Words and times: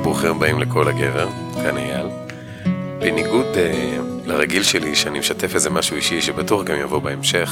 וברוכים 0.00 0.30
הבאים 0.30 0.58
לכל 0.58 0.88
הגבר, 0.88 1.28
כאן 1.54 1.76
אייל. 1.76 2.06
בניגוד 2.98 3.46
uh, 3.54 4.28
לרגיל 4.28 4.62
שלי 4.62 4.94
שאני 4.94 5.18
משתף 5.18 5.54
איזה 5.54 5.70
משהו 5.70 5.96
אישי 5.96 6.22
שבטוח 6.22 6.64
גם 6.64 6.80
יבוא 6.80 6.98
בהמשך, 6.98 7.50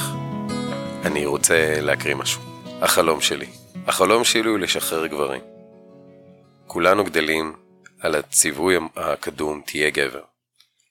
אני 1.05 1.25
רוצה 1.25 1.81
להקריא 1.81 2.15
משהו. 2.15 2.41
החלום 2.81 3.21
שלי. 3.21 3.45
החלום 3.87 4.23
שלי 4.23 4.49
הוא 4.49 4.59
לשחרר 4.59 5.07
גברים. 5.07 5.41
כולנו 6.67 7.03
גדלים 7.03 7.55
על 7.99 8.15
הציווי 8.15 8.75
הקדום 8.95 9.61
תהיה 9.65 9.89
גבר. 9.89 10.21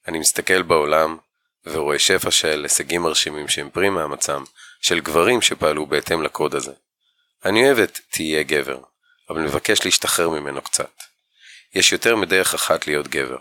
אני 0.09 0.19
מסתכל 0.19 0.63
בעולם 0.63 1.17
ורואה 1.67 1.99
שפע 1.99 2.31
של 2.31 2.63
הישגים 2.63 3.03
מרשימים 3.03 3.49
שהם 3.49 3.71
פרי 3.71 3.91
מאמצם 3.91 4.43
של 4.81 5.01
גברים 5.01 5.43
שפעלו 5.43 5.87
בהתאם 5.87 6.23
לקוד 6.23 6.55
הזה. 6.55 6.73
אני 7.45 7.67
אוהב 7.67 7.79
את 7.79 7.99
תהיה 8.11 8.43
גבר, 8.43 8.79
אבל 9.31 9.41
מבקש 9.41 9.85
להשתחרר 9.85 10.29
ממנו 10.29 10.63
קצת. 10.63 11.08
יש 11.75 11.93
יותר 11.93 12.17
מדרך 12.17 12.55
אחת 12.55 12.87
להיות 12.87 13.09
גבר. 13.09 13.39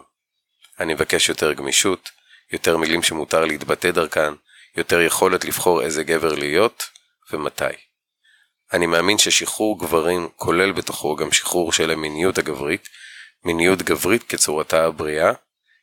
אני 0.80 0.94
מבקש 0.94 1.30
יותר 1.30 1.54
גמישות, 1.54 2.10
יותר 2.52 2.78
מילים 2.78 3.04
שמותר 3.04 3.46
להתבטא 3.46 3.92
דרכן, 3.92 4.34
יותר 4.78 5.02
יכולת 5.02 5.46
לבחור 5.46 5.82
איזה 5.82 6.04
גבר 6.04 6.34
להיות 6.34 6.84
ומתי. 7.32 7.66
אני 8.74 8.86
מאמין 8.86 9.18
ששחרור 9.18 9.80
גברים 9.80 10.30
כולל 10.36 10.72
בתוכו 10.72 11.16
גם 11.16 11.32
שחרור 11.32 11.72
של 11.72 11.92
המיניות 11.92 12.38
הגברית, 12.38 12.90
מיניות 13.44 13.82
גברית 13.82 14.24
כצורתה 14.24 14.86
הבריאה, 14.86 15.32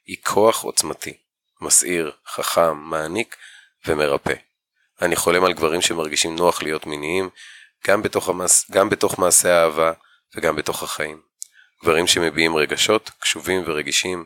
היא 0.07 0.17
כוח 0.23 0.63
עוצמתי, 0.63 1.17
מסעיר, 1.61 2.13
חכם, 2.27 2.77
מעניק 2.77 3.37
ומרפא. 3.87 4.35
אני 5.03 5.17
חולם 5.17 5.45
על 5.45 5.53
גברים 5.53 5.81
שמרגישים 5.81 6.37
נוח 6.37 6.63
להיות 6.63 6.87
מיניים, 6.87 7.31
גם 7.87 8.03
בתוך, 8.03 8.29
המס... 8.29 8.71
גם 8.71 8.91
בתוך 8.91 9.19
מעשי 9.19 9.49
האהבה 9.49 9.93
וגם 10.37 10.57
בתוך 10.57 10.83
החיים. 10.83 11.21
גברים 11.85 12.07
שמביעים 12.07 12.57
רגשות, 12.57 13.11
קשובים 13.19 13.63
ורגישים, 13.67 14.25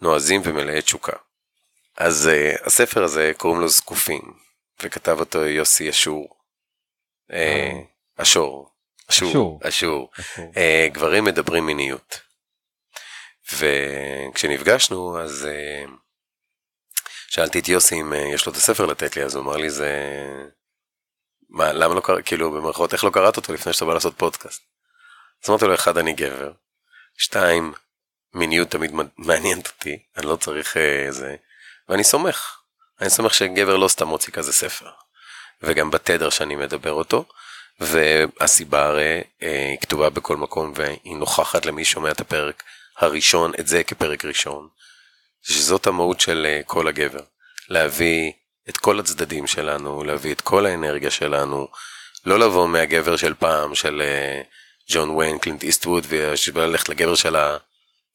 נועזים 0.00 0.40
ומלאי 0.44 0.82
תשוקה. 0.82 1.16
אז 1.96 2.30
uh, 2.32 2.66
הספר 2.66 3.04
הזה 3.04 3.32
קוראים 3.36 3.60
לו 3.60 3.68
זקופים, 3.68 4.34
וכתב 4.82 5.16
אותו 5.20 5.44
יוסי 5.44 5.90
אשור. 5.90 6.36
Uh, 7.30 7.34
אשור. 8.16 8.70
אשור. 9.10 9.60
אשור. 9.62 10.10
Uh, 10.36 10.92
גברים 10.92 11.24
מדברים 11.24 11.66
מיניות. 11.66 12.20
וכשנפגשנו 13.52 15.20
אז 15.20 15.48
uh, 15.48 15.90
שאלתי 17.28 17.58
את 17.58 17.68
יוסי 17.68 18.00
אם 18.00 18.12
uh, 18.12 18.16
יש 18.16 18.46
לו 18.46 18.52
את 18.52 18.56
הספר 18.56 18.86
לתת 18.86 19.16
לי, 19.16 19.22
אז 19.22 19.34
הוא 19.34 19.42
אמר 19.42 19.56
לי 19.56 19.70
זה... 19.70 19.90
מה, 21.48 21.72
למה 21.72 21.94
לא 21.94 22.00
קראת, 22.00 22.26
כאילו 22.26 22.50
במרכאות 22.50 22.92
איך 22.92 23.04
לא 23.04 23.10
קראת 23.10 23.36
אותו 23.36 23.52
לפני 23.52 23.72
שאתה 23.72 23.84
בא 23.84 23.94
לעשות 23.94 24.18
פודקאסט? 24.18 24.62
אז 25.44 25.50
אמרתי 25.50 25.64
לו, 25.64 25.74
אחד, 25.74 25.98
אני 25.98 26.12
גבר, 26.12 26.52
שתיים, 27.16 27.72
מיניות 28.34 28.70
תמיד 28.70 28.92
מעניינת 29.18 29.66
אותי, 29.66 29.98
אני 30.16 30.26
לא 30.26 30.36
צריך 30.36 30.76
איזה, 30.76 31.28
אה, 31.28 31.34
ואני 31.88 32.04
סומך, 32.04 32.56
אני 33.00 33.10
סומך 33.10 33.34
שגבר 33.34 33.76
לא 33.76 33.88
סתם 33.88 34.08
מוציא 34.08 34.32
כזה 34.32 34.52
ספר, 34.52 34.90
וגם 35.62 35.90
בתדר 35.90 36.30
שאני 36.30 36.56
מדבר 36.56 36.92
אותו, 36.92 37.24
והסיבה 37.80 38.86
הרי 38.86 39.22
אה, 39.42 39.68
היא 39.70 39.78
כתובה 39.78 40.10
בכל 40.10 40.36
מקום 40.36 40.72
והיא 40.76 41.16
נוכחת 41.16 41.66
למי 41.66 41.84
שומע 41.84 42.10
את 42.10 42.20
הפרק 42.20 42.62
הראשון, 42.98 43.52
את 43.60 43.66
זה 43.66 43.84
כפרק 43.84 44.24
ראשון, 44.24 44.68
שזאת 45.42 45.86
המהות 45.86 46.20
של 46.20 46.46
אה, 46.46 46.60
כל 46.66 46.88
הגבר, 46.88 47.24
להביא 47.68 48.32
את 48.68 48.76
כל 48.76 49.00
הצדדים 49.00 49.46
שלנו, 49.46 50.04
להביא 50.04 50.32
את 50.32 50.40
כל 50.40 50.66
האנרגיה 50.66 51.10
שלנו, 51.10 51.68
לא 52.24 52.38
לבוא 52.38 52.68
מהגבר 52.68 53.16
של 53.16 53.34
פעם, 53.34 53.74
של 53.74 54.02
ג'ון 54.90 55.10
ויין, 55.10 55.38
קלינט 55.38 55.62
איסטווד, 55.62 56.06
וללכת 56.54 56.88
לגבר 56.88 57.14
של 57.14 57.36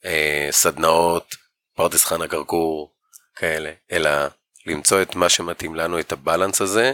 הסדנאות, 0.04 1.36
פרדס 1.76 2.06
חנה 2.06 2.28
כרכור, 2.28 2.94
כאלה, 3.36 3.72
אלא 3.92 4.10
למצוא 4.66 5.02
את 5.02 5.16
מה 5.16 5.30
שמתאים 5.30 5.76
לנו, 5.76 6.00
את 6.00 6.12
הבלנס 6.12 6.62
הזה, 6.62 6.94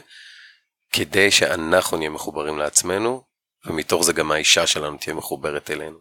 כדי 0.91 1.31
שאנחנו 1.31 1.97
נהיה 1.97 2.09
מחוברים 2.09 2.57
לעצמנו, 2.57 3.23
ומתוך 3.65 4.03
זה 4.03 4.13
גם 4.13 4.31
האישה 4.31 4.67
שלנו 4.67 4.97
תהיה 4.97 5.15
מחוברת 5.15 5.71
אלינו. 5.71 5.99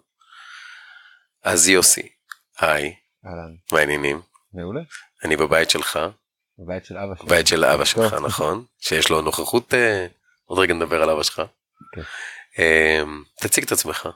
אז 1.43 1.69
יוסי, 1.69 2.09
היי, 2.59 2.95
אהלן, 3.27 3.55
מה 3.73 3.79
העניינים? 3.79 4.21
מעולה, 4.53 4.81
אני 5.25 5.37
בבית 5.37 5.71
שלך, 5.71 5.99
בבית 6.59 6.85
של 6.85 6.99
אבא 6.99 7.15
שלי. 7.15 7.29
בית 7.29 7.47
של 7.47 7.65
אבא 7.65 7.85
שלך, 7.85 8.15
נכון? 8.15 8.65
שיש 8.81 9.11
לו 9.11 9.21
נוכחות, 9.21 9.75
אה, 9.75 10.07
עוד 10.45 10.59
רגע 10.59 10.75
נדבר 10.75 11.03
על 11.03 11.11
אבא 11.11 11.23
שלך. 11.23 11.43
אה, 12.59 13.03
תציג 13.41 13.65
את 13.65 13.73
עצמך. 13.73 14.09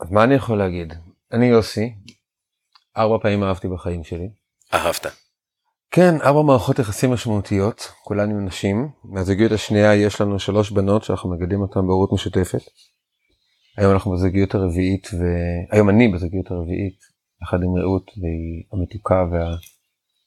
אז 0.00 0.10
מה 0.10 0.24
אני 0.24 0.34
יכול 0.34 0.58
להגיד? 0.58 0.94
אני 1.32 1.46
יוסי, 1.46 1.94
ארבע 2.96 3.18
פעמים 3.22 3.42
אהבתי 3.42 3.68
בחיים 3.68 4.04
שלי. 4.04 4.28
אהבת. 4.74 5.06
כן, 5.90 6.20
ארבע 6.20 6.42
מערכות 6.42 6.78
יחסים 6.78 7.12
משמעותיות, 7.12 7.92
כולן 8.02 8.30
עם 8.30 8.46
נשים. 8.46 8.88
מהזוגיות 9.04 9.52
השנייה 9.52 9.94
יש 9.94 10.20
לנו 10.20 10.38
שלוש 10.38 10.70
בנות 10.70 11.04
שאנחנו 11.04 11.30
מגדלים 11.30 11.60
אותן 11.60 11.80
בהורות 11.80 12.12
משותפת. 12.12 12.62
היום 13.76 13.92
אנחנו 13.92 14.12
בזוגיות 14.12 14.54
הרביעית, 14.54 15.08
והיום 15.18 15.90
אני 15.90 16.08
בזוגיות 16.08 16.50
הרביעית, 16.50 16.98
יחד 17.42 17.56
עם 17.62 17.76
רעות, 17.76 18.10
והיא 18.16 18.64
המתוקה 18.72 19.24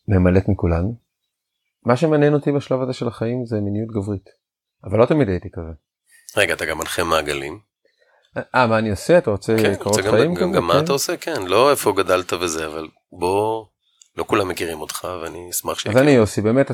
והממלאת 0.08 0.50
מכולן. 0.50 0.86
מה 1.86 1.98
שמעניין 1.98 2.34
אותי 2.34 2.52
בשלב 2.52 2.82
הזה 2.82 2.94
של 2.94 3.08
החיים 3.08 3.46
זה 3.46 3.62
מיניות 3.62 3.90
גברית, 3.90 4.30
אבל 4.84 5.00
לא 5.00 5.06
תמיד 5.06 5.30
הייתי 5.30 5.50
כזה. 5.52 5.87
רגע, 6.38 6.54
אתה 6.54 6.66
גם 6.66 6.78
מנחה 6.78 7.04
מעגלים. 7.04 7.60
אה, 8.56 8.68
מה 8.68 8.78
אני 8.78 8.90
עושה? 8.90 9.18
אתה 9.18 9.32
רוצה 9.32 9.56
כן, 9.62 9.76
קורות 9.76 9.98
רוצה 9.98 10.12
חיים 10.12 10.34
גם, 10.34 10.42
גם? 10.42 10.52
גם 10.52 10.68
מה 10.68 10.74
כן. 10.74 10.84
אתה 10.84 10.92
עושה, 10.92 11.18
כן, 11.18 11.46
לא 11.46 11.72
איפה 11.72 11.92
גדלת 11.92 12.34
וזה, 12.34 12.66
אבל 12.66 12.88
בוא, 13.12 13.66
לא 14.18 14.24
כולם 14.24 14.48
מכירים 14.48 14.82
אותך 14.82 15.08
ואני 15.22 15.50
אשמח 15.50 15.72
אז 15.72 15.78
שיכירו. 15.78 16.04
אני 16.04 16.12
יוסי, 16.12 16.42
באמת 16.42 16.72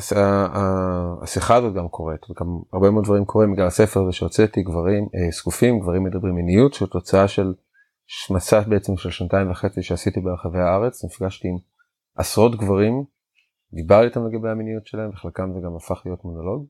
השיחה 1.24 1.56
הזאת 1.56 1.74
גם 1.74 1.88
קורית, 1.88 2.30
וגם 2.30 2.48
הרבה 2.74 2.92
מאוד 2.92 3.04
דברים 3.04 3.26
קורים 3.26 3.54
בגלל 3.54 3.68
הספר 3.68 4.02
הזה 4.02 4.12
שהוצאתי, 4.12 4.62
גברים 4.62 5.04
אה, 5.16 5.32
זקופים, 5.32 5.80
גברים 5.80 6.04
מדברים 6.04 6.36
מיניות, 6.36 6.74
שהוא 6.74 6.88
תוצאה 6.88 7.28
של 7.28 7.54
מסע 8.30 8.60
בעצם 8.60 8.98
של 8.98 9.12
שנתיים 9.12 9.52
וחצי 9.52 9.84
שעשיתי 9.84 10.20
ברחבי 10.20 10.60
הארץ, 10.60 11.06
נפגשתי 11.06 11.48
עם 11.48 11.58
עשרות 12.16 12.56
גברים, 12.56 13.04
דיברתי 13.74 14.06
איתם 14.06 14.28
לגבי 14.28 14.50
המיניות 14.50 14.88
שלהם, 14.88 15.10
וחלקם 15.10 15.54
זה 15.54 15.60
גם 15.66 15.76
הפך 15.76 16.02
להיות 16.06 16.26
מונולוג. 16.26 16.68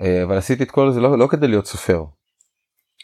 אה, 0.00 0.24
אבל 0.24 0.36
עשיתי 0.36 0.62
את 0.62 0.70
כל 0.70 0.90
זה 0.90 1.00
לא, 1.00 1.18
לא 1.18 1.26
כדי 1.26 1.48
להיות 1.48 1.66
סופר. 1.66 2.04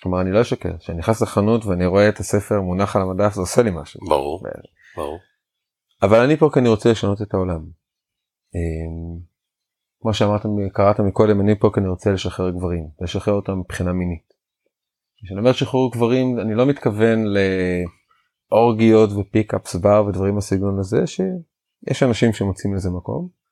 כלומר 0.03 0.21
אני 0.21 0.33
לא 0.33 0.41
אשקר, 0.41 0.79
כשאני 0.79 0.99
נכנס 0.99 1.23
לחנות 1.23 1.67
ואני 1.67 1.87
רואה 1.87 2.09
את 2.09 2.19
הספר 2.19 2.61
מונח 2.61 2.97
על 2.97 3.03
המדף 3.03 3.33
זה 3.35 3.41
עושה 3.41 3.63
לי 3.63 3.71
משהו. 3.75 4.01
ברור, 4.09 4.43
ברור. 4.97 5.19
אבל 6.03 6.21
אני 6.21 6.37
פה 6.37 6.51
כי 6.53 6.61
אני 6.61 6.69
רוצה 6.69 6.91
לשנות 6.91 7.23
את 7.23 7.35
העולם. 7.35 7.61
אמ, 8.55 9.19
כמו 10.01 10.15
שאמרת, 10.15 10.43
קראת 10.73 11.01
מקודם, 11.01 11.41
אני 11.41 11.59
פה 11.59 11.71
כי 11.75 11.81
אני 11.81 11.89
רוצה 11.89 12.11
לשחרר 12.11 12.51
גברים, 12.51 12.89
לשחרר 13.01 13.35
אותם 13.35 13.59
מבחינה 13.59 13.93
מינית. 13.93 14.35
כשאני 15.25 15.41
אומר 15.41 15.53
שחרור 15.53 15.93
גברים, 15.93 16.41
אני 16.41 16.55
לא 16.55 16.67
מתכוון 16.67 17.25
לאורגיות 18.53 19.11
ו 19.13 19.20
pickups 19.20 19.75
בר 19.75 20.05
ודברים 20.07 20.37
בסגנון 20.37 20.79
הזה, 20.79 21.07
שיש 21.07 22.03
אנשים 22.03 22.33
שמוצאים 22.33 22.75
לזה 22.75 22.91
מקום. 22.91 23.44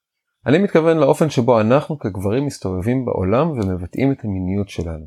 אני 0.46 0.58
מתכוון 0.58 0.98
לאופן 0.98 1.30
שבו 1.30 1.60
אנחנו 1.60 1.98
כגברים 1.98 2.46
מסתובבים 2.46 3.04
בעולם 3.04 3.50
ומבטאים 3.50 4.12
את 4.12 4.24
המיניות 4.24 4.68
שלנו. 4.68 5.06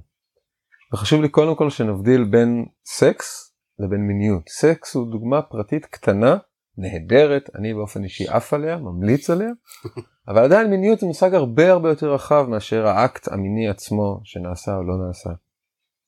וחשוב 0.94 1.22
לי 1.22 1.30
קודם 1.30 1.56
כל 1.56 1.70
שנבדיל 1.70 2.24
בין 2.24 2.66
סקס 2.86 3.56
לבין 3.80 4.02
מיניות. 4.02 4.50
סקס 4.50 4.96
הוא 4.96 5.12
דוגמה 5.12 5.42
פרטית 5.42 5.86
קטנה 5.86 6.38
נהדרת, 6.78 7.50
אני 7.56 7.74
באופן 7.74 8.04
אישי 8.04 8.28
עף 8.28 8.54
עליה, 8.54 8.78
ממליץ 8.78 9.30
עליה, 9.30 9.50
אבל 10.30 10.44
עדיין 10.44 10.70
מיניות 10.70 11.00
זה 11.00 11.08
מושג 11.08 11.34
הרבה 11.34 11.72
הרבה 11.72 11.90
יותר 11.90 12.14
רחב 12.14 12.46
מאשר 12.50 12.88
האקט 12.88 13.32
המיני 13.32 13.70
עצמו 13.70 14.22
שנעשה 14.24 14.76
או 14.76 14.84
לא 14.84 15.08
נעשה. 15.08 15.30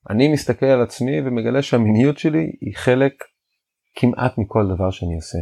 אני 0.09 0.27
מסתכל 0.33 0.65
על 0.65 0.81
עצמי 0.81 1.21
ומגלה 1.21 1.61
שהמיניות 1.61 2.17
שלי 2.17 2.51
היא 2.61 2.75
חלק 2.75 3.13
כמעט 3.95 4.37
מכל 4.37 4.75
דבר 4.75 4.91
שאני 4.91 5.15
עושה. 5.15 5.37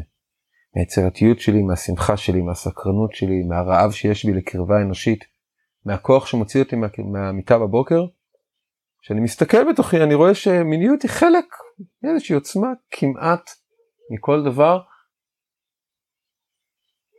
מהיצירתיות 0.75 1.39
שלי, 1.39 1.61
מהשמחה 1.61 2.17
שלי, 2.17 2.41
מהסקרנות 2.41 3.15
שלי, 3.15 3.43
מהרעב 3.43 3.91
שיש 3.91 4.25
בי 4.25 4.33
לקרבה 4.33 4.81
אנושית, 4.81 5.23
מהכוח 5.85 6.25
שמוציא 6.25 6.63
אותי 6.63 6.75
מה, 6.75 6.87
מהמיטה 7.11 7.59
בבוקר. 7.59 8.05
כשאני 9.01 9.21
מסתכל 9.21 9.71
בתוכי 9.71 10.03
אני 10.03 10.13
רואה 10.13 10.35
שמיניות 10.35 11.01
היא 11.01 11.11
חלק 11.11 11.45
מאיזושהי 12.03 12.35
עוצמה 12.35 12.67
כמעט 12.91 13.49
מכל 14.11 14.43
דבר. 14.43 14.79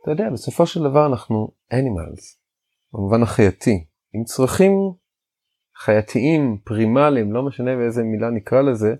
אתה 0.01 0.11
יודע, 0.11 0.29
בסופו 0.33 0.65
של 0.65 0.79
דבר 0.79 1.05
אנחנו 1.05 1.51
animals, 1.73 2.37
במובן 2.93 3.23
החייתי, 3.23 3.85
עם 4.13 4.23
צרכים 4.23 4.71
חייתיים, 5.75 6.57
פרימליים, 6.65 7.33
לא 7.33 7.43
משנה 7.43 7.75
באיזה 7.75 8.03
מילה 8.03 8.29
נקרא 8.29 8.61
לזה, 8.61 8.95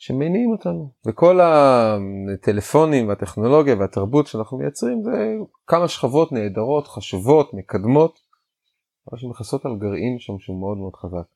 שמניעים 0.00 0.50
אותנו. 0.50 0.92
וכל 1.06 1.40
הטלפונים 1.40 3.08
והטכנולוגיה 3.08 3.74
והתרבות 3.74 4.26
שאנחנו 4.26 4.58
מייצרים 4.58 5.02
זה 5.02 5.10
כמה 5.66 5.88
שכבות 5.88 6.32
נהדרות, 6.32 6.88
חשובות, 6.88 7.50
מקדמות, 7.54 8.18
אבל 9.10 9.18
שמכסות 9.18 9.64
על 9.64 9.72
גרעין 9.80 10.16
שם 10.18 10.32
שהוא 10.38 10.60
מאוד 10.60 10.76
מאוד 10.78 10.96
חזק. 10.96 11.28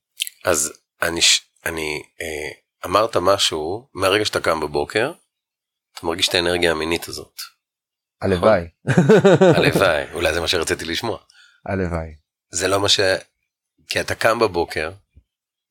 אז 0.44 0.72
אני, 1.02 1.20
אני, 1.66 2.02
אה, 2.20 2.50
אמרת 2.86 3.16
משהו, 3.16 3.88
מהרגע 3.94 4.24
שאתה 4.24 4.40
קם 4.40 4.60
בבוקר, 4.60 5.12
אתה 5.92 6.06
מרגיש 6.06 6.28
את 6.28 6.34
האנרגיה 6.34 6.70
המינית 6.70 7.08
הזאת. 7.08 7.40
הלוואי. 8.22 8.62
הלוואי, 9.56 10.04
אולי 10.14 10.34
זה 10.34 10.40
מה 10.40 10.48
שרציתי 10.48 10.84
לשמוע. 10.84 11.18
הלוואי. 11.66 12.14
זה 12.50 12.68
לא 12.68 12.80
מה 12.80 12.88
ש... 12.88 13.00
כי 13.88 14.00
אתה 14.00 14.14
קם 14.14 14.38
בבוקר, 14.38 14.92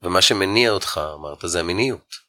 ומה 0.01 0.21
שמניע 0.21 0.71
אותך, 0.71 1.01
אמרת, 1.15 1.39
זה 1.45 1.59
המיניות. 1.59 2.22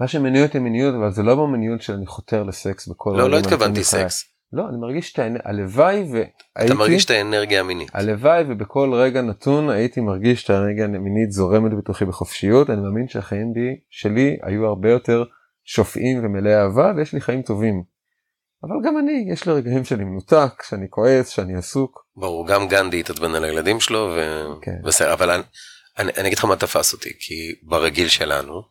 מה 0.00 0.08
שמניע 0.08 0.42
אותי 0.42 0.58
מיניות 0.58 0.94
אבל 0.94 1.10
זה 1.10 1.22
לא 1.22 1.34
במיניות 1.34 1.82
שאני 1.82 2.06
חותר 2.06 2.42
לסקס 2.42 2.88
בכל 2.88 3.14
לא, 3.18 3.30
לא 3.30 3.38
התכוונתי. 3.38 3.84
סקס. 3.84 4.24
לא 4.52 4.68
אני 4.68 4.76
מרגיש 4.76 5.12
את 5.12 5.18
האנרגיה 5.18 5.50
הלוואי 5.50 6.04
והייתי 6.12 6.30
אתה 6.64 6.74
מרגיש 6.74 7.04
את 7.04 7.10
האנרגיה 7.10 7.60
המינית. 7.60 7.90
הלוואי 7.94 8.44
ובכל 8.48 8.94
רגע 8.94 9.22
נתון 9.22 9.70
הייתי 9.70 10.00
מרגיש 10.00 10.44
את 10.44 10.50
האנרגיה 10.50 10.84
המינית 10.84 11.32
זורמת 11.32 11.72
בתוכי 11.78 12.04
בחופשיות 12.04 12.70
אני 12.70 12.80
מאמין 12.80 13.08
שהחיים 13.08 13.52
בי 13.52 13.76
שלי 13.90 14.36
היו 14.42 14.66
הרבה 14.66 14.90
יותר 14.90 15.24
שופעים 15.64 16.24
ומלאי 16.24 16.54
אהבה 16.54 16.92
ויש 16.96 17.12
לי 17.12 17.20
חיים 17.20 17.42
טובים. 17.42 17.82
אבל 18.62 18.74
גם 18.84 18.98
אני 18.98 19.26
יש 19.32 19.46
לי 19.46 19.52
רגעים 19.52 19.84
שאני 19.84 20.04
מנותק 20.04 20.62
שאני 20.68 20.86
כועס 20.90 21.28
שאני 21.28 21.56
עסוק. 21.56 22.06
ברור, 22.16 22.48
גם 22.48 22.68
גנדי 22.68 23.00
התעצבן 23.00 23.34
על 23.34 23.44
הילדים 23.44 23.80
שלו, 23.80 24.14
ו... 24.16 24.44
כן. 24.62 24.76
בסדר, 24.84 25.12
אבל 25.12 25.30
אני, 25.30 25.42
אני, 25.98 26.12
אני 26.18 26.26
אגיד 26.28 26.38
לך 26.38 26.44
מה 26.44 26.56
תפס 26.56 26.92
אותי, 26.92 27.10
כי 27.18 27.34
ברגיל 27.62 28.08
שלנו, 28.08 28.62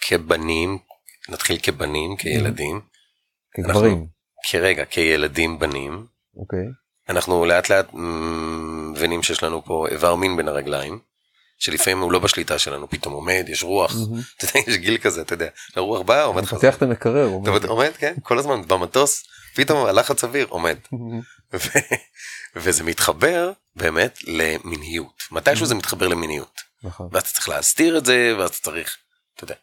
כבנים, 0.00 0.78
נתחיל 1.28 1.58
כבנים, 1.62 2.16
כילדים, 2.16 2.80
כגברים. 3.52 4.06
כרגע, 4.50 4.84
כילדים 4.84 5.58
בנים, 5.58 6.06
אוקיי. 6.36 6.66
אנחנו 7.08 7.44
לאט 7.44 7.70
לאט 7.70 7.86
מבינים 7.92 9.22
שיש 9.22 9.42
לנו 9.42 9.64
פה 9.64 9.86
איבר 9.90 10.14
מין 10.14 10.36
בין 10.36 10.48
הרגליים, 10.48 10.98
שלפעמים 11.58 12.00
הוא 12.00 12.12
לא 12.12 12.18
בשליטה 12.18 12.58
שלנו, 12.58 12.90
פתאום 12.90 13.14
עומד, 13.14 13.44
יש 13.48 13.62
רוח. 13.62 13.92
אתה 14.36 14.44
יודע, 14.44 14.70
יש 14.70 14.76
גיל 14.76 14.98
כזה, 14.98 15.20
אתה 15.20 15.34
יודע, 15.34 15.48
הרוח 15.76 16.00
באה, 16.00 16.24
עומד 16.24 16.44
חזק, 16.44 16.60
פותח 16.60 16.76
את 16.76 16.82
המקרר. 16.82 17.28
יודע, 17.56 17.68
עומד, 17.68 17.90
כן, 17.98 18.14
כל 18.22 18.38
הזמן 18.38 18.68
במטוס, 18.68 19.24
פתאום 19.54 19.86
הלחץ 19.86 20.24
אוויר, 20.24 20.46
עומד. 20.48 20.76
וזה 22.56 22.84
מתחבר 22.84 23.52
באמת 23.76 24.18
למיניות. 24.26 25.22
מתישהו 25.30 25.66
זה 25.66 25.74
מתחבר 25.74 26.08
למיניות. 26.08 26.60
נכון. 26.82 27.08
ואז 27.12 27.22
אתה 27.22 27.30
צריך 27.30 27.48
להסתיר 27.48 27.98
את 27.98 28.04
זה, 28.04 28.34
ואז 28.38 28.50
אתה 28.50 28.58
צריך, 28.58 28.96
אתה 29.34 29.44
יודע. 29.44 29.54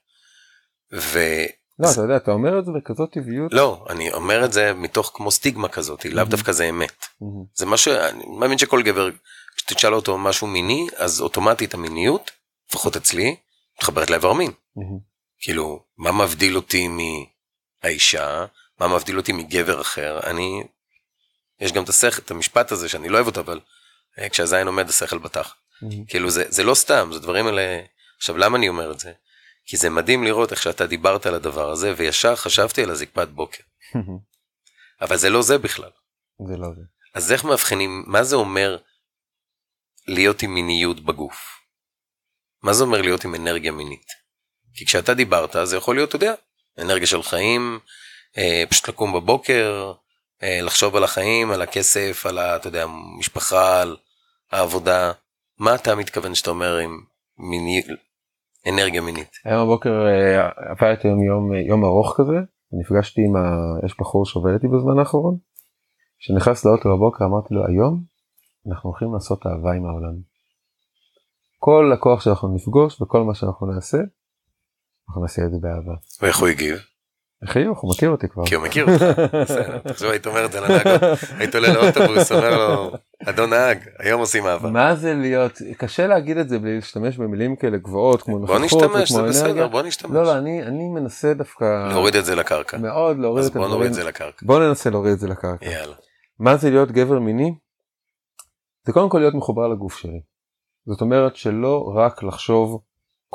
ולא, 0.94 1.48
לא 1.80 1.92
אתה 1.92 2.02
יודע 2.02 2.18
אתה 2.18 2.32
אומר 2.32 2.60
את 2.60 2.66
זה 2.66 2.72
בכזאת 2.72 3.12
טבעיות. 3.12 3.54
אני 3.90 4.14
אומר 4.14 4.46
את 4.46 4.54
זה 4.54 4.74
מתוך 4.74 5.12
כמו 5.14 5.32
סטיגמה 5.32 5.68
כזאת, 5.68 6.06
לאו. 6.06 6.26
דווקא 6.26 6.52
זה 6.52 6.70
אמת. 6.70 7.06
זה 7.54 7.66
מה 7.66 7.78
שאני 7.78 8.24
מאמין 8.40 8.58
שכל 8.58 8.82
גבר, 8.82 9.10
כשתשאל 9.56 9.94
אותו 9.94 10.18
משהו 10.18 10.48
מיני, 10.48 10.88
אז 10.98 11.22
אוטומטית 11.22 11.74
המיניות, 11.74 12.32
לפחות 12.70 12.96
אצלי, 12.96 13.36
מתחברת 13.78 14.10
לאיבר 14.10 14.34
מין. 14.34 14.52
כאילו, 15.40 15.84
מה 15.98 16.12
מבדיל 16.12 16.56
אותי 16.56 16.88
מהאישה? 17.84 18.46
מה 18.80 18.88
מבדיל 18.88 19.18
אותי 19.18 19.32
מגבר 19.32 19.82
אחר? 19.82 20.20
אני... 20.24 20.64
יש 21.60 21.72
גם 21.72 21.84
את 21.84 21.90
השכל, 21.90 22.22
את 22.26 22.32
המשפט 22.32 22.72
הזה 22.72 22.90
שאני 22.90 23.10
לא 23.10 23.16
אוהב 23.16 23.28
אותו, 23.28 23.42
אבל 23.42 23.60
אה, 24.20 24.30
כשהזין 24.30 24.68
עומד 24.68 24.90
השכל 24.90 25.18
בתח. 25.18 25.56
כאילו 26.08 26.30
זה, 26.30 26.44
זה 26.48 26.64
לא 26.64 26.74
סתם, 26.74 27.10
זה 27.14 27.20
דברים 27.20 27.48
האלה... 27.48 27.80
עכשיו, 28.18 28.38
למה 28.38 28.58
אני 28.58 28.70
אומר 28.70 28.92
את 28.92 29.00
זה? 29.00 29.12
כי 29.66 29.78
זה 29.78 29.90
מדהים 29.90 30.24
לראות 30.24 30.52
איך 30.52 30.62
שאתה 30.62 30.88
דיברת 30.88 31.26
על 31.26 31.36
הדבר 31.36 31.72
הזה, 31.72 31.94
וישר 31.98 32.36
חשבתי 32.36 32.84
על 32.84 32.92
הזקפת 32.92 33.28
בוקר. 33.28 33.64
אבל 35.02 35.18
זה 35.18 35.30
לא 35.30 35.42
זה 35.42 35.58
בכלל. 35.58 35.90
זה 36.48 36.58
לא 36.58 36.68
זה. 36.76 36.82
אז 37.14 37.32
איך 37.32 37.46
מאבחנים, 37.46 38.04
מה 38.08 38.24
זה 38.24 38.36
אומר 38.36 38.78
להיות 40.08 40.44
עם 40.44 40.54
מיניות 40.54 41.00
בגוף? 41.00 41.60
מה 42.64 42.74
זה 42.74 42.84
אומר 42.84 43.02
להיות 43.02 43.26
עם 43.26 43.36
אנרגיה 43.36 43.72
מינית? 43.72 44.08
כי 44.74 44.86
כשאתה 44.86 45.14
דיברת, 45.14 45.56
זה 45.64 45.78
יכול 45.78 45.96
להיות, 45.96 46.10
אתה 46.10 46.16
יודע, 46.16 46.34
אנרגיה 46.78 47.08
של 47.08 47.24
חיים, 47.24 47.80
אה, 48.38 48.64
פשוט 48.70 48.90
לקום 48.90 49.14
בבוקר, 49.14 49.94
אה, 50.44 50.62
לחשוב 50.62 50.96
על 50.96 51.04
החיים, 51.04 51.52
על 51.52 51.62
הכסף, 51.62 52.26
על, 52.26 52.38
ה, 52.38 52.56
אתה 52.56 52.68
יודע, 52.68 52.86
משפחה, 53.20 53.82
על 53.82 53.98
העבודה. 54.52 55.12
מה 55.58 55.76
אתה 55.76 55.96
מתכוון 55.96 56.36
שאתה 56.36 56.50
אומר 56.50 56.78
עם 56.78 57.04
מיני, 57.38 57.82
אנרגיה 58.70 59.02
מינית? 59.02 59.32
היום 59.46 59.68
בבוקר 59.68 59.90
אה, 60.08 60.50
עבר 60.72 60.92
איתי 60.92 61.08
יום 61.08 61.24
יום 61.24 61.54
יום 61.54 61.86
ארוך 61.86 62.16
כזה 62.18 62.38
נפגשתי 62.72 63.22
עם 63.22 63.36
ה... 63.36 63.40
יש 63.86 63.96
בחור 64.00 64.26
שעובד 64.26 64.54
איתי 64.54 64.68
בזמן 64.68 65.00
האחרון. 65.00 65.38
כשנכנס 66.20 66.66
לאוטו 66.66 66.90
בבוקר 66.90 67.26
אמרתי 67.26 67.54
לו 67.54 67.68
היום 67.68 68.04
אנחנו 68.68 68.90
הולכים 68.90 69.14
לעשות 69.14 69.46
אהבה 69.46 69.74
עם 69.74 69.86
העולם. 69.86 70.16
כל 71.60 71.92
לקוח 71.94 72.22
שאנחנו 72.22 72.56
נפגוש 72.56 73.02
וכל 73.02 73.24
מה 73.24 73.36
שאנחנו 73.36 73.68
נעשה 73.68 73.98
אנחנו 75.08 75.22
נעשה 75.22 75.42
את 75.46 75.52
זה 75.52 75.58
באהבה. 75.62 75.94
ואיך 76.22 76.40
הוא 76.40 76.48
הגיב? 76.48 76.93
חיוך 77.46 77.80
הוא 77.80 77.92
מכיר 77.92 78.10
אותי 78.10 78.28
כבר. 78.30 78.46
כי 78.46 78.56
הוא 78.56 78.64
מכיר 78.64 78.86
אותך. 78.92 79.20
בסדר, 79.42 79.78
תחשוב, 79.78 80.10
היית 80.10 80.28
אומר 80.28 80.46
את 80.46 80.52
זה 80.52 80.62
לנהג, 80.62 80.88
היית 81.38 81.56
עולה 81.56 81.74
לאוטובוס, 81.74 82.32
אומר 82.32 82.58
לו, 82.58 82.92
אדון 83.26 83.50
נהג, 83.50 83.78
היום 84.00 84.20
עושים 84.20 84.46
אהבה. 84.46 84.70
מה 84.70 84.96
זה 84.96 85.14
להיות 85.14 85.62
קשה 85.78 86.08
להגיד 86.08 86.38
את 86.38 86.50
זה 86.50 86.60
בלי 86.60 86.76
להשתמש 86.76 87.18
במילים 87.18 87.56
כאלה 87.56 87.78
גבוהות 87.78 88.22
כמו 88.22 88.40
בוא 88.40 88.60
נוכחות 88.60 88.84
נשתמש, 88.84 89.12
זה 89.12 89.22
בסדר, 89.24 89.46
אנרגיה. 89.46 89.68
בוא 89.68 89.82
נשתמש. 89.82 90.12
לא 90.12 90.24
לא 90.24 90.38
אני 90.38 90.90
מנסה 90.94 91.34
דווקא 91.34 91.90
להוריד 91.90 92.16
את 92.16 92.26
זה 92.26 92.36
לקרקע. 92.36 92.78
מאוד 92.78 93.20
להוריד 93.20 93.44
אז 93.44 93.50
את 93.50 93.54
בוא 93.54 93.62
נוריד 93.62 93.74
הדברים. 93.76 93.90
את 93.92 93.94
זה 93.96 94.04
לקרקע. 94.04 94.46
בוא 94.46 94.60
ננסה 94.60 94.90
להוריד 94.90 95.14
את 95.14 95.20
זה 95.20 95.28
לקרקע. 95.28 95.66
יאללה. 95.70 95.96
מה 96.40 96.58
זה 96.58 96.70
להיות 96.70 96.92
גבר 96.92 97.20
מיני? 97.20 97.56
זה 98.86 98.94
קודם 98.94 99.10
כל 99.10 99.20
להיות 99.20 99.34
מחובר 99.34 99.68
לגוף 99.68 99.98
שלי. 99.98 100.22
זאת 100.86 101.02
אומרת 101.02 101.36
שלא 101.36 101.94
רק 101.96 102.24
לחשוב, 102.24 102.82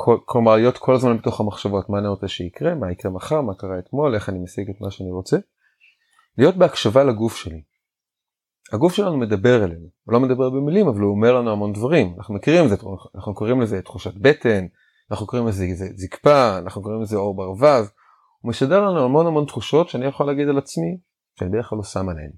כל, 0.01 0.17
כלומר 0.25 0.55
להיות 0.55 0.77
כל 0.77 0.95
הזמן 0.95 1.17
בתוך 1.17 1.39
המחשבות, 1.39 1.89
מה 1.89 1.99
אני 1.99 2.07
רוצה 2.07 2.27
שיקרה, 2.27 2.75
מה 2.75 2.91
יקרה 2.91 3.11
מחר, 3.11 3.41
מה 3.41 3.53
קרה 3.53 3.79
אתמול, 3.79 4.15
איך 4.15 4.29
אני 4.29 4.39
משיג 4.39 4.69
את 4.69 4.81
מה 4.81 4.91
שאני 4.91 5.11
רוצה. 5.11 5.37
להיות 6.37 6.55
בהקשבה 6.55 7.03
לגוף 7.03 7.35
שלי. 7.35 7.61
הגוף 8.73 8.93
שלנו 8.93 9.17
מדבר 9.17 9.63
אלינו, 9.63 9.87
הוא 10.03 10.13
לא 10.13 10.19
מדבר 10.19 10.49
במילים 10.49 10.87
אבל 10.87 11.01
הוא 11.01 11.11
אומר 11.11 11.33
לנו 11.33 11.51
המון 11.51 11.73
דברים, 11.73 12.15
אנחנו 12.17 12.33
מכירים 12.33 12.65
את 12.65 12.69
זה, 12.69 12.75
אנחנו 13.15 13.33
קוראים 13.33 13.61
לזה 13.61 13.81
תחושת 13.81 14.13
בטן, 14.21 14.65
אנחנו 15.11 15.27
קוראים 15.27 15.47
לזה 15.47 15.65
זקפה, 15.95 16.57
אנחנו 16.57 16.81
קוראים 16.81 17.01
לזה 17.01 17.15
אור 17.15 17.35
ברווז, 17.35 17.91
הוא 18.41 18.49
משדר 18.49 18.81
לנו 18.81 19.05
המון 19.05 19.27
המון 19.27 19.45
תחושות 19.45 19.89
שאני 19.89 20.05
יכול 20.05 20.27
להגיד 20.27 20.49
על 20.49 20.57
עצמי 20.57 20.97
שאני 21.39 21.49
בדרך 21.49 21.65
כלל 21.65 21.77
לא 21.77 21.83
שם 21.83 22.09
עליהן. 22.09 22.31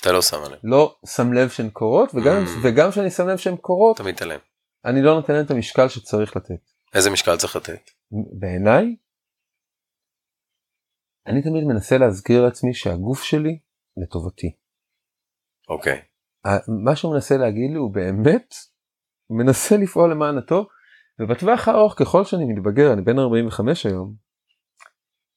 אתה 0.00 0.12
לא 0.12 0.22
שם 0.22 0.36
עליהם, 0.44 0.60
לא 0.62 0.96
שם 1.06 1.32
לב 1.32 1.48
שהן 1.48 1.70
קורות 1.70 2.14
וגם 2.14 2.88
Mm. 2.88 2.90
כשאני 2.90 3.10
שם 3.10 3.28
לב 3.28 3.36
שהן 3.36 3.56
קורות 3.56 4.00
אתה 4.00 4.08
מתעלם. 4.08 4.38
אני 4.84 5.02
לא 5.02 5.14
נותן 5.14 5.32
להן 5.32 5.44
את 5.44 5.50
המשקל 5.50 5.88
שצריך 5.88 6.36
לתת. 6.36 6.77
איזה 6.94 7.10
משקל 7.10 7.36
צריך 7.36 7.56
לתת? 7.56 7.90
בעיניי 8.40 8.96
אני 11.26 11.42
תמיד 11.42 11.64
מנסה 11.64 11.98
להזכיר 11.98 12.42
לעצמי 12.44 12.74
שהגוף 12.74 13.22
שלי 13.22 13.58
לטובתי. 13.96 14.56
אוקיי. 15.68 16.02
ה- 16.46 16.70
מה 16.84 16.96
שהוא 16.96 17.14
מנסה 17.14 17.36
להגיד 17.36 17.70
לי 17.70 17.76
הוא 17.78 17.94
באמת 17.94 18.54
מנסה 19.30 19.76
לפעול 19.82 20.10
למען 20.12 20.38
הטוב 20.38 20.66
ובטווח 21.20 21.68
הארוך 21.68 21.94
ככל 21.98 22.24
שאני 22.24 22.44
מתבגר 22.44 22.92
אני 22.92 23.02
בן 23.02 23.18
45 23.18 23.86
היום 23.86 24.14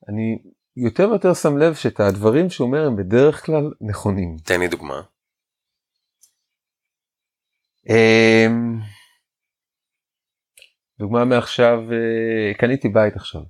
אני 0.10 0.44
יותר 0.76 1.10
ויותר 1.10 1.34
שם 1.34 1.58
לב 1.58 1.74
שאת 1.76 2.00
הדברים 2.00 2.50
שהוא 2.50 2.68
אומר 2.68 2.88
הם 2.88 2.96
בדרך 2.96 3.46
כלל 3.46 3.72
נכונים. 3.82 4.38
תן 4.46 4.60
לי 4.60 4.68
דוגמה. 4.68 5.02
אמ, 7.90 8.80
דוגמה 11.02 11.26
מעכשיו 11.26 11.78
אה, 11.92 12.54
קניתי 12.58 12.90
בית 12.90 13.16
עכשיו 13.16 13.42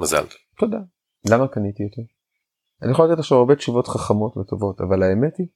מזל. 0.00 0.24
תודה 0.58 0.78
למה 1.30 1.48
קניתי 1.48 1.82
אותו. 1.84 2.02
אני 2.82 2.90
יכול 2.90 3.10
לתת 3.10 3.18
עכשיו 3.18 3.38
הרבה 3.38 3.56
תשובות 3.56 3.88
חכמות 3.88 4.36
וטובות 4.36 4.80
אבל 4.80 5.02
האמת 5.02 5.38
היא 5.38 5.46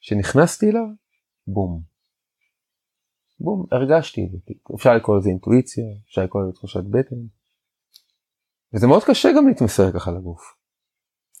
שנכנסתי 0.00 0.66
אליו 0.70 0.88
בום. 1.46 1.82
בום 3.40 3.66
הרגשתי 3.72 4.20
את 4.24 4.30
זה 4.30 4.38
אפשר 4.76 4.96
לקרוא 4.96 5.16
לזה 5.18 5.28
אינטואיציה 5.28 5.84
אפשר 6.08 6.22
לקרוא 6.22 6.42
לזה 6.42 6.52
תחושת 6.52 6.84
בטן. 6.90 7.16
וזה 8.74 8.86
מאוד 8.86 9.02
קשה 9.04 9.28
גם 9.36 9.48
להתמסר 9.48 9.92
ככה 9.92 10.10
לגוף. 10.10 10.42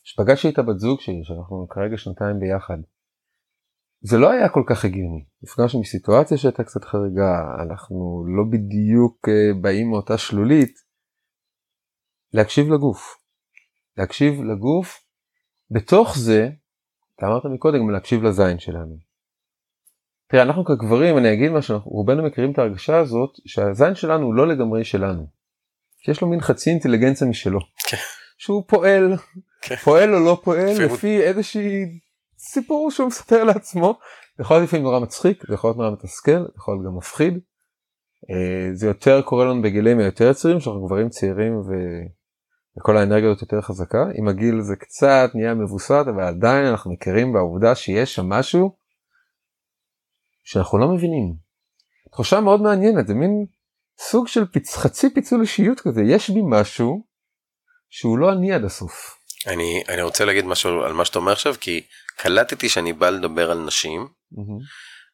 כשפגשתי 0.02 0.48
את 0.48 0.58
הבת 0.58 0.78
זוג 0.78 1.00
שלי 1.00 1.24
שאנחנו 1.24 1.66
כרגע 1.70 1.96
שנתיים 1.96 2.40
ביחד 2.40 2.78
זה 4.00 4.18
לא 4.18 4.30
היה 4.30 4.48
כל 4.48 4.62
כך 4.66 4.84
הגיוני. 4.84 5.24
נפגשנו 5.42 5.80
מסיטואציה 5.80 6.36
שהייתה 6.36 6.64
קצת 6.64 6.84
חריגה, 6.84 7.40
אנחנו 7.62 8.24
לא 8.36 8.44
בדיוק 8.50 9.28
אה, 9.28 9.60
באים 9.60 9.90
מאותה 9.90 10.18
שלולית. 10.18 10.74
להקשיב 12.32 12.68
לגוף. 12.68 13.18
להקשיב 13.96 14.42
לגוף, 14.42 15.00
בתוך 15.70 16.18
זה, 16.18 16.48
אתה 17.16 17.26
אמרת 17.26 17.44
מקודם 17.44 17.90
להקשיב 17.90 18.22
לזין 18.22 18.58
שלנו. 18.58 18.96
תראה, 20.28 20.42
אנחנו 20.42 20.64
כגברים, 20.64 21.18
אני 21.18 21.32
אגיד 21.32 21.50
משהו, 21.50 21.74
אנחנו 21.74 21.90
רובנו 21.90 22.26
מכירים 22.26 22.52
את 22.52 22.58
ההרגשה 22.58 22.98
הזאת, 22.98 23.30
שהזין 23.46 23.94
שלנו 23.94 24.26
הוא 24.26 24.34
לא 24.34 24.48
לגמרי 24.48 24.84
שלנו. 24.84 25.26
שיש 25.98 26.22
לו 26.22 26.28
מין 26.28 26.40
חצי 26.40 26.70
אינטליגנציה 26.70 27.26
משלו. 27.26 27.60
כן. 27.88 27.96
שהוא 28.38 28.64
פועל, 28.66 29.16
כן. 29.62 29.76
פועל 29.76 30.14
או 30.14 30.20
לא 30.20 30.40
פועל, 30.44 30.84
לפי 30.84 31.22
איזושהי 31.22 31.98
סיפור 32.38 32.90
שהוא 32.90 33.06
מספר 33.06 33.44
לעצמו. 33.44 33.98
זה 34.36 34.42
יכול 34.42 34.56
להיות 34.56 34.68
לפעמים 34.68 34.84
נורא 34.84 34.98
מצחיק, 34.98 35.46
זה 35.48 35.54
יכול 35.54 35.68
להיות 35.68 35.78
נורא 35.78 35.90
מתסכל, 35.90 36.40
זה 36.42 36.52
יכול 36.56 36.74
להיות 36.74 36.86
גם 36.86 36.96
מפחיד. 36.96 37.34
אה, 38.30 38.74
זה 38.74 38.86
יותר 38.86 39.22
קורה 39.22 39.44
לנו 39.44 39.62
בגילים 39.62 39.98
היותר 39.98 40.32
צעירים 40.32 40.60
שאנחנו 40.60 40.86
גברים 40.86 41.08
צעירים 41.08 41.56
ו... 41.56 41.72
וכל 42.78 42.96
האנרגיה 42.96 43.30
הזאת 43.30 43.42
יותר 43.42 43.60
חזקה 43.60 44.04
עם 44.14 44.28
הגיל 44.28 44.60
זה 44.60 44.76
קצת 44.76 45.30
נהיה 45.34 45.54
מבוסת 45.54 46.04
אבל 46.14 46.22
עדיין 46.22 46.66
אנחנו 46.66 46.92
מכירים 46.92 47.32
בעובדה 47.32 47.74
שיש 47.74 48.14
שם 48.14 48.28
משהו 48.28 48.76
שאנחנו 50.44 50.78
לא 50.78 50.88
מבינים. 50.88 51.34
תחושה 52.12 52.40
מאוד 52.40 52.62
מעניינת 52.62 53.06
זה 53.06 53.14
מין 53.14 53.46
סוג 53.98 54.28
של 54.28 54.46
פיצ... 54.46 54.76
חצי 54.76 55.14
פיצול 55.14 55.40
אישיות 55.40 55.80
כזה 55.80 56.02
יש 56.02 56.30
בי 56.30 56.40
משהו 56.44 57.06
שהוא 57.88 58.18
לא 58.18 58.32
אני 58.32 58.52
עד 58.52 58.64
הסוף. 58.64 59.17
אני, 59.46 59.82
אני 59.88 60.02
רוצה 60.02 60.24
להגיד 60.24 60.44
משהו 60.44 60.82
על 60.84 60.92
מה 60.92 61.04
שאתה 61.04 61.18
אומר 61.18 61.32
עכשיו, 61.32 61.54
כי 61.60 61.86
קלטתי 62.16 62.68
שאני 62.68 62.92
בא 62.92 63.10
לדבר 63.10 63.50
על 63.50 63.58
נשים, 63.58 64.08
Mm-hmm. 64.32 64.62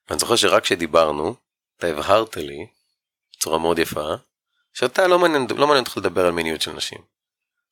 ואני 0.09 0.21
זוכר 0.21 0.37
שרק 0.37 0.63
כשדיברנו, 0.63 1.35
אתה 1.77 1.87
הבהרת 1.87 2.37
לי, 2.37 2.67
בצורה 3.37 3.59
מאוד 3.59 3.79
יפה, 3.79 4.15
שאתה 4.73 5.07
לא 5.07 5.19
מעניין, 5.19 5.47
לא 5.57 5.67
מעניין 5.67 5.85
אותך 5.85 5.97
לדבר 5.97 6.27
על 6.27 6.33
מיניות 6.33 6.61
של 6.61 6.73
נשים. 6.73 6.99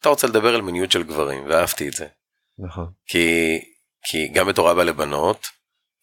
אתה 0.01 0.09
רוצה 0.09 0.27
לדבר 0.27 0.55
על 0.55 0.63
מיניות 0.63 0.93
של 0.93 1.03
גברים, 1.03 1.47
ואהבתי 1.49 1.89
את 1.89 1.93
זה. 1.93 2.09
נכון. 2.59 2.93
כי, 3.07 3.59
כי 4.05 4.29
גם 4.29 4.47
בתור 4.47 4.73
אבא 4.73 4.83
לבנות, 4.83 5.47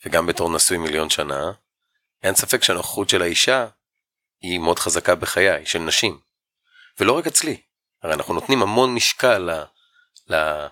וגם 0.06 0.26
בתור 0.26 0.56
נשוי 0.56 0.78
מיליון 0.78 1.10
שנה, 1.10 1.52
אין 2.24 2.36
ספק 2.36 2.64
שהנוכחות 2.64 3.10
של 3.10 3.22
האישה 3.22 3.68
היא 4.42 4.60
מאוד 4.60 4.80
חזקה 4.80 5.16
בחיי, 5.16 5.66
של 5.66 5.80
נשים. 5.80 6.20
ולא 7.00 7.18
רק 7.18 7.28
אצלי, 7.28 7.62
הרי 8.04 8.14
אנחנו 8.14 8.34
נותנים 8.34 8.62
המון 8.62 8.96
משקל 8.96 9.50
ל... 10.30 10.66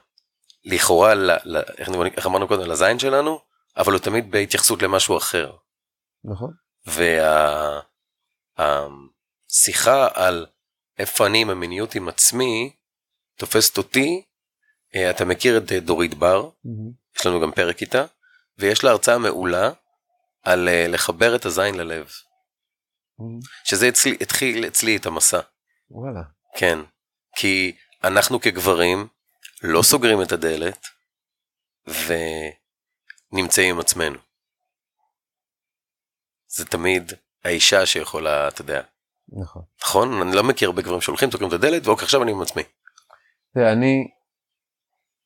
לכאורה, 0.66 1.16
ל, 1.16 1.32
ל, 1.44 1.58
איך, 1.78 1.90
איך 2.18 2.26
אמרנו 2.26 2.48
קודם, 2.48 2.70
לזין 2.70 3.00
שלנו, 3.00 3.40
אבל 3.78 3.92
הוא 3.92 4.02
תמיד 4.02 4.32
בהתייחסות 4.32 4.82
למשהו 4.82 5.18
אחר. 5.18 5.52
נכון. 6.24 6.54
והשיחה 8.58 10.08
על 10.14 10.46
איפה 11.00 11.28
אני 11.28 11.42
עם 11.42 11.50
המיניות 11.50 11.96
עם 11.96 12.10
עצמי, 12.10 12.76
תופסת 13.38 13.78
אותי, 13.78 14.24
אה, 14.96 15.10
אתה 15.10 15.26
מכיר 15.26 15.58
את 15.58 15.72
אה, 15.72 15.80
דורית 15.80 16.14
בר, 16.14 16.50
יש 17.20 17.26
לנו 17.26 17.42
גם 17.42 17.52
פרק 17.52 17.82
איתה, 17.82 18.06
ויש 18.58 18.84
לה 18.84 18.92
הרצאה 18.92 19.18
מעולה 19.18 19.72
על 20.44 20.70
אה, 20.70 20.88
לחבר 20.88 21.36
את 21.36 21.46
הזין 21.46 21.76
ללב, 21.76 22.12
שזה 23.64 23.90
אצלי, 23.90 24.18
התחיל 24.22 24.68
אצלי 24.68 24.98
את 24.98 25.06
המסע, 25.06 25.40
וואלה. 25.90 26.22
כן, 26.58 26.80
כי 27.36 27.76
אנחנו 28.04 28.42
כגברים 28.42 29.08
לא 29.64 29.82
סוגרים 29.82 30.22
את 30.22 30.32
הדלת 30.32 30.88
ונמצאים 33.34 33.76
עם 33.76 33.80
עצמנו. 33.80 34.20
זה 36.48 36.66
תמיד 36.66 37.14
האישה 37.44 37.86
שיכולה, 37.86 38.48
אתה 38.48 38.62
יודע, 38.62 38.82
נכון. 39.30 39.62
נכון? 39.82 40.22
אני 40.22 40.36
לא 40.36 40.44
מכיר 40.44 40.70
הרבה 40.70 40.82
גברים 40.82 41.02
שהולכים, 41.02 41.32
סוגרים 41.32 41.50
את 41.50 41.54
הדלת, 41.54 41.88
ואוקיי, 41.88 42.04
עכשיו 42.04 42.24
אני 42.24 42.32
עם 42.32 42.42
עצמי. 42.42 42.64
תראה, 43.54 43.72
אני 43.72 44.08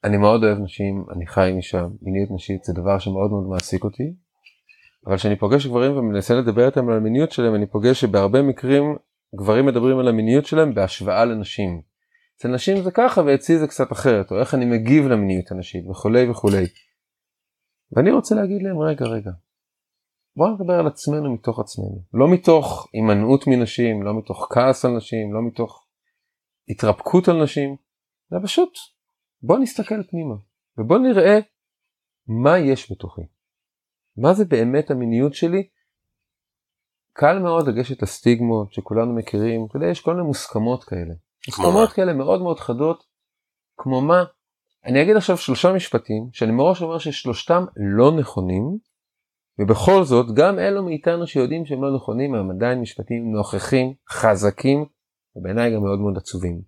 אני 0.04 0.18
מאוד 0.18 0.44
אוהב 0.44 0.58
נשים 0.58 1.06
אני 1.16 1.28
חי 1.28 1.50
עם 1.50 1.58
אישה 1.58 1.86
מיניות 2.02 2.30
נשית 2.32 2.64
זה 2.64 2.74
דבר 2.74 3.00
שמאוד 3.00 3.32
מאוד 3.32 3.44
מעסיק 3.50 3.84
אותי. 3.84 4.14
אבל 5.08 5.18
כשאני 5.18 5.36
פוגש 5.36 5.66
גברים 5.68 5.98
ומנסה 5.98 6.34
לדבר 6.34 6.66
איתם 6.66 6.90
על 6.90 6.98
המיניות 6.98 7.32
שלהם 7.32 7.56
אני 7.56 7.68
פוגש 7.68 8.02
שבהרבה 8.02 8.42
מקרים 8.42 8.96
גברים 9.36 9.66
מדברים 9.66 10.00
על 10.00 10.08
המיניות 10.08 10.46
שלהם 10.46 10.74
בהשוואה 10.74 11.26
לנשים. 11.26 11.82
אצל 12.42 12.48
נשים 12.48 12.84
זה 12.84 12.92
ככה 12.92 13.22
ואצלי 13.22 13.60
זה 13.60 13.68
קצת 13.68 13.92
אחרת 13.92 14.32
או 14.32 14.40
איך 14.40 14.54
אני 14.54 14.66
מגיב 14.66 15.06
למיניות 15.06 15.52
הנשית 15.52 15.88
וכולי 15.88 16.30
וכולי. 16.30 16.66
ואני 17.92 18.12
רוצה 18.12 18.36
להגיד 18.36 18.62
להם 18.64 18.80
רגע 18.80 19.06
רגע. 19.06 19.32
בואו 20.36 20.50
נדבר 20.54 20.74
על 20.74 20.88
עצמנו 20.88 21.34
מתוך 21.34 21.60
עצמנו 21.60 22.04
לא 22.14 22.28
מתוך 22.34 22.88
הימנעות 22.94 23.44
מנשים 23.48 24.04
לא 24.04 24.18
מתוך 24.18 24.48
כעס 24.54 24.86
על 24.86 24.92
נשים 24.92 25.34
לא 25.34 25.40
מתוך 25.48 25.88
התרפקות 26.70 27.28
על 27.28 27.44
נשים 27.44 27.76
זה 28.30 28.38
פשוט 28.44 28.74
בוא 29.42 29.60
נסתכל 29.60 30.04
פנימה 30.04 30.36
ובוא 30.78 30.98
נראה 30.98 31.40
מה 32.28 32.60
יש 32.60 32.92
בתוכי. 32.92 33.22
מה 34.18 34.34
זה 34.34 34.46
באמת 34.46 34.92
המיניות 34.92 35.34
שלי? 35.34 35.68
קל 37.14 37.40
מאוד 37.40 37.68
לגשת 37.68 38.02
לסטיגמות 38.02 38.74
שכולנו 38.74 39.16
מכירים, 39.16 39.66
אתה 39.66 39.78
יודע, 39.78 39.88
יש 39.88 40.02
כל 40.02 40.14
מיני 40.14 40.28
מוסכמות 40.28 40.84
כאלה. 40.84 41.14
מה? 41.74 41.88
כאלה 41.94 42.14
מאוד 42.14 42.42
מאוד 42.42 42.60
חדות, 42.60 43.04
כמו 43.78 44.02
מה? 44.02 44.24
אני 44.86 45.02
אגיד 45.04 45.16
עכשיו 45.16 45.38
שלושה 45.38 45.74
משפטים 45.74 46.30
שאני 46.34 46.52
מראש 46.52 46.82
אומר 46.82 46.98
ששלושתם 46.98 47.66
לא 47.96 48.12
נכונים, 48.12 48.78
ובכל 49.60 50.04
זאת 50.04 50.36
גם 50.36 50.60
אלו 50.60 50.84
מאיתנו 50.84 51.28
שיודעים 51.28 51.66
שהם 51.66 51.84
לא 51.84 51.96
נכונים 51.96 52.36
הם 52.36 52.52
עדיין 52.52 52.82
משפטים 52.82 53.32
נוכחים, 53.32 53.94
חזקים, 54.10 54.86
ובעיניי 55.36 55.76
גם 55.76 55.84
מאוד 55.84 56.00
מאוד 56.00 56.18
עצובים. 56.18 56.62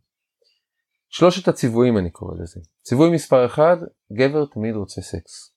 שלושת 1.09 1.47
הציוויים 1.47 1.97
אני 1.97 2.11
קורא 2.11 2.33
לזה. 2.41 2.59
ציווי 2.81 3.11
מספר 3.11 3.45
1, 3.45 3.77
גבר 4.13 4.45
תמיד 4.45 4.75
רוצה 4.75 5.01
סקס. 5.01 5.53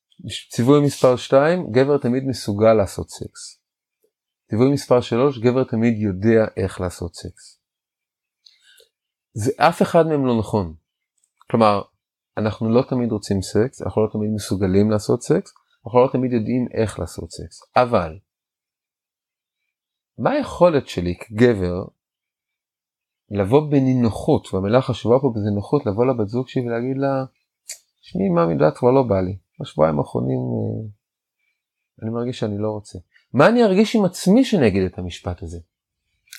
ציווי 0.52 0.80
מספר 0.80 1.16
2, 1.16 1.70
גבר 1.70 1.98
תמיד 1.98 2.24
מסוגל 2.26 2.74
לעשות 2.74 3.10
סקס. 3.10 3.60
ציווי 4.50 4.72
מספר 4.72 5.00
3, 5.00 5.38
גבר 5.38 5.64
תמיד 5.64 5.94
יודע 5.98 6.44
איך 6.56 6.80
לעשות 6.80 7.14
סקס. 7.14 7.65
זה 9.38 9.50
אף 9.56 9.82
אחד 9.82 10.06
מהם 10.06 10.26
לא 10.26 10.38
נכון. 10.38 10.74
כלומר, 11.50 11.82
אנחנו 12.36 12.70
לא 12.70 12.82
תמיד 12.82 13.12
רוצים 13.12 13.42
סקס, 13.42 13.82
אנחנו 13.82 14.02
לא 14.02 14.08
תמיד 14.12 14.30
מסוגלים 14.34 14.90
לעשות 14.90 15.22
סקס, 15.22 15.52
אנחנו 15.86 16.04
לא 16.04 16.08
תמיד 16.12 16.32
יודעים 16.32 16.68
איך 16.74 16.98
לעשות 16.98 17.30
סקס. 17.30 17.62
אבל, 17.76 18.18
מה 20.18 20.30
היכולת 20.30 20.88
שלי 20.88 21.14
כגבר 21.20 21.84
לבוא 23.30 23.70
בנינוחות, 23.70 24.54
והמילה 24.54 24.78
החשובה 24.78 25.16
פה 25.20 25.32
בזה 25.36 25.50
נוחות, 25.54 25.86
לבוא 25.86 26.06
לבת 26.06 26.28
זוג 26.28 26.48
שלי 26.48 26.62
ולהגיד 26.62 26.96
לה, 26.96 27.24
שמי 28.00 28.28
מה 28.28 28.46
מידת 28.46 28.76
כבר 28.76 28.90
לא 28.90 29.02
בא 29.02 29.20
לי, 29.20 29.36
בשבועיים 29.60 29.98
האחרונים 29.98 30.38
אה, 30.38 30.88
אני 32.02 32.10
מרגיש 32.10 32.38
שאני 32.38 32.58
לא 32.58 32.68
רוצה. 32.68 32.98
מה 33.32 33.48
אני 33.48 33.64
ארגיש 33.64 33.96
עם 33.96 34.04
עצמי 34.04 34.44
שאני 34.44 34.66
אגיד 34.66 34.82
את 34.82 34.98
המשפט 34.98 35.42
הזה? 35.42 35.58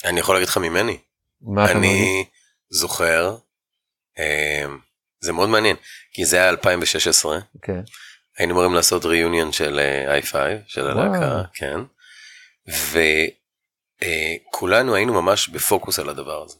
אני 0.04 0.20
יכול 0.20 0.34
להגיד 0.34 0.48
לך 0.48 0.58
ממני. 0.58 0.98
מה 1.42 1.64
אתה 1.64 1.74
מרגיש? 1.74 2.37
זוכר, 2.70 3.36
אה, 4.18 4.66
זה 5.20 5.32
מאוד 5.32 5.48
מעניין, 5.48 5.76
כי 6.12 6.24
זה 6.24 6.36
היה 6.36 6.48
2016, 6.48 7.38
כן. 7.62 7.80
היינו 8.38 8.52
אמורים 8.54 8.74
לעשות 8.74 9.04
ריאיוניון 9.04 9.52
של 9.52 9.78
אה, 9.78 10.18
i5, 10.18 10.34
של 10.66 10.86
הלהקה. 10.86 11.42
כן, 11.54 11.80
וכולנו 13.98 14.94
היינו 14.94 15.22
ממש 15.22 15.48
בפוקוס 15.48 15.98
על 15.98 16.08
הדבר 16.08 16.42
הזה. 16.42 16.56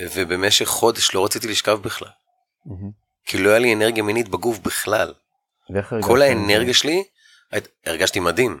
ובמשך 0.00 0.66
חודש 0.66 1.14
לא 1.14 1.24
רציתי 1.24 1.48
לשכב 1.48 1.78
בכלל, 1.82 2.08
מהמם. 2.66 2.90
כי 3.24 3.38
לא 3.38 3.50
היה 3.50 3.58
לי 3.58 3.74
אנרגיה 3.74 4.02
מינית 4.02 4.28
בגוף 4.28 4.58
בכלל. 4.58 5.14
כל? 6.02 6.22
האנרגיה 6.22 6.74
שלי, 6.74 7.04
הרגשתי 7.86 8.20
מדהים. 8.20 8.60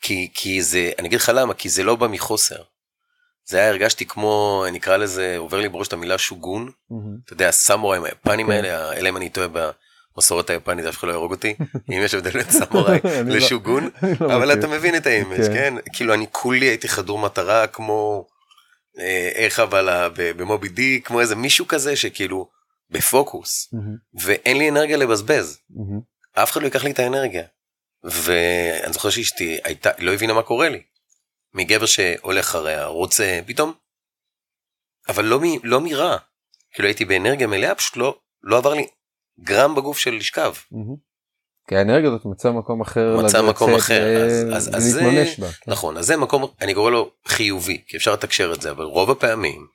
כי, 0.00 0.30
כי 0.34 0.62
זה, 0.62 0.90
אני 0.98 1.08
אגיד 1.08 1.20
לך 1.20 1.32
למה, 1.34 1.54
כי 1.54 1.68
זה 1.68 1.82
לא 1.82 1.96
בא 1.96 2.06
מחוסר. 2.06 2.62
זה 3.46 3.58
היה, 3.58 3.68
הרגשתי 3.68 4.06
כמו, 4.06 4.64
נקרא 4.72 4.96
לזה, 4.96 5.34
עובר 5.38 5.60
לי 5.60 5.68
בראש 5.68 5.88
את 5.88 5.92
המילה 5.92 6.18
שוגון, 6.18 6.70
מהמם. 6.90 7.16
אתה 7.24 7.32
יודע, 7.32 7.48
הסמוראים 7.48 8.04
היפנים 8.04 8.46
כן. 8.46 8.52
האלה, 8.52 8.92
אלא 8.92 9.08
אם 9.08 9.16
אני 9.16 9.28
טועה 9.28 9.48
במסורת 10.16 10.50
היפנית, 10.50 10.86
אף 10.86 10.98
אחד 10.98 11.08
לא 11.08 11.12
יהרוג 11.12 11.32
אותי, 11.32 11.54
אם 11.90 12.00
יש 12.04 12.14
הבדל 12.14 12.30
בין 12.30 12.50
סמוראי 12.50 12.98
לא- 13.04 13.36
לשוגון, 13.36 13.90
לא 14.20 14.36
אבל. 14.36 14.52
אתה 14.52 14.66
מבין 14.66 14.96
את 14.96 15.06
ה 15.06 15.10
image, 15.10 15.36
כן. 15.36 15.52
כן? 15.54 15.74
כאילו 15.92 16.14
אני 16.14 16.26
כולי 16.32 16.66
הייתי 16.66 16.88
חדור 16.88 17.18
מטרה 17.18 17.66
כמו, 17.66 18.26
אה, 18.98 19.30
איך 19.34 19.60
אבל 19.60 19.88
במובי 20.16 20.68
די, 20.68 21.00
כמו 21.04 21.20
איזה 21.20 21.36
מישהו 21.36 21.68
כזה 21.68 21.96
שכאילו 21.96 22.48
בפוקוס. 22.90 23.74
ואין 24.20 24.58
לי 24.58 24.68
אנרגיה 24.68 24.96
לבזבז. 24.96 25.58
אף 26.34 26.52
אחד 26.52 26.60
לא 26.60 26.66
ייקח 26.66 26.84
לי 26.84 26.90
את 26.90 26.98
האנרגיה. 26.98 27.42
ואני 28.04 28.92
זוכר 28.92 29.10
שאשתי 29.10 29.58
הייתה, 29.64 29.90
לא 29.98 30.12
הבינה 30.14 30.32
מה 30.34 30.42
קורה 30.42 30.68
לי. 30.68 30.82
מגבר 31.54 31.86
שהולך 31.86 32.46
אחריה, 32.48 32.86
רוצה, 32.86 33.40
פתאום. 33.46 33.72
אבל 35.08 35.24
לא, 35.24 35.40
מ- 35.40 35.58
לא 35.64 35.80
מרע. 35.80 36.16
כאילו 36.72 36.88
הייתי 36.88 37.04
באנרגיה 37.04 37.46
מלאה, 37.46 37.74
פשוט 37.74 37.96
לא, 37.96 38.18
לא 38.42 38.56
עבר 38.58 38.74
לי 38.74 38.86
גרם 39.40 39.74
בגוף 39.74 39.98
של 39.98 40.14
לשכב. 40.14 40.52
מהמם. 40.72 40.96
כי 41.68 41.76
האנרגיה 41.76 42.08
הזאת 42.08 42.24
מצאה 42.24 42.52
מקום 42.52 42.80
אחר. 42.80 43.16
מצא 43.16 43.26
לצאת 43.38 43.44
מקום 43.48 43.74
אחר, 43.74 44.02
ו- 44.16 44.54
אז- 44.56 44.68
אז- 44.68 44.76
אז 44.76 44.82
זה- 44.84 45.00
בה. 45.38 45.52
כן. 45.52 45.70
נכון, 45.70 45.96
אז 45.96 46.06
זה 46.06 46.16
מקום, 46.16 46.44
אני 46.60 46.74
קורא 46.74 46.90
לו 46.90 47.10
חיובי, 47.28 47.82
כי 47.86 47.96
אפשר 47.96 48.12
לתקשר 48.12 48.52
את 48.54 48.62
זה, 48.62 48.70
אבל 48.70 48.84
רוב 48.84 49.10
הפעמים, 49.10 49.66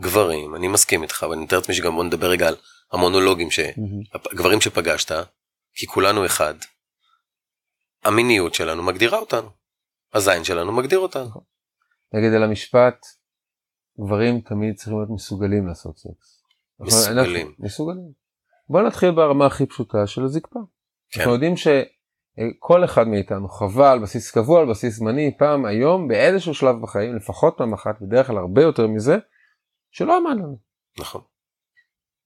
גברים, 0.00 0.54
אני 0.56 0.68
מסכים 0.68 1.02
איתך, 1.02 1.26
ואני 1.30 1.42
מתאר 1.44 1.58
לעצמי 1.58 1.74
שגם 1.74 1.94
בוא 1.94 2.04
נדבר 2.04 2.26
רגע 2.30 2.48
על 2.48 2.56
המונולוגים, 2.92 3.50
ש... 3.50 3.58
מהמם. 3.60 4.02
גברים 4.34 4.60
שפגשת, 4.60 5.12
כי 5.74 5.86
כולנו 5.86 6.26
אחד, 6.26 6.54
המיניות 8.04 8.54
שלנו 8.54 8.82
מגדירה 8.82 9.18
אותנו. 9.18 9.50
הזין 10.14 10.44
שלנו 10.44 10.72
מגדיר 10.72 10.98
אותנו. 10.98 11.54
נגיד 12.14 12.32
על 12.32 12.42
המשפט, 12.42 13.06
גברים 14.00 14.40
תמיד 14.40 14.76
צריכים 14.76 14.96
להיות 14.98 15.10
מסוגלים 15.10 15.66
לעשות 15.66 15.98
סקס. 15.98 16.42
מסוגלים. 16.80 17.46
אנחנו- 17.46 17.64
מסוגלים. 17.64 18.12
בוא 18.68 18.82
נתחיל 18.82 19.10
ברמה 19.10 19.46
הכי 19.46 19.66
פשוטה 19.66 20.06
של 20.06 20.24
הזקפה. 20.24 20.60
כן. 21.10 21.20
אנחנו 21.20 21.32
יודעים 21.32 21.54
אה, 22.38 22.44
כל 22.58 22.84
אחד 22.84 23.08
מאיתנו 23.08 23.48
חווה 23.48 23.92
על 23.92 24.02
בסיס 24.02 24.30
קבוע, 24.30 24.60
על 24.60 24.70
בסיס 24.70 24.96
זמני, 24.96 25.36
פעם 25.38 25.64
היום, 25.64 26.08
באיזשהו 26.08 26.54
שלב 26.54 26.82
בחיים, 26.82 27.16
לפחות 27.16 27.54
פעם 27.58 27.72
אחת, 27.72 27.94
בדרך 28.02 28.26
כלל 28.26 28.38
הרבה 28.38 28.62
יותר 28.62 28.86
מזה, 28.86 29.16
שלא 29.90 30.16
עמד 30.16 30.36
לנו. 30.36 30.58
נכון. 31.00 31.20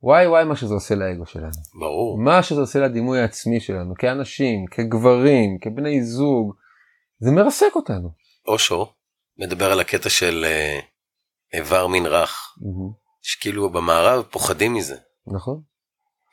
וואי 0.02 0.26
וואי 0.26 0.45
מה 0.45 0.57
שזה 0.57 0.75
עושה 0.75 0.95
לאגו 0.95 1.26
שלנו. 1.26 1.50
ברור. 1.80 2.18
מה 2.18 2.42
שזה 2.42 2.61
עושה 2.61 2.78
לדימוי 2.80 3.21
העצמי 3.21 3.61
שלנו, 3.61 3.95
כאנשים, 3.95 4.66
כגברים, 4.66 5.59
כבני 5.61 6.02
זוג, 6.04 6.54
זה 7.18 7.30
מרסק 7.30 7.75
אותנו. 7.75 8.08
אושו 8.48 8.87
מדבר 9.38 9.72
על 9.72 9.80
הקטע 9.80 10.08
של 10.08 10.44
אה, 10.44 10.80
איבר 11.52 11.87
מין 11.87 12.06
רך, 12.06 12.54
שכאילו 13.22 13.70
במערב 13.70 14.25
פוחדים 14.30 14.75
מזה. 14.75 14.96
נכון. 15.26 15.60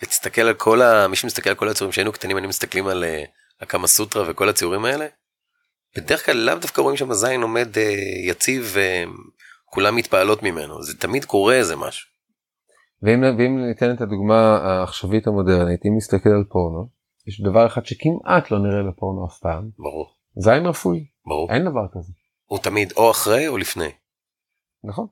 ותסתכל 0.03 0.41
על 0.41 0.53
כל 0.53 0.81
ה... 0.81 1.07
מי 1.07 1.15
שמסתכל 1.15 1.49
על 1.49 1.55
כל 1.55 1.69
הציורים 1.69 1.91
שהיינו 1.91 2.11
קטנים, 2.11 2.37
היינו 2.37 2.49
מסתכלים 2.49 2.87
על 2.87 3.03
אה, 3.03 3.23
הקמה 3.61 3.87
סוטרה 3.87 4.23
וכל 4.27 4.49
הציורים 4.49 4.85
האלה, 4.85 5.05
בדרך 5.97 6.25
כלל 6.25 6.37
לאו 6.37 6.55
דווקא 6.55 6.81
רואים 6.81 6.97
שם 6.97 7.13
זין 7.13 7.41
עומד 7.41 7.77
אה, 7.77 7.93
יציב 8.27 8.75
וכולם 9.67 9.95
מתפעלות 9.95 10.43
ממנו, 10.43 10.83
זה 10.83 10.97
תמיד 10.99 11.25
קורה 11.25 11.53
איזה 11.53 11.75
משהו. 11.75 12.09
ואם, 13.01 13.21
ואם 13.37 13.65
ניתן 13.67 13.93
את 13.95 14.01
הדוגמה 14.01 14.57
העכשווית 14.57 15.27
המודרנית, 15.27 15.79
אם 15.85 15.97
נסתכל 15.97 16.29
על 16.29 16.43
פורנו, 16.49 16.87
יש 17.27 17.41
דבר 17.41 17.67
אחד 17.67 17.85
שכמעט 17.85 18.51
לא 18.51 18.59
נראה 18.59 18.91
בפורנו 18.91 19.27
אף 19.27 19.39
פעם, 19.39 19.69
ברור. 19.77 20.14
זין 20.37 20.65
רפואי. 20.65 21.05
ברור. 21.25 21.53
אין 21.53 21.61
דבר 21.65 21.87
כזה. 21.93 22.13
הוא 22.45 22.59
תמיד 22.59 22.93
או 22.97 23.11
אחרי 23.11 23.47
או 23.47 23.57
לפני. 23.57 23.91
נכון. 24.83 25.07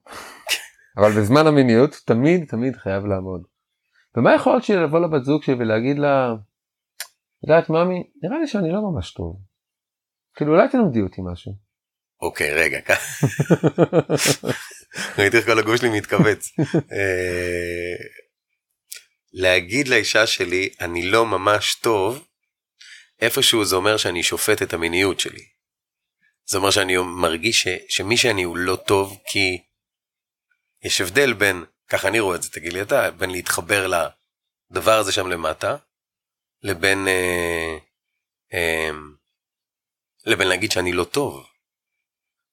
אבל 0.97 1.11
בזמן 1.21 1.47
המיניות 1.47 2.01
תמיד 2.05 2.45
תמיד 2.47 2.75
חייב 2.75 3.05
לעמוד. 3.05 3.43
ומה 4.15 4.35
יכול 4.35 4.53
להיות 4.53 4.63
שלי 4.63 4.83
לבוא 4.83 4.99
לבת 4.99 5.23
זוג 5.23 5.43
שלי 5.43 5.53
ולהגיד 5.53 5.97
לה, 5.99 6.33
יודעת 7.43 7.69
ממי, 7.69 8.03
נראה 8.23 8.37
לי 8.39 8.47
שאני 8.47 8.71
לא 8.71 8.81
ממש 8.81 9.13
טוב. 9.13 9.35
כאילו 10.35 10.51
אולי 10.53 10.69
תלמדי 10.69 11.01
אותי 11.01 11.21
משהו. 11.31 11.51
אוקיי 12.21 12.53
רגע, 12.53 12.79
ראיתי 15.17 15.37
איך 15.37 15.45
כל 15.45 15.59
הגוף 15.59 15.75
שלי 15.75 15.97
מתכווץ. 15.97 16.51
אה, 16.75 17.95
להגיד 19.33 19.87
לאישה 19.87 20.27
שלי 20.27 20.69
אני 20.81 21.05
לא 21.05 21.25
ממש 21.25 21.75
טוב, 21.75 22.27
איפשהו 23.21 23.65
זה 23.65 23.75
אומר 23.75 23.97
שאני 23.97 24.23
שופט 24.23 24.61
את 24.61 24.73
המיניות 24.73 25.19
שלי. 25.19 25.45
זה 26.45 26.57
אומר 26.57 26.71
שאני 26.71 26.97
מרגיש 26.97 27.61
ש, 27.61 27.67
שמי 27.89 28.17
שאני 28.17 28.43
הוא 28.43 28.57
לא 28.57 28.75
טוב 28.75 29.17
כי 29.25 29.63
יש 30.83 31.01
הבדל 31.01 31.33
בין, 31.33 31.63
ככה 31.89 32.07
אני 32.07 32.19
רואה 32.19 32.35
את 32.35 32.43
זה, 32.43 32.49
תגיד 32.51 32.73
לי 32.73 32.81
אתה, 32.81 33.11
בין 33.11 33.29
להתחבר 33.29 33.87
לדבר 33.87 34.91
הזה 34.91 35.11
שם 35.11 35.27
למטה, 35.27 35.75
לבין, 36.63 37.07
אה, 37.07 37.77
אה, 38.53 38.89
לבין 40.25 40.47
להגיד 40.47 40.71
שאני 40.71 40.93
לא 40.93 41.03
טוב. 41.03 41.45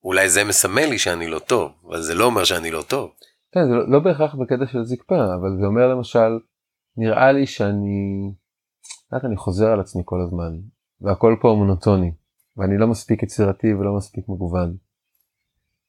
אולי 0.04 0.28
זה 0.28 0.44
מסמל 0.44 0.86
לי 0.86 0.98
שאני 0.98 1.26
לא 1.26 1.38
טוב, 1.38 1.72
אבל 1.88 2.02
זה 2.02 2.14
לא 2.14 2.24
אומר 2.24 2.44
שאני 2.44 2.70
לא 2.70 2.82
טוב. 2.82 3.14
כן, 3.52 3.60
זה 3.68 3.74
לא, 3.74 3.90
לא 3.90 3.98
בהכרח 3.98 4.34
בקטע 4.34 4.72
של 4.72 4.82
זקפה, 4.82 5.14
אבל 5.14 5.50
זה 5.60 5.66
אומר 5.66 5.86
למשל, 5.94 6.38
נראה 6.96 7.32
לי 7.32 7.46
שאני, 7.46 8.32
יודעת, 9.16 9.28
אני 9.28 9.36
חוזר 9.36 9.66
על 9.66 9.80
עצמי 9.80 10.02
כל 10.04 10.20
הזמן, 10.20 10.58
והכל 11.00 11.36
פה 11.40 11.54
מונוטוני. 11.58 12.12
ואני 12.56 12.78
לא 12.78 12.86
מספיק 12.86 13.22
יצירתי 13.22 13.74
ולא 13.74 13.96
מספיק 13.96 14.28
מגוון. 14.28 14.76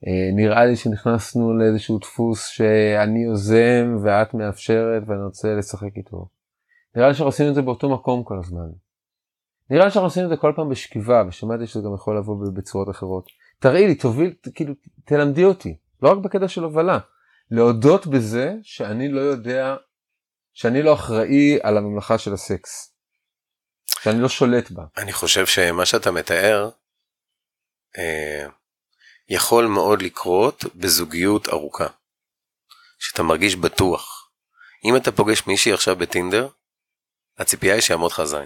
אה, 0.07 0.29
נראה 0.35 0.65
לי 0.65 0.75
שנכנסנו 0.75 1.57
לאיזשהו 1.57 1.99
דפוס 1.99 2.47
שאני 2.47 3.23
יוזם 3.23 3.97
ואת 4.03 4.33
מאפשרת 4.33 5.03
ואני 5.07 5.23
רוצה 5.23 5.55
לשחק 5.55 5.97
איתו. 5.97 6.27
נראה 6.95 7.07
לי 7.07 7.13
שאנחנו 7.13 7.27
עושים 7.27 7.49
את 7.49 7.55
זה 7.55 7.61
באותו 7.61 7.89
מקום 7.89 8.23
כל 8.23 8.39
הזמן. 8.39 8.69
נראה 9.69 9.85
לי 9.85 9.91
שאנחנו 9.91 10.07
עושים 10.07 10.23
את 10.23 10.29
זה 10.29 10.37
כל 10.37 10.53
פעם 10.55 10.69
בשכיבה 10.69 11.23
ושמעתי 11.27 11.67
שזה 11.67 11.81
גם 11.85 11.93
יכול 11.93 12.17
לבוא 12.17 12.35
בצורות 12.53 12.89
אחרות. 12.89 13.25
תראי 13.59 13.87
לי, 13.87 13.95
תוביל, 13.95 14.33
כאילו, 14.55 14.73
תלמדי 15.05 15.45
אותי, 15.45 15.77
לא 16.01 16.11
רק 16.11 16.17
בקטע 16.17 16.47
של 16.47 16.63
הובלה. 16.63 16.99
להודות 17.51 18.07
בזה 18.07 18.55
שאני 18.63 19.09
לא 19.09 19.21
יודע, 19.21 19.75
שאני 20.53 20.83
לא 20.83 20.93
אחראי 20.93 21.59
על 21.63 21.77
הממלכה 21.77 22.17
של 22.17 22.33
הסקס. 22.33 22.90
שאני 24.03 24.21
לא 24.21 24.29
שולט 24.29 24.71
בה. 24.71 24.83
אני 24.97 25.13
חושב 25.13 25.45
שמה 25.45 25.85
שאתה 25.85 26.11
מתאר 26.11 26.69
אה, 27.97 28.45
יכול 29.29 29.65
מאוד 29.65 30.01
לקרות 30.01 30.63
בזוגיות 30.75 31.49
ארוכה. 31.49 31.87
שאתה 32.99 33.23
מרגיש 33.23 33.55
בטוח. 33.55 34.29
אם 34.85 34.95
אתה 34.95 35.11
פוגש 35.11 35.47
מישהי 35.47 35.73
עכשיו 35.73 35.95
בטינדר, 35.95 36.47
הציפייה 37.37 37.73
היא 37.73 37.81
שיעמוד 37.81 38.11
לך 38.11 38.23
זין. 38.23 38.45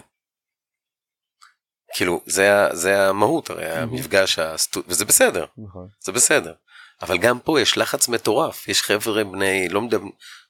כאילו, 1.96 2.22
זה, 2.26 2.50
זה 2.74 3.10
המהות, 3.10 3.50
הרי 3.50 3.70
המפגש, 3.72 4.40
הסטו... 4.40 4.82
וזה 4.88 5.06
בסדר, 5.06 5.46
נכון. 5.58 5.88
זה 6.00 6.12
בסדר. 6.12 6.54
אבל 7.02 7.18
גם 7.18 7.40
פה 7.40 7.62
יש 7.62 7.78
לחץ 7.78 8.08
מטורף, 8.08 8.68
יש 8.68 8.82
חבר'ה 8.82 9.24
בני, 9.24 9.70
לא 9.70 9.82
מדבר, 9.82 10.06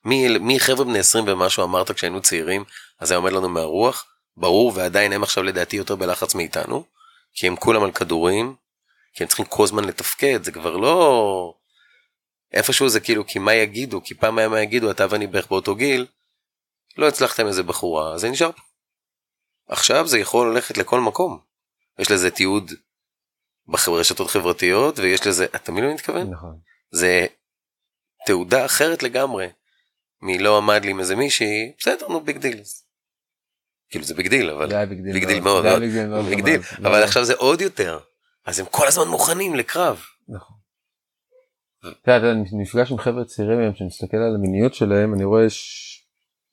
מי, 0.05 0.37
מי 0.37 0.59
חבר'ה 0.59 0.85
בני 0.85 0.99
20 0.99 1.25
ומשהו 1.27 1.63
אמרת 1.63 1.91
כשהיינו 1.91 2.21
צעירים, 2.21 2.63
אז 2.99 3.11
היה 3.11 3.17
עומד 3.17 3.31
לנו 3.31 3.49
מהרוח, 3.49 4.05
ברור, 4.37 4.71
ועדיין 4.75 5.13
הם 5.13 5.23
עכשיו 5.23 5.43
לדעתי 5.43 5.75
יותר 5.75 5.95
בלחץ 5.95 6.35
מאיתנו, 6.35 6.85
כי 7.33 7.47
הם 7.47 7.55
כולם 7.55 7.83
על 7.83 7.91
כדורים, 7.91 8.55
כי 9.13 9.23
הם 9.23 9.27
צריכים 9.27 9.45
כל 9.45 9.63
הזמן 9.63 9.83
לתפקד, 9.83 10.43
זה 10.43 10.51
כבר 10.51 10.77
לא... 10.77 11.53
איפשהו 12.53 12.89
זה 12.89 12.99
כאילו, 12.99 13.27
כי 13.27 13.39
מה 13.39 13.53
יגידו, 13.53 14.01
כי 14.03 14.15
פעם 14.15 14.37
היה 14.37 14.49
מה 14.49 14.61
יגידו, 14.61 14.91
אתה 14.91 15.05
ואני 15.09 15.27
בערך 15.27 15.47
באותו 15.47 15.75
גיל, 15.75 16.07
לא 16.97 17.07
הצלחתם 17.07 17.47
איזה 17.47 17.63
בחורה, 17.63 18.17
זה 18.17 18.29
נשאר 18.29 18.51
פה. 18.51 18.61
עכשיו 19.67 20.07
זה 20.07 20.19
יכול 20.19 20.51
ללכת 20.51 20.77
לכל 20.77 20.99
מקום. 20.99 21.39
יש 21.99 22.11
לזה 22.11 22.31
תיעוד 22.31 22.71
ברשתות 23.67 24.29
חברתיות, 24.29 24.99
ויש 24.99 25.27
לזה, 25.27 25.45
אתה 25.45 25.71
מבין 25.71 25.83
מה 25.83 25.89
אני 25.89 25.95
מתכוון? 25.95 26.29
נכון. 26.29 26.59
זה 26.91 27.25
תעודה 28.25 28.65
אחרת 28.65 29.03
לגמרי. 29.03 29.47
מי 30.21 30.37
לא 30.37 30.57
עמד 30.57 30.85
לי 30.85 30.91
עם 30.91 30.99
איזה 30.99 31.15
מישהי, 31.15 31.73
בסדר, 31.79 32.07
no 32.07 32.21
big 32.21 32.37
deals. 32.37 32.84
כאילו 33.95 34.05
זה 34.05 34.13
big 34.13 34.27
deal 34.27 34.49
אבל 34.49 34.69
זה 34.69 34.77
היה 34.77 34.85
big 34.85 35.01
deal 35.01 35.13
big 35.13 35.25
deal 35.25 35.39
מאוד, 35.39 35.63
זה 35.63 35.69
היה. 35.69 35.79
big 35.79 35.91
deal 35.91 36.07
מאוד 36.07 36.25
big 36.25 36.41
deal, 36.41 36.61
אבל 36.77 37.03
עכשיו 37.03 37.25
זה 37.25 37.33
עוד 37.33 37.61
יותר 37.61 37.99
אז 38.45 38.59
הם 38.59 38.65
כל 38.71 38.87
הזמן 38.87 39.07
מוכנים 39.07 39.55
לקרב. 39.55 40.01
נכון. 40.27 40.55
אתה 42.01 42.11
יודע, 42.11 42.31
אני 42.31 42.43
נפגש 42.53 42.91
עם 42.91 42.97
חבר'ה 42.97 43.25
צעירים 43.25 43.59
היום 43.59 43.75
שאני 43.75 43.87
מסתכל 43.87 44.17
על 44.17 44.35
המיניות 44.35 44.73
שלהם 44.73 45.13
אני 45.13 45.23
רואה. 45.23 45.45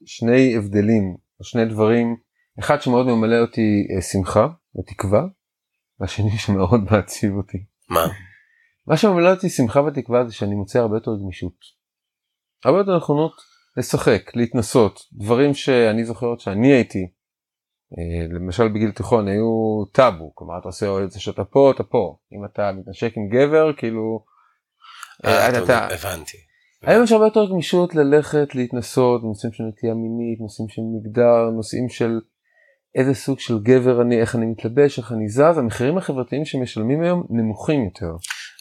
שני 0.06 0.56
הבדלים 0.56 1.16
או 1.40 1.44
שני 1.44 1.64
דברים 1.64 2.16
אחד 2.58 2.82
שמאוד 2.82 3.06
ממלא 3.06 3.36
אותי 3.40 3.86
אה, 3.96 4.02
שמחה 4.02 4.48
ותקווה 4.78 5.22
והשני 6.00 6.38
שמאוד 6.38 6.80
מעציב 6.90 7.32
אותי. 7.32 7.58
מה? 7.88 8.06
מה 8.86 8.96
שממלא 8.96 9.30
אותי 9.30 9.48
שמחה 9.48 9.80
ותקווה 9.80 10.24
זה 10.24 10.34
שאני 10.34 10.54
מוצא 10.54 10.78
הרבה 10.78 10.96
יותר 10.96 11.10
גמישות. 11.22 11.56
הרבה 12.64 12.78
יותר 12.78 12.96
נכונות 12.96 13.32
לשחק 13.76 14.36
להתנסות 14.36 15.00
דברים 15.12 15.54
שאני 15.54 16.04
זוכר 16.04 16.26
עוד 16.26 16.40
שאני 16.40 16.72
הייתי 16.72 17.08
למשל 18.30 18.68
בגיל 18.68 18.90
תיכון 18.90 19.28
היו 19.28 19.84
טאבו 19.92 20.32
כלומר 20.34 20.58
אתה 20.58 20.68
עושה 20.68 21.04
את 21.04 21.10
זה 21.10 21.20
שאתה 21.20 21.44
פה 21.44 21.72
אתה 21.74 21.82
פה 21.82 22.16
אם 22.32 22.44
אתה 22.44 22.72
מתנשק 22.72 23.12
עם 23.16 23.28
גבר 23.28 23.72
כאילו. 23.76 24.24
אה, 25.24 25.30
אה, 25.30 25.64
אתה 25.64 25.88
הבנתי. 25.94 26.36
היום 26.82 27.04
יש 27.04 27.12
הרבה 27.12 27.24
יותר 27.24 27.50
גמישות 27.50 27.94
ללכת 27.94 28.54
להתנסות 28.54 29.22
נושאים 29.22 29.52
של 29.52 29.64
נטייה 29.64 29.94
מינית 29.94 30.40
נושאים 30.40 30.68
של 30.68 30.82
מגדר 30.82 31.50
נושאים 31.56 31.88
של 31.88 32.20
איזה 32.94 33.14
סוג 33.14 33.40
של 33.40 33.58
גבר 33.58 34.02
אני 34.02 34.20
איך 34.20 34.36
אני 34.36 34.46
מתלבש 34.46 34.98
איך 34.98 35.12
אני 35.12 35.28
זז 35.28 35.58
המחירים 35.58 35.98
החברתיים 35.98 36.44
שמשלמים 36.44 37.02
היום 37.02 37.26
נמוכים 37.30 37.84
יותר. 37.84 38.12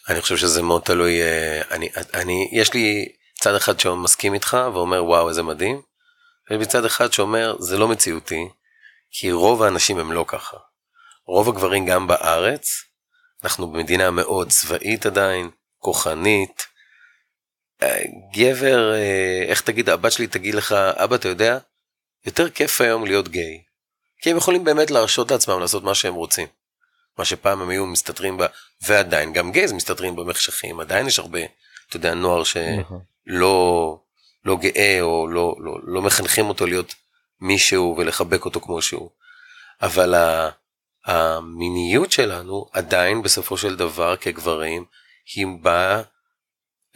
אני 0.08 0.20
חושב 0.20 0.36
שזה 0.36 0.62
מאוד 0.62 0.82
תלוי 0.82 1.22
אה, 1.22 1.60
אני 1.70 1.88
אני 2.14 2.48
יש 2.52 2.74
לי 2.74 3.08
צד 3.40 3.54
אחד 3.54 3.80
שמסכים 3.80 4.34
איתך 4.34 4.56
ואומר 4.74 5.04
וואו 5.04 5.28
איזה 5.28 5.42
מדהים. 5.42 5.80
ויש 6.50 6.60
לי 6.60 6.66
צד 6.66 6.84
אחד 6.84 7.12
שאומר 7.12 7.56
זה 7.60 7.78
לא 7.78 7.88
מציאותי 7.88 8.48
כי 9.12 9.32
רוב 9.32 9.62
האנשים 9.62 9.98
הם 9.98 10.12
לא 10.12 10.24
ככה. 10.28 10.56
רוב 11.26 11.48
הגברים 11.48 11.86
גם 11.86 12.06
בארץ 12.06 12.68
אנחנו 13.44 13.70
במדינה 13.70 14.10
מאוד 14.10 14.50
צבאית 14.50 15.06
עדיין 15.06 15.50
כוחנית. 15.78 16.66
אה, 17.82 18.02
גבר 18.34 18.94
אה, 18.94 19.44
איך 19.48 19.60
תגיד 19.60 19.88
הבת 19.88 20.12
שלי 20.12 20.26
תגיד 20.26 20.54
לך 20.54 20.72
אבא 20.72 21.16
אתה 21.16 21.28
יודע 21.28 21.58
יותר 22.26 22.50
כיף 22.50 22.80
היום 22.80 23.04
להיות 23.04 23.28
גיי. 23.28 23.62
כי 24.22 24.30
הם 24.30 24.36
יכולים 24.36 24.64
באמת 24.64 24.90
להרשות 24.90 25.30
לעצמם 25.30 25.60
לעשות 25.60 25.82
מה 25.82 25.94
שהם 25.94 26.14
רוצים. 26.14 26.46
מה 27.18 27.24
שפעם 27.24 27.62
הם 27.62 27.68
היו 27.68 27.86
מסתתרים 27.86 28.36
בה, 28.36 28.46
ועדיין 28.82 29.32
גם 29.32 29.52
גייז 29.52 29.72
מסתתרים 29.72 30.16
במחשכים, 30.16 30.80
עדיין 30.80 31.06
יש 31.06 31.18
הרבה, 31.18 31.40
אתה 31.88 31.96
יודע, 31.96 32.14
נוער. 32.14 32.42
שלא 32.44 33.98
לא 34.44 34.56
גאה 34.56 34.98
או 35.00 35.28
לא, 35.28 35.54
לא, 35.58 35.78
לא 35.82 36.02
מחנכים 36.02 36.48
אותו 36.48 36.66
להיות 36.66 36.94
מישהו 37.42 37.94
ולחבק 37.98 38.44
אותו 38.44 38.60
כמו 38.60 38.82
שהוא. 38.82 39.10
אבל 39.82 40.14
המיניות 41.06 42.12
שלנו 42.12 42.66
עדיין 42.72 43.22
בסופו 43.22 43.56
של 43.56 43.76
דבר 43.76 44.16
כגברים, 44.16 44.84
היא 45.36 45.46
באה 45.62 46.02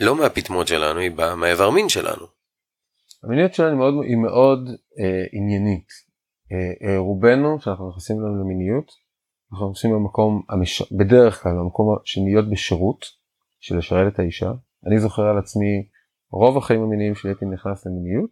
לא 0.00 0.16
מהפטמות 0.16 0.68
שלנו, 0.68 1.00
היא 1.00 1.10
באה 1.10 1.36
מהאיבר 1.36 1.70
מין 1.70 1.88
שלנו. 1.88 2.26
המיניות 3.24 3.54
שלנו 3.54 3.76
מאוד, 3.76 3.94
היא 4.04 4.16
מאוד 4.16 4.68
אה, 4.68 5.24
עניינית. 5.32 5.88
אה, 6.52 6.88
אה, 6.88 6.98
רובנו 6.98 7.60
שאנחנו 7.60 7.88
נכנסים 7.88 8.20
לנו 8.20 8.44
למיניות 8.44 9.06
אנחנו 9.52 9.66
עושים 9.66 9.90
במקום, 9.90 10.42
המש... 10.48 10.92
בדרך 10.92 11.42
כלל 11.42 11.52
במקום 11.52 11.96
של 12.04 12.20
להיות 12.24 12.50
בשירות, 12.50 13.04
של 13.60 13.78
לשרת 13.78 14.14
את 14.14 14.18
האישה. 14.18 14.52
אני 14.86 14.98
זוכר 15.00 15.22
על 15.22 15.38
עצמי 15.38 15.88
רוב 16.30 16.58
החיים 16.58 16.82
המיניים 16.82 17.14
שלי 17.14 17.30
הייתי 17.30 17.44
נכנס 17.44 17.86
למיניות, 17.86 18.30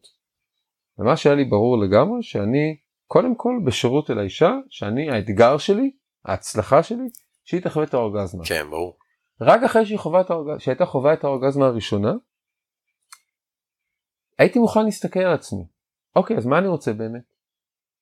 ומה 0.98 1.16
שהיה 1.16 1.35
לי 1.35 1.44
ברור 1.44 1.78
לגמרי 1.78 2.22
שאני 2.22 2.76
קודם 3.07 3.35
כל 3.35 3.61
בשירות 3.66 4.11
אל 4.11 4.18
האישה, 4.18 4.50
שאני 4.68 5.11
האתגר 5.11 5.59
שלי, 5.59 5.90
ההצלחה 6.24 6.83
שלי, 6.83 7.09
שהיא 7.44 7.61
תחווה 7.61 7.85
את 7.85 7.94
האורגזמה. 7.94 8.44
כן, 8.44 8.70
ברור. 8.70 8.98
רק 9.40 9.62
אחרי 9.62 9.87
שהיא 9.87 9.98
חווה 9.98 10.20
את 10.20 10.30
האורגזמה, 10.30 10.61
שהייתה 10.61 10.87
חווה 10.87 11.12
את 11.12 11.24
האורגזמה 11.24 11.66
הראשונה, 11.66 12.12
הייתי 14.38 14.59
מוכן 14.59 14.85
להסתכל 14.85 15.20
על 15.20 15.35
עצמי. 15.35 15.64
אוקיי, 16.16 16.37
אז 16.37 16.46
מה 16.46 16.59
אני 16.59 16.68
רוצה 16.68 16.92
באמת? 16.92 17.35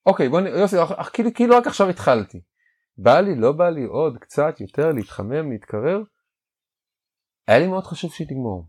אוקיי, 0.06 0.28
בוא 0.28 0.40
נ... 0.40 0.46
יוסי, 0.46 0.76
כאילו, 1.12 1.34
כאילו 1.34 1.56
רק 1.56 1.66
עכשיו 1.66 1.88
התחלתי. 1.88 2.40
בא 2.96 3.20
לי, 3.20 3.34
לא 3.34 3.52
בא 3.52 3.68
לי 3.68 3.84
עוד 3.84 4.18
קצת 4.18 4.60
יותר 4.60 4.92
להתחמם, 4.92 5.52
להתקרר. 5.52 6.02
היה 7.46 7.58
לי 7.58 7.66
מאוד 7.66 7.84
חשוב 7.84 8.12
שהיא 8.12 8.26
תגמור. 8.26 8.66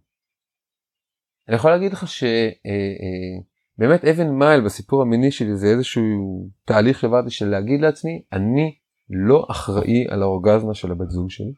אני 1.47 1.55
יכול 1.55 1.71
להגיד 1.71 1.93
לך 1.93 2.07
שבאמת 2.07 2.57
אה, 2.65 2.71
אה, 2.71 3.43
אבן 3.81 4.29
מייל 4.29 4.62
בסיפור 4.62 5.01
המיני 5.01 5.31
שלי 5.31 5.55
זה 5.55 5.67
איזשהו 5.67 6.49
תהליך 6.65 6.99
שעברתי 6.99 7.29
של 7.29 7.45
להגיד 7.49 7.81
לעצמי, 7.81 8.23
אני 8.31 8.75
לא 9.09 9.47
אחראי 9.51 10.05
על 10.09 10.21
האורגזמה 10.21 10.73
של 10.73 10.91
הבת 10.91 11.09
זוג 11.09 11.29
שלי. 11.29 11.53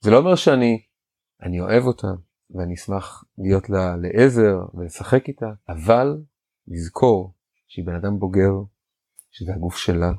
זה 0.00 0.10
לא 0.10 0.18
אומר 0.18 0.34
שאני, 0.34 0.82
אני 1.42 1.60
אוהב 1.60 1.84
אותה 1.84 2.06
ואני 2.50 2.74
אשמח 2.74 3.24
להיות 3.38 3.70
לה 3.70 3.96
לעזר 3.96 4.56
ולשחק 4.74 5.28
איתה, 5.28 5.46
אבל 5.68 6.22
לזכור 6.68 7.34
שהיא 7.68 7.86
בן 7.86 7.94
אדם 7.94 8.18
בוגר, 8.18 8.52
שזה 9.30 9.54
הגוף 9.54 9.76
שלה, 9.76 10.12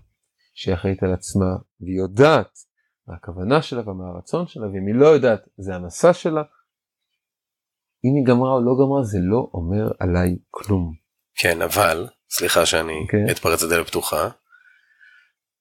שהיא 0.53 0.73
אחראית 0.75 1.03
על 1.03 1.13
עצמה, 1.13 1.56
והיא 1.82 1.97
יודעת 1.97 2.58
מה 3.08 3.15
הכוונה 3.15 3.62
שלה 3.62 3.89
ומה 3.89 4.08
הרצון 4.08 4.47
שלה, 4.47 4.67
ואם 4.67 4.88
היא 4.88 4.95
לא 4.95 5.06
יודעת 5.06 5.41
זה 5.58 5.75
המסע 5.75 6.13
שלה. 6.13 6.41
אם 8.06 8.16
היא 8.16 8.26
גמרה 8.26 8.54
או 8.54 8.62
לא 8.62 8.74
גמרה 8.80 9.04
זה 9.04 9.18
לא 9.22 9.50
אומר 9.54 9.92
עליי 10.00 10.38
כלום. 10.50 10.94
כן, 11.36 11.62
אבל, 11.62 12.08
סליחה 12.30 12.66
שאני 12.66 12.94
okay. 12.94 13.12
כן. 13.12 13.32
אתפרץ 13.32 13.63
לדלת 13.63 13.88
פתוחה, 13.88 14.30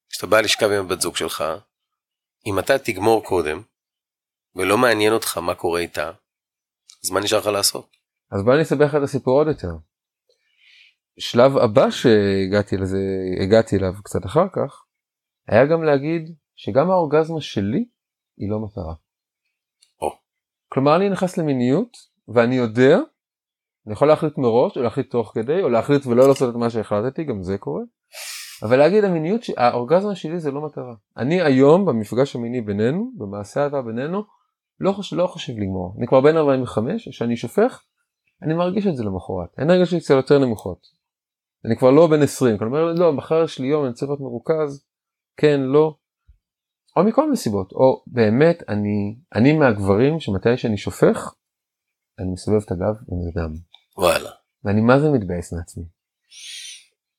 כשאתה 0.08 0.26
בא 0.26 0.40
לשכב 0.40 0.66
עם 0.66 0.84
הבת 0.84 1.00
זוג 1.00 1.16
שלך, 1.16 1.44
אם 2.46 2.58
אתה 2.58 2.78
תגמור 2.78 3.24
קודם, 3.24 3.62
ולא 4.56 4.78
מעניין 4.78 5.12
אותך 5.12 5.38
מה 5.38 5.54
קורה 5.54 5.80
איתה, 5.80 6.10
אז 7.04 7.10
מה 7.10 7.20
נשאר 7.20 7.38
לך 7.38 7.46
לעשות? 7.46 7.96
אז 8.32 8.44
בוא 8.44 8.54
אני 8.54 8.62
אסבך 8.62 8.94
את 8.94 9.02
הסיפור 9.02 9.38
עוד 9.38 9.46
יותר. 9.46 9.72
שלב 11.18 11.56
הבא 11.56 11.90
שהגעתי 11.90 12.76
לזה, 12.76 12.98
הגעתי 13.44 13.76
אליו 13.76 13.92
קצת 14.04 14.26
אחר 14.26 14.46
כך, 14.52 14.84
היה 15.48 15.66
גם 15.66 15.82
להגיד 15.82 16.34
שגם 16.54 16.90
האורגזמה 16.90 17.40
שלי 17.40 17.84
היא 18.36 18.50
לא 18.50 18.58
מטרה. 18.58 18.94
או. 20.00 20.10
כלומר 20.68 20.96
אני 20.96 21.08
נכנס 21.08 21.38
למיניות 21.38 22.11
ואני 22.32 22.54
יודע, 22.54 22.98
אני 23.86 23.92
יכול 23.92 24.08
להחליט 24.08 24.38
מראש 24.38 24.76
או 24.76 24.82
להחליט 24.82 25.10
תוך 25.10 25.32
כדי 25.34 25.62
או 25.62 25.68
להחליט 25.68 26.06
ולא 26.06 26.28
לעשות 26.28 26.50
את 26.50 26.54
מה 26.54 26.70
שהחלטתי, 26.70 27.24
גם 27.24 27.42
זה 27.42 27.58
קורה. 27.58 27.82
אבל 28.62 28.76
להגיד 28.76 29.04
המיניות, 29.04 29.40
האורגזמה 29.56 30.14
שלי 30.14 30.40
זה 30.40 30.50
לא 30.50 30.60
מטרה. 30.60 30.94
אני 31.16 31.42
היום 31.42 31.84
במפגש 31.84 32.36
המיני 32.36 32.60
בינינו, 32.60 33.12
במעשה 33.18 33.62
אהבה 33.62 33.82
בינינו, 33.82 34.22
לא 34.80 34.92
חושב, 34.92 35.16
לא 35.16 35.26
חושב 35.26 35.52
לגמור. 35.52 35.94
אני 35.98 36.06
כבר 36.06 36.20
בן 36.20 36.36
45, 36.36 37.08
כשאני 37.08 37.36
שופך, 37.36 37.82
אני 38.42 38.54
מרגיש 38.54 38.86
את 38.86 38.96
זה 38.96 39.04
למחרת. 39.04 39.48
האנרגיה 39.58 39.86
שלי 39.86 40.00
קצת 40.00 40.14
יותר 40.14 40.38
נמוכות. 40.38 40.86
אני 41.64 41.76
כבר 41.76 41.90
לא 41.90 42.06
בן 42.06 42.22
20, 42.22 42.58
כלומר 42.58 42.92
לא, 42.92 43.12
מחר 43.12 43.42
יש 43.44 43.58
לי 43.58 43.66
יום, 43.66 43.84
אני 43.84 43.92
צריך 43.92 44.10
להיות 44.10 44.20
מרוכז, 44.20 44.86
כן, 45.36 45.60
לא. 45.60 45.96
או 46.96 47.04
מכל 47.04 47.24
מיני 47.24 47.36
סיבות, 47.36 47.72
או 47.72 48.02
באמת 48.06 48.62
אני, 48.68 49.16
אני 49.34 49.52
מהגברים 49.52 50.20
שמתי 50.20 50.56
שאני 50.56 50.76
שופך, 50.76 51.34
אני 52.18 52.32
מסובב 52.32 52.60
את 52.66 52.70
הגב 52.70 52.94
עם 53.12 53.22
זה 53.22 53.30
דם. 53.40 53.52
וואלה. 53.98 54.30
ואני 54.64 54.80
מה 54.80 55.00
זה 55.00 55.10
מתבאס 55.10 55.52
מעצמי. 55.52 55.84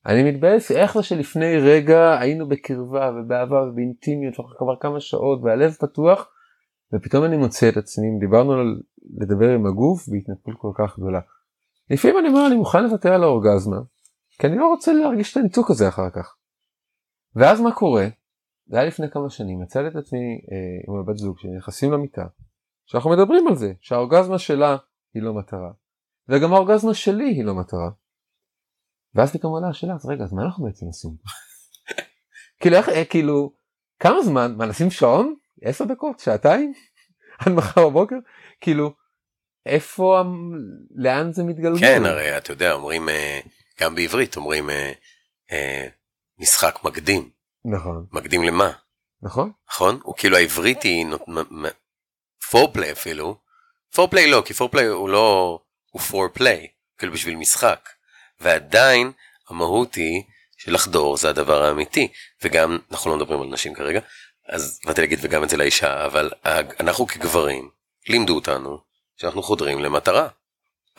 אני 0.06 0.32
מתבאס 0.32 0.72
איך 0.72 0.94
זה 0.94 1.04
שלפני 1.04 1.58
רגע 1.58 2.20
היינו 2.20 2.48
בקרבה 2.48 3.12
ובאהבה 3.16 3.62
ובאינטימיות 3.62 4.36
כבר 4.58 4.76
כמה 4.80 5.00
שעות 5.00 5.40
והלב 5.44 5.74
פתוח 5.74 6.28
ופתאום 6.94 7.26
אני 7.26 7.38
מוצא 7.38 7.70
את 7.70 7.78
עצמי 7.78 8.08
דיברנו 8.20 8.54
על 8.54 8.82
לדבר 9.20 9.50
עם 9.50 9.66
הגוף 9.66 10.10
בהתנפלות 10.10 10.58
כל 10.60 10.72
כך 10.78 11.00
גדולה. 11.00 11.20
לפעמים 11.90 12.18
אני 12.18 12.28
אומר 12.28 12.48
אני 12.48 12.56
מוכן 12.56 12.84
לוותר 12.84 13.14
על 13.14 13.24
האורגזמה 13.24 13.78
כי 14.40 14.48
אני 14.48 14.58
לא 14.58 14.68
רוצה 14.68 14.94
להרגיש 14.94 15.32
את 15.32 15.38
הניתוק 15.38 15.72
הזה 15.72 15.88
אחר 15.88 16.10
כך. 16.10 16.36
ואז 17.36 17.62
מה 17.62 17.76
קורה? 17.76 18.08
זה 18.68 18.78
היה 18.78 18.88
לפני 18.88 19.10
כמה 19.12 19.30
שנים, 19.30 19.62
מצאתי 19.62 19.88
את 19.88 19.96
עצמי 19.96 20.20
אה, 20.20 20.94
עם 20.94 21.00
הבת 21.00 21.18
זוג 21.18 21.40
שנכנסים 21.40 21.92
למיטה, 21.92 22.26
שאנחנו 22.86 23.10
מדברים 23.10 23.48
על 23.48 23.56
זה, 23.56 23.74
שהאורגזמה 23.82 24.40
שלה 24.40 24.78
היא 25.14 25.24
לא 25.24 25.34
מטרה, 25.34 25.72
וגם 26.30 26.54
האורגזמה 26.54 26.94
שלי 26.94 27.26
היא 27.26 27.44
לא 27.44 27.54
מטרה. 27.56 27.90
ואז 29.16 29.34
פתאום 29.34 29.54
עולה 29.54 29.70
השאלה, 29.70 29.94
אז 29.94 30.06
רגע, 30.06 30.24
אז 30.24 30.34
מה 30.34 30.44
אנחנו 30.44 30.66
בעצם 30.66 30.86
עושים? 30.86 31.12
כאילו, 32.62 32.78
איך, 32.78 32.90
אה, 32.90 33.06
כאילו, 33.06 33.54
כמה 34.00 34.24
זמן? 34.24 34.56
מה, 34.58 34.66
נשים 34.66 34.92
שעון? 34.92 35.36
עשר 35.62 35.86
דקות? 35.86 36.20
שעתיים? 36.20 36.74
עד 37.40 37.52
מחר 37.52 37.90
בבוקר? 37.90 38.16
כאילו, 38.62 38.94
איפה, 39.66 40.22
לאן 40.96 41.34
זה 41.34 41.44
מתגלגל? 41.44 41.80
כן, 41.80 42.06
הרי 42.06 42.38
אתה 42.38 42.52
יודע, 42.52 42.74
אומרים... 42.74 43.10
אה... 43.10 43.40
גם 43.80 43.96
בעברית 43.96 44.38
אומרים 44.38 44.70
אה, 45.52 45.88
משחק 46.40 46.80
מקדים. 46.84 47.30
נכון. 47.66 48.06
מקדים 48.12 48.44
למה? 48.44 48.72
נכון. 49.22 49.52
נכון? 49.70 50.00
הוא 50.04 50.16
כאילו 50.18 50.38
העברית 50.38 50.84
היא 50.84 51.06
פורפליי 52.54 52.92
אפילו. 52.92 53.38
פורפליי 53.94 54.28
לא, 54.28 54.44
כי 54.46 54.54
פורפליי 54.54 54.86
הוא 54.86 55.10
לא, 55.10 55.60
הוא 55.92 56.02
פורפליי, 56.02 56.68
כאילו 56.98 57.14
בשביל 57.14 57.36
משחק. 57.36 57.90
ועדיין 58.40 59.12
המהות 59.50 59.96
היא 59.96 60.24
שלחדור 60.58 61.18
זה 61.18 61.30
הדבר 61.30 61.64
האמיתי. 61.64 62.08
וגם, 62.42 62.80
אנחנו 62.92 63.12
לא 63.12 63.18
מדברים 63.18 63.42
על 63.42 63.48
נשים 63.48 63.74
כרגע, 63.74 64.00
אז 64.50 64.80
באתי 64.86 65.02
להגיד 65.02 65.20
וגם 65.22 65.44
אצל 65.44 65.62
האישה, 65.62 66.06
אבל 66.06 66.32
אנחנו 66.80 67.08
כגברים 67.08 67.70
לימדו 68.10 68.36
אותנו 68.36 68.78
שאנחנו 69.18 69.44
חודרים 69.44 69.80
למטרה. 69.80 70.28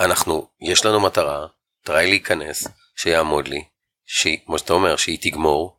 אנחנו, 0.01 0.49
יש 0.61 0.85
לנו 0.85 1.01
מטרה, 1.01 1.47
טריי 1.83 2.07
להיכנס, 2.07 2.69
שיעמוד 2.97 3.49
לי, 3.49 3.65
שהיא, 4.07 4.39
כמו 4.47 4.59
שאתה 4.59 4.73
אומר, 4.73 4.97
שהיא 4.97 5.19
תגמור, 5.21 5.77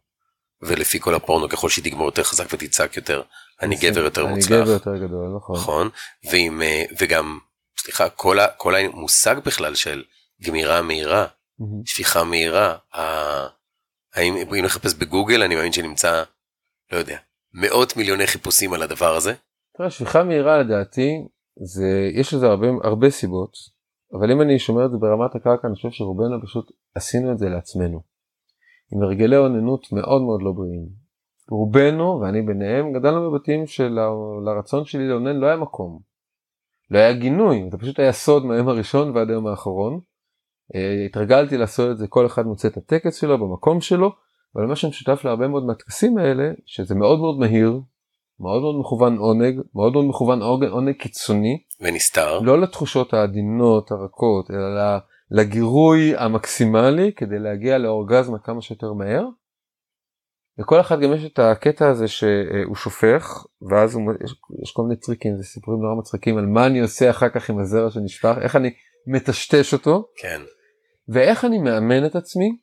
ולפי 0.62 1.00
כל 1.00 1.16
הפורנו, 1.16 1.50
ככל 1.50 1.70
שהיא 1.70 1.84
תגמור 1.84 2.06
יותר 2.06 2.24
חזק 2.24 2.46
ותצעק 2.50 2.98
יותר, 2.98 3.22
אני 3.62 3.76
גבר 3.76 4.02
יותר 4.02 4.26
מוצלח. 4.26 4.52
אני 4.52 4.62
גבר 4.62 4.72
יותר 4.72 4.98
גדול, 4.98 5.36
נכון. 5.38 5.56
נכון, 5.56 5.90
ועם, 6.32 6.62
אה, 6.62 6.84
וגם, 7.02 7.40
סליחה, 7.78 8.10
כל, 8.10 8.40
ה, 8.40 8.48
כל 8.58 8.76
המושג 8.76 9.36
בכלל 9.46 9.76
של 9.76 10.04
גמירה 10.42 10.82
מהירה, 10.82 11.26
שפיכה 11.86 12.24
מהירה, 12.24 12.78
האם 14.16 14.36
אם 14.38 14.66
נחפש 14.66 14.94
בגוגל, 14.94 15.44
אני 15.44 15.56
מאמין 15.56 15.72
שנמצא, 15.72 16.24
לא 16.92 16.98
יודע, 16.98 17.18
מאות 17.54 17.98
מיליוני 17.98 18.28
חיפושים 18.28 18.74
על 18.74 18.82
הדבר 18.82 19.16
הזה. 19.16 19.34
תראה, 19.78 19.90
שפיכה 19.90 20.24
מהירה 20.24 20.58
לדעתי, 20.58 21.10
זה, 21.64 22.10
יש 22.14 22.34
לזה 22.34 22.46
הרבה, 22.46 22.68
הרבה 22.84 23.10
סיבות. 23.10 23.52
אבל 24.14 24.32
אם 24.32 24.42
אני 24.42 24.60
שומר 24.60 24.86
את 24.86 24.92
זה 24.92 24.98
ברמת 24.98 25.36
הקרקע, 25.36 25.68
אני 25.68 25.76
חושב 25.76 25.92
שרובנו 25.92 26.42
פשוט 26.44 26.72
עשינו 26.96 27.32
את 27.32 27.38
זה 27.38 27.50
לעצמנו. 27.50 28.02
עם 28.94 29.04
הרגלי 29.04 29.38
אוננות 29.38 29.92
מאוד 29.92 30.22
מאוד 30.22 30.42
לא 30.44 30.52
בריאים. 30.52 31.05
רובנו, 31.50 32.20
ואני 32.22 32.42
ביניהם, 32.42 32.94
גדלנו 32.94 33.32
בבתים 33.32 33.68
שלרצון 33.68 34.86
שלי 34.86 35.08
לאונן 35.08 35.36
לא 35.36 35.48
היה 35.48 35.58
מקום. 35.58 36.00
לא 36.92 37.00
היה 37.00 37.14
גינוי, 37.14 37.70
זה 37.72 37.78
פשוט 37.78 38.00
היה 38.00 38.12
סוד 38.12 38.46
מהיום 38.46 38.70
הראשון 38.70 39.10
ועד 39.10 39.30
היום 39.30 39.48
האחרון. 39.48 40.00
אה, 40.76 41.06
התרגלתי 41.06 41.58
לעשות 41.58 41.92
את 41.92 41.98
זה, 41.98 42.08
כל 42.08 42.26
אחד 42.26 42.46
מוצא 42.46 42.68
את 42.68 42.78
הטקס 42.78 43.22
שלו 43.22 43.38
במקום 43.38 43.82
שלו, 43.82 44.12
אבל 44.56 44.66
מה 44.66 44.76
שמשותף 44.76 45.22
להרבה 45.26 45.48
מאוד 45.48 45.66
מהטקסים 45.66 46.18
האלה, 46.18 46.52
שזה 46.66 46.96
מאוד 46.96 47.20
מאוד 47.20 47.40
מהיר, 47.40 47.80
מאוד 48.40 48.62
מאוד 48.62 48.76
מכוון 48.80 49.18
עונג, 49.18 49.62
מאוד 49.76 49.94
מאוד 49.94 50.06
מכוון 50.06 50.42
עונג 50.42 50.96
קיצוני. 50.96 51.58
ונסתר. 51.82 52.40
לא 52.40 52.62
לתחושות 52.62 53.14
העדינות, 53.14 53.92
הרכות, 53.92 54.52
אלא 54.52 54.98
לגירוי 55.32 56.18
המקסימלי 56.18 57.12
כדי 57.16 57.40
להגיע 57.40 57.78
לאורגזמה 57.78 58.40
כמה 58.40 58.62
שיותר 58.62 58.94
מהר. 58.94 59.26
לכל 60.58 60.82
אחד 60.82 61.00
גם 61.00 61.14
יש 61.14 61.26
את 61.26 61.40
הקטע 61.40 61.90
הזה 61.90 62.08
שהוא 62.08 62.76
שופך, 62.76 63.46
ואז 63.70 63.96
הוא, 63.96 64.14
יש, 64.24 64.32
יש 64.64 64.72
כל 64.72 64.82
מיני 64.82 65.00
טריקים, 65.00 65.38
זה 65.38 65.44
סיפורים 65.44 65.82
נורא 65.82 65.96
מצחיקים 66.00 66.38
על 66.38 66.46
מה 66.46 66.66
אני 66.66 66.80
עושה 66.80 67.10
אחר 67.10 67.30
כך 67.30 67.50
עם 67.50 67.60
הזרע 67.60 67.92
שנשפך, 67.92 68.36
איך 68.42 68.56
אני 68.56 68.70
מטשטש 69.08 69.74
אותו. 69.74 70.08
כן. 70.18 70.42
ואיך 71.08 71.46
אני 71.46 71.58
מאמן 71.58 72.06
את 72.06 72.16
עצמי, 72.16 72.58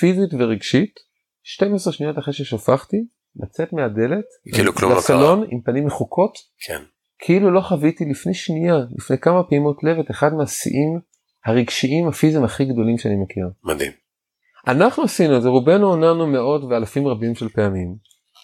פיזית 0.00 0.34
ורגשית, 0.38 0.94
12 1.42 1.92
שניות 1.92 2.18
אחרי 2.18 2.34
ששפכתי, 2.34 2.96
לצאת 3.36 3.72
מהדלת, 3.72 4.24
כאילו 4.54 4.74
כלום 4.74 4.90
לא 4.90 4.96
קרה, 4.96 5.04
לסלון 5.04 5.46
עם 5.50 5.60
פנים 5.64 5.86
מחוקות, 5.86 6.32
כן. 6.66 6.82
כאילו 7.18 7.50
לא 7.50 7.60
חוויתי 7.60 8.04
לפני 8.10 8.34
שנייה, 8.34 8.74
לפני 8.98 9.18
כמה 9.18 9.42
פעימות 9.48 9.84
לב, 9.84 9.98
את 9.98 10.10
אחד 10.10 10.34
מהשיאים 10.34 11.00
הרגשיים 11.46 12.08
הפיזיים 12.08 12.44
הכי 12.44 12.64
גדולים 12.64 12.98
שאני 12.98 13.16
מכיר. 13.16 13.46
מדהים. 13.64 13.92
אנחנו 14.66 15.02
עשינו 15.02 15.36
את 15.36 15.42
זה, 15.42 15.48
רובנו 15.48 15.86
עוננו 15.86 16.26
מאות 16.26 16.62
ואלפים 16.64 17.08
רבים 17.08 17.34
של 17.34 17.48
פעמים, 17.48 17.96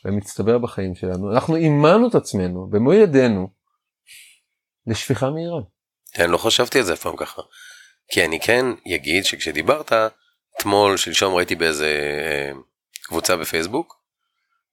ומצטבר 0.04 0.58
בחיים 0.58 0.94
שלנו, 0.94 1.32
אנחנו 1.32 1.56
אימנו 1.56 2.08
את 2.08 2.14
עצמנו 2.14 2.68
במו 2.70 2.92
ידינו 2.92 3.48
לשפיכה 4.86 5.30
מהירה. 5.30 5.60
כן, 6.12 6.30
לא 6.30 6.38
חשבתי 6.38 6.78
על 6.78 6.84
זה 6.84 6.92
אף 6.92 7.02
פעם 7.02 7.16
ככה. 7.16 7.42
כי 8.08 8.24
אני 8.24 8.40
כן 8.40 8.66
אגיד 8.94 9.24
שכשדיברת, 9.24 9.92
אתמול, 10.56 10.96
שלשום 10.96 11.34
ראיתי 11.34 11.54
באיזה 11.54 11.86
אה, 11.86 12.58
קבוצה 13.02 13.36
בפייסבוק, 13.36 14.00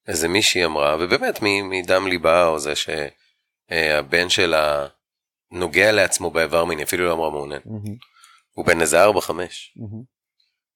איזה 0.07 0.27
מישהי 0.27 0.65
אמרה, 0.65 0.95
ובאמת 0.99 1.39
מדם 1.41 2.07
ליבה, 2.07 2.47
או 2.47 2.59
זה 2.59 2.73
שהבן 2.75 4.29
שלה 4.29 4.87
נוגע 5.51 5.91
לעצמו 5.91 6.31
באיבר 6.31 6.65
מיני, 6.65 6.83
אפילו 6.83 7.05
לא 7.05 7.13
אמרה 7.13 7.29
מעונן. 7.29 7.57
Mm-hmm. 7.57 7.97
הוא 8.53 8.65
בן 8.65 8.81
איזה 8.81 9.05
4-5. 9.05 9.09
Mm-hmm. 9.09 10.12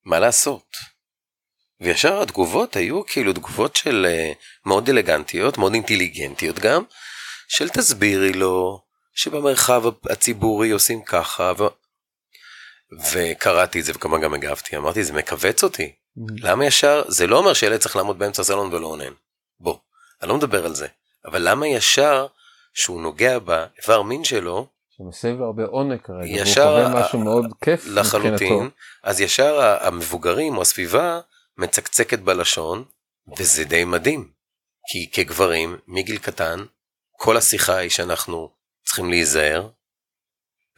מה 0.08 0.20
לעשות? 0.20 0.76
וישר 1.82 2.22
התגובות 2.22 2.76
היו 2.76 3.06
כאילו 3.06 3.34
תגובות 3.34 3.76
של 3.76 4.06
uh, 4.10 4.38
מאוד 4.70 4.90
אלגנטיות, 4.90 5.58
מאוד 5.58 5.74
אינטליגנטיות 5.74 6.60
גם, 6.60 6.84
של 7.48 7.70
תסבירי 7.70 8.34
לו 8.34 8.82
שבמרחב 9.14 9.84
הציבורי 10.10 10.70
עושים 10.70 11.02
ככה, 11.02 11.54
ו... 11.60 11.64
וקראתי 13.14 13.80
את 13.80 13.86
זה 13.86 13.92
וכמובן 13.96 14.22
גם 14.22 14.34
הגבתי, 14.34 14.78
אמרתי 14.78 15.04
זה 15.04 15.14
מכווץ 15.14 15.64
אותי, 15.64 15.94
Mm-hmm. 16.18 16.48
למה 16.48 16.66
ישר, 16.66 17.04
זה 17.08 17.28
לא 17.28 17.38
אומר 17.38 17.54
שילד 17.54 17.80
צריך 17.80 17.96
לעמוד 17.96 18.20
באמצע 18.20 18.42
הסלון 18.42 18.74
ולא 18.74 18.88
עונן, 18.88 19.14
בוא, 19.60 19.78
אני 20.22 20.30
לא 20.30 20.38
מדבר 20.38 20.66
על 20.66 20.76
זה, 20.76 20.88
אבל 21.26 21.50
למה 21.50 21.68
ישר 21.68 22.28
שהוא 22.74 23.02
נוגע 23.02 23.40
באיבר 23.40 24.02
מין 24.02 24.24
שלו, 24.24 24.68
שמסב 24.98 25.42
הרבה 25.42 25.64
עונג 25.64 26.02
כרגע, 26.02 26.26
ישר 26.26 26.62
והוא 26.62 26.88
חווה 26.88 27.02
משהו 27.02 27.20
מאוד 27.20 27.46
כיף 27.64 27.86
לחלוטין, 27.88 28.32
מבחינתו. 28.32 28.76
אז 29.04 29.22
ישר 29.22 29.60
המבוגרים 29.82 30.58
או 30.58 30.62
הסביבה 30.62 31.20
מצקצקת 31.58 32.20
בלשון, 32.20 32.84
וזה 33.38 33.64
די 33.64 33.84
מדהים. 33.84 34.32
כי 34.90 35.12
כגברים, 35.12 35.78
מגיל 35.88 36.18
קטן, 36.18 36.66
כל 37.12 37.38
השיחה 37.38 37.78
היא 37.78 37.90
שאנחנו 37.90 38.52
צריכים 38.86 39.10
להיזהר, 39.10 39.70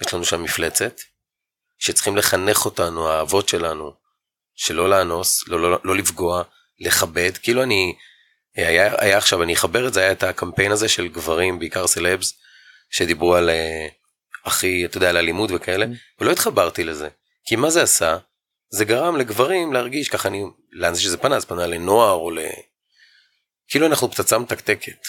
יש 0.01 0.13
לנו 0.13 0.25
שם 0.25 0.43
מפלצת, 0.43 1.01
שצריכים 1.77 2.17
לחנך 2.17 2.65
אותנו, 2.65 3.09
האבות 3.09 3.49
שלנו, 3.49 3.93
שלא 4.55 4.89
לאנוס, 4.89 5.47
לא, 5.47 5.59
לא, 5.59 5.79
לא 5.83 5.95
לפגוע, 5.95 6.43
לכבד, 6.79 7.37
כאילו 7.37 7.63
אני, 7.63 7.95
היה, 8.55 8.93
היה 8.97 9.17
עכשיו, 9.17 9.43
אני 9.43 9.53
אחבר 9.53 9.87
את 9.87 9.93
זה, 9.93 10.01
היה 10.01 10.11
את 10.11 10.23
הקמפיין 10.23 10.71
הזה 10.71 10.89
של 10.89 11.07
גברים, 11.07 11.59
בעיקר 11.59 11.87
סלבס, 11.87 12.33
שדיברו 12.89 13.35
על 13.35 13.49
אה, 13.49 13.87
הכי, 14.49 14.85
אתה 14.85 14.97
יודע, 14.97 15.09
על 15.09 15.17
אלימות 15.17 15.49
וכאלה, 15.53 15.85
ולא 16.19 16.31
התחברתי 16.31 16.83
לזה. 16.83 17.09
כי 17.45 17.55
מה 17.55 17.69
זה 17.69 17.83
עשה? 17.83 18.17
זה 18.69 18.85
גרם 18.85 19.15
לגברים 19.15 19.73
להרגיש, 19.73 20.09
ככה 20.09 20.27
אני, 20.27 20.43
לאן 20.71 20.93
זה 20.93 21.01
שזה 21.01 21.17
פנה? 21.17 21.39
זה 21.39 21.47
פנה 21.47 21.67
לנוער 21.67 22.13
או 22.13 22.31
ל... 22.31 22.39
כאילו 23.67 23.85
אנחנו 23.85 24.11
פצצה 24.11 24.37
מתקתקת. 24.37 24.99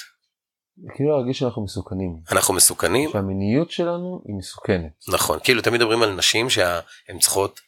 כאילו 0.95 1.17
להרגיש 1.17 1.39
שאנחנו 1.39 1.65
מסוכנים. 1.65 2.17
אנחנו 2.33 2.55
מסוכנים, 2.55 3.11
שהמיניות 3.13 3.71
שלנו 3.71 4.23
היא 4.27 4.37
מסוכנת. 4.37 4.93
נכון, 5.09 5.39
כאילו 5.45 5.63
תמיד 5.63 5.81
מדברים 5.81 6.03
על 6.03 6.15
נשים 6.15 6.51
שהן 6.51 7.19
צריכות, 7.21 7.61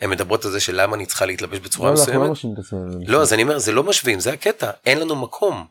הן 0.00 0.10
מדברות 0.10 0.44
על 0.44 0.50
זה 0.50 0.60
של 0.60 0.80
למה 0.82 0.96
אני 0.96 1.06
צריכה 1.06 1.26
להתלבש 1.26 1.58
בצורה 1.58 1.90
לא, 1.90 1.94
אנחנו 1.94 2.02
מסוימת. 2.02 2.26
לא 2.26 2.32
משווים 2.32 2.54
את 2.54 2.58
עצמנו. 2.58 3.00
לא, 3.06 3.22
אז 3.22 3.32
אני 3.32 3.42
אומר, 3.42 3.58
זה 3.58 3.72
לא 3.72 3.82
משווים, 3.82 4.20
זה 4.20 4.32
הקטע, 4.32 4.70
אין 4.86 5.00
לנו 5.00 5.16
מקום. 5.16 5.66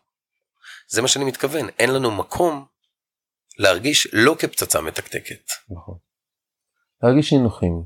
זה 0.88 1.02
מה 1.02 1.08
שאני 1.08 1.26
מתכוון, 1.26 1.70
אין 1.80 1.94
לנו 1.94 2.12
מקום 2.12 2.66
להרגיש 3.58 4.08
לא 4.14 4.36
כפצצה 4.40 4.82
מתקתקת. 4.82 5.46
נכון. 5.70 5.98
להרגיש 7.04 7.34
נינוחים. 7.34 7.84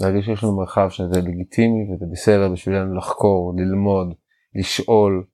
להרגיש 0.00 0.24
שיש 0.24 0.44
לנו 0.44 0.56
מרחב 0.56 0.88
שזה 0.90 1.20
לגיטימי 1.20 1.94
וזה 1.94 2.06
בסדר 2.12 2.48
בשבילנו 2.52 2.96
לחקור, 2.96 3.54
ללמוד, 3.56 4.14
לשאול. 4.54 5.24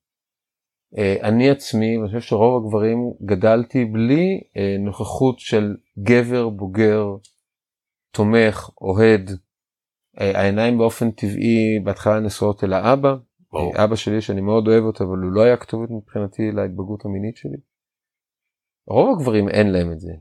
אה, 0.98 1.16
אני 1.22 1.50
עצמי, 1.50 1.98
ואני 1.98 2.08
חושב 2.08 2.20
שרוב 2.20 2.64
הגברים 2.64 2.98
גדלתי 3.24 3.84
בלי 3.84 4.40
אה, 4.56 4.76
נוכחות 4.78 5.38
של 5.38 5.76
גבר 5.98 6.48
בוגר, 6.48 7.06
תומך, 8.10 8.70
אוהד. 8.80 9.30
אה, 10.20 10.40
העיניים 10.40 10.78
באופן 10.78 11.10
טבעי 11.10 11.80
בהתחלה 11.84 12.20
נשואות 12.20 12.64
אל 12.64 12.72
האבא. 12.72 13.14
ברור. 13.52 13.84
אבא 13.84 13.96
שלי 13.96 14.20
שאני 14.20 14.40
מאוד 14.40 14.68
אוהב 14.68 14.84
אותו 14.84 15.04
אבל 15.04 15.18
הוא 15.18 15.32
לא 15.32 15.42
היה 15.42 15.56
כתובת 15.56 15.88
מבחינתי 15.90 16.42
להתבגרות 16.52 17.04
המינית 17.04 17.36
שלי. 17.36 17.56
רוב 18.86 19.18
הגברים 19.18 19.48
אין 19.48 19.72
להם 19.72 19.92
את 19.92 20.00
זה. 20.00 20.12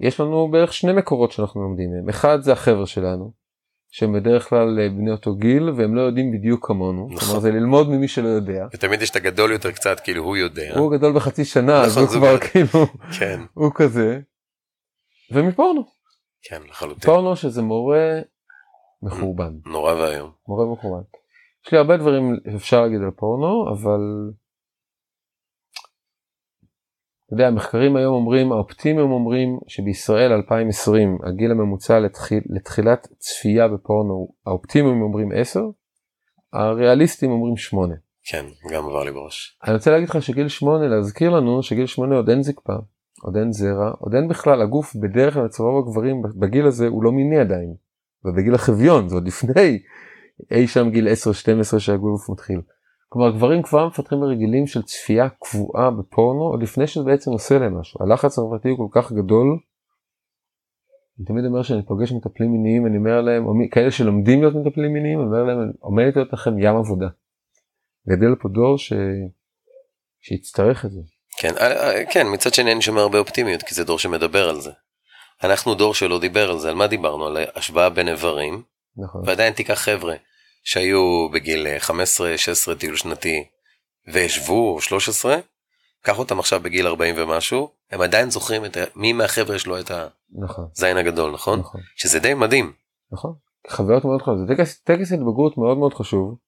יש 0.00 0.20
לנו 0.20 0.48
בערך 0.50 0.72
שני 0.72 0.92
מקורות 0.92 1.32
שאנחנו 1.32 1.62
לומדים 1.62 1.90
מהם. 1.90 2.08
אחד 2.08 2.40
זה 2.40 2.52
החבר'ה 2.52 2.86
שלנו, 2.86 3.32
שהם 3.90 4.12
בדרך 4.12 4.48
כלל 4.48 4.80
אה, 4.80 4.88
בני 4.88 5.10
אותו 5.10 5.34
גיל 5.34 5.70
והם 5.70 5.94
לא 5.94 6.00
יודעים 6.00 6.32
בדיוק 6.32 6.66
כמונו. 6.66 7.08
נכון. 7.12 7.28
אומרת 7.28 7.42
זה 7.42 7.50
ללמוד 7.50 7.88
ממי 7.88 8.08
שלא 8.08 8.28
יודע. 8.28 8.66
ותמיד 8.74 9.02
יש 9.02 9.10
את 9.10 9.16
הגדול 9.16 9.52
יותר 9.52 9.70
קצת, 9.72 10.00
כאילו 10.00 10.22
הוא 10.24 10.36
יודע. 10.36 10.78
הוא 10.78 10.92
גדול 10.96 11.12
בחצי 11.16 11.44
שנה 11.44 11.80
אז 11.80 11.90
נכון, 11.92 12.02
הוא 12.02 12.10
זה 12.12 12.18
כבר 12.18 12.32
גם- 12.32 12.38
כאילו, 12.50 12.86
כן, 13.18 13.40
הוא 13.54 13.70
כזה. 13.74 14.20
ומפורנו. 15.32 15.84
כן, 16.48 16.62
לחלוטין. 16.70 17.00
פורנו 17.12 17.36
שזה 17.36 17.62
מורה 17.62 18.20
מחורבן. 19.02 19.52
נורא 19.66 19.92
ואיום. 19.92 20.30
מורה 20.48 20.72
מחורבן. 20.72 21.02
יש 21.66 21.72
לי 21.72 21.78
הרבה 21.78 21.96
דברים 21.96 22.36
אפשר 22.56 22.82
להגיד 22.82 23.00
על 23.00 23.10
פורנו 23.10 23.72
אבל 23.72 24.00
אתה 27.32 27.40
יודע 27.40 27.48
המחקרים 27.48 27.96
היום 27.96 28.14
אומרים 28.14 28.52
האופטימיים 28.52 29.10
אומרים 29.10 29.58
שבישראל 29.68 30.32
2020 30.32 31.18
הגיל 31.24 31.50
הממוצע 31.50 32.00
לתחיל, 32.00 32.40
לתחילת 32.46 33.08
צפייה 33.18 33.68
בפורנו 33.68 34.28
האופטימיים 34.46 35.02
אומרים 35.02 35.28
10 35.34 35.60
הריאליסטים 36.52 37.30
אומרים 37.30 37.56
8. 37.56 37.94
כן, 38.24 38.44
גם 38.72 38.84
עבר 38.84 39.04
לי 39.04 39.12
בראש. 39.12 39.58
אני 39.64 39.74
רוצה 39.74 39.90
להגיד 39.90 40.08
לך 40.08 40.22
שגיל 40.22 40.48
8 40.48 40.88
להזכיר 40.88 41.30
לנו 41.30 41.62
שגיל 41.62 41.86
8 41.86 42.16
עוד 42.16 42.30
אין 42.30 42.42
זקפה 42.42 42.72
עוד 43.22 43.36
אין 43.36 43.52
זרע 43.52 43.90
עוד 43.98 44.14
אין 44.14 44.28
בכלל 44.28 44.62
הגוף 44.62 44.96
בדרך 44.96 45.34
כלל 45.34 45.46
אצל 45.46 45.62
רוב 45.62 45.88
הגברים 45.88 46.22
בגיל 46.40 46.66
הזה 46.66 46.86
הוא 46.86 47.02
לא 47.02 47.12
מיני 47.12 47.38
עדיין. 47.38 47.74
ובגיל 48.24 48.54
החביון 48.54 49.08
זה 49.08 49.14
עוד 49.14 49.26
לפני 49.26 49.78
אי 50.50 50.66
שם 50.66 50.90
גיל 50.90 51.08
10-12 51.74 51.78
שהגוף 51.78 52.30
מתחיל. 52.30 52.60
כלומר 53.12 53.30
גברים 53.30 53.62
כבר 53.62 53.86
מפתחים 53.86 54.24
רגילים 54.24 54.66
של 54.66 54.82
צפייה 54.82 55.28
קבועה 55.28 55.90
בפורנו 55.90 56.42
עוד 56.42 56.62
לפני 56.62 56.86
שזה 56.86 57.04
בעצם 57.04 57.30
עושה 57.30 57.58
להם 57.58 57.80
משהו. 57.80 58.02
הלחץ 58.02 58.38
החברתי 58.38 58.68
הוא 58.68 58.78
כל 58.78 59.00
כך 59.00 59.12
גדול. 59.12 59.58
אני 61.18 61.26
תמיד 61.26 61.44
אומר 61.44 61.62
שאני 61.62 61.82
פוגש 61.86 62.12
מטפלים 62.12 62.50
מיניים 62.50 62.86
אני 62.86 62.96
אומר 62.96 63.20
להם 63.20 63.46
או 63.46 63.52
כאלה 63.70 63.90
שלומדים 63.90 64.40
להיות 64.40 64.54
מטפלים 64.54 64.92
מיניים 64.92 65.18
אני 65.18 65.26
אומר 65.26 65.44
להם 65.44 65.72
עומדת 65.80 66.16
להיות 66.16 66.32
לכם 66.32 66.58
ים 66.58 66.76
עבודה. 66.76 67.06
גדל 68.08 68.34
פה 68.42 68.48
דור 68.48 68.78
ש... 68.78 68.92
שיצטרך 70.20 70.84
את 70.84 70.90
זה. 70.90 71.00
כן, 71.38 71.52
אה, 71.60 71.90
אה, 71.90 72.04
כן, 72.12 72.26
מצד 72.32 72.54
שני 72.54 72.72
אני 72.72 72.82
שומע 72.82 73.00
הרבה 73.00 73.18
אופטימיות, 73.18 73.62
כי 73.62 73.74
זה 73.74 73.84
דור 73.84 73.98
שמדבר 73.98 74.48
על 74.48 74.60
זה. 74.60 74.70
אנחנו 75.44 75.74
דור 75.74 75.94
שלא 75.94 76.20
דיבר 76.20 76.50
על 76.50 76.58
זה, 76.58 76.68
על 76.68 76.74
מה 76.74 76.86
דיברנו? 76.86 77.26
על 77.26 77.36
השוואה 77.54 77.90
בין 77.90 78.08
איברים, 78.08 78.62
נכון. 78.96 79.22
ועדיין 79.26 79.52
תיקח 79.52 79.74
חבר'ה 79.74 80.14
שהיו 80.62 81.28
בגיל 81.32 81.66
אה, 81.66 81.78
15-16 81.78 82.74
טיול 82.78 82.96
שנתי 82.96 83.44
או 84.48 84.80
13, 84.80 85.36
קח 86.02 86.18
אותם 86.18 86.38
עכשיו 86.38 86.60
בגיל 86.60 86.86
40 86.86 87.14
ומשהו, 87.18 87.68
הם 87.90 88.00
עדיין 88.00 88.30
זוכרים 88.30 88.64
את 88.64 88.76
ה... 88.76 88.80
מי 88.96 89.12
מהחבר'ה 89.12 89.56
יש 89.56 89.66
לו 89.66 89.80
את 89.80 89.90
נכון. 90.32 90.68
הזין 90.76 90.96
הגדול, 90.96 91.32
נכון? 91.32 91.60
נכון. 91.60 91.80
שזה 91.96 92.18
די 92.18 92.34
מדהים. 92.34 92.72
נכון. 93.12 93.34
חוויות 93.70 94.04
מאוד 94.04 94.22
חשובות. 94.22 94.48
זה 94.48 94.54
טקס, 94.54 94.80
טקס 94.80 95.12
התבגרות 95.12 95.58
מאוד 95.58 95.78
מאוד 95.78 95.94
חשוב, 95.94 96.38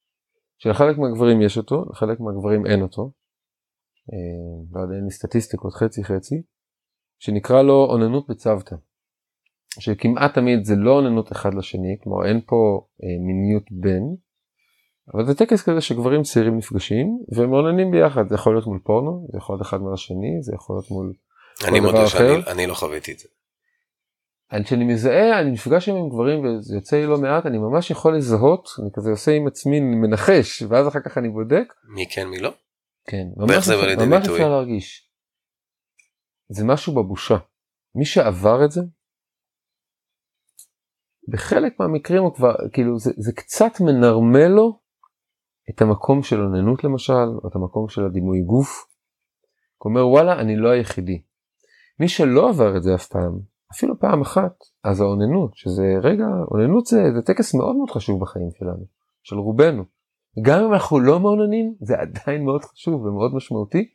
שלחלק 0.59 0.99
מהגברים 0.99 1.43
יש 1.43 1.59
אותו, 1.59 1.85
לחלק 1.91 2.21
מהגברים 2.21 2.67
אין 2.67 2.83
אותו. 2.83 3.11
אה, 4.13 4.79
לא 4.79 4.81
יודע, 4.81 4.95
אין 4.95 5.05
לי 5.05 5.11
סטטיסטיקות 5.11 5.73
חצי 5.73 6.05
חצי, 6.05 6.43
שנקרא 7.19 7.63
לו 7.63 7.87
אוננות 7.91 8.29
בצוותא. 8.29 8.77
שכמעט 9.81 10.35
תמיד 10.35 10.65
זה 10.65 10.75
לא 10.77 10.91
אוננות 10.91 11.33
אחד 11.33 11.55
לשני, 11.55 11.97
כלומר 12.03 12.27
אין 12.27 12.41
פה 12.47 12.87
אה, 13.03 13.09
מיניות 13.27 13.63
בין, 13.71 14.17
אבל 15.15 15.27
זה 15.27 15.35
טקס 15.35 15.63
כזה 15.63 15.81
שגברים 15.81 16.23
צעירים 16.23 16.57
נפגשים 16.57 17.07
והם 17.37 17.51
מעוננים 17.51 17.91
ביחד, 17.91 18.29
זה 18.29 18.35
יכול 18.35 18.55
להיות 18.55 18.67
מול 18.67 18.79
פורנו, 18.85 19.27
זה 19.33 19.39
יכול 19.39 19.55
להיות 19.55 19.67
אחד 19.67 19.81
מול 19.81 19.95
השני, 19.95 20.43
זה 20.43 20.53
יכול 20.55 20.77
להיות 20.77 20.91
מול... 20.91 21.13
אני 21.69 21.81
דבר 21.81 21.91
מודה 21.91 22.05
אחר? 22.05 22.19
שאני 22.43 22.53
אני 22.53 22.67
לא 22.67 22.75
חוויתי 22.75 23.13
את 23.13 23.19
זה. 23.19 23.29
אני- 24.53 24.65
כשאני 24.65 24.85
מזהה, 24.85 25.41
אני 25.41 25.51
נפגש 25.51 25.89
עם 25.89 26.09
גברים 26.09 26.45
וזה 26.45 26.75
יוצא 26.77 26.97
לי 26.97 27.07
לא 27.07 27.19
מעט, 27.19 27.47
אני 27.47 27.59
ממש 27.59 27.91
יכול 27.91 28.17
לזהות, 28.17 28.69
אני 28.83 28.89
כזה 28.95 29.11
עושה 29.11 29.33
עם 29.33 29.47
עצמי 29.47 29.81
מנחש, 29.81 30.63
ואז 30.63 30.89
אחר 30.89 31.01
כך 31.01 31.19
אני 31.19 31.29
בודק. 31.29 31.73
מי 31.95 32.07
כן 32.11 32.29
מי 32.29 32.39
לא? 32.39 32.51
כן, 33.07 33.27
ממש, 33.37 33.69
ממש? 33.99 34.29
אפשר 34.29 34.49
להרגיש. 34.49 35.11
זה 36.49 36.65
משהו 36.65 36.95
בבושה. 36.95 37.37
מי 37.95 38.05
שעבר 38.05 38.65
את 38.65 38.71
זה, 38.71 38.81
בחלק 41.29 41.81
מהמקרים 41.81 42.23
הוא 42.23 42.35
כבר, 42.35 42.55
כאילו 42.73 42.99
זה, 42.99 43.11
זה 43.17 43.33
קצת 43.33 43.81
מנרמל 43.81 44.49
לו 44.49 44.79
את 45.71 45.83
המקום 45.83 46.23
של 46.23 46.41
אוננות 46.41 46.85
למשל, 46.85 47.29
או 47.43 47.49
את 47.49 47.57
המקום 47.57 47.89
של 47.89 48.07
הדימוי 48.07 48.43
גוף. 48.43 48.87
הוא 49.79 49.91
אומר 49.91 50.09
וואלה 50.09 50.41
אני 50.41 50.57
לא 50.57 50.69
היחידי. 50.69 51.23
מי 52.01 52.09
שלא 52.09 52.49
עבר 52.49 52.77
את 52.77 52.83
זה 52.83 52.95
אף 52.95 53.07
פעם, 53.07 53.39
אפילו 53.73 53.99
פעם 53.99 54.21
אחת, 54.21 54.55
אז 54.85 55.01
האוננות, 55.01 55.57
שזה 55.57 55.83
רגע, 56.03 56.27
אוננות 56.51 56.87
זה, 56.87 57.03
זה 57.15 57.23
טקס 57.23 57.55
מאוד 57.55 57.77
מאוד 57.77 57.91
חשוב 57.91 58.21
בחיים 58.21 58.49
שלנו, 58.59 58.85
של 59.23 59.37
רובנו. 59.37 59.85
גם 60.43 60.65
אם 60.65 60.73
אנחנו 60.73 61.01
לא 61.01 61.21
מעוננים 61.21 61.75
זה 61.81 61.95
עדיין 62.01 62.45
מאוד 62.45 62.65
חשוב 62.65 63.05
ומאוד 63.05 63.35
משמעותי. 63.35 63.89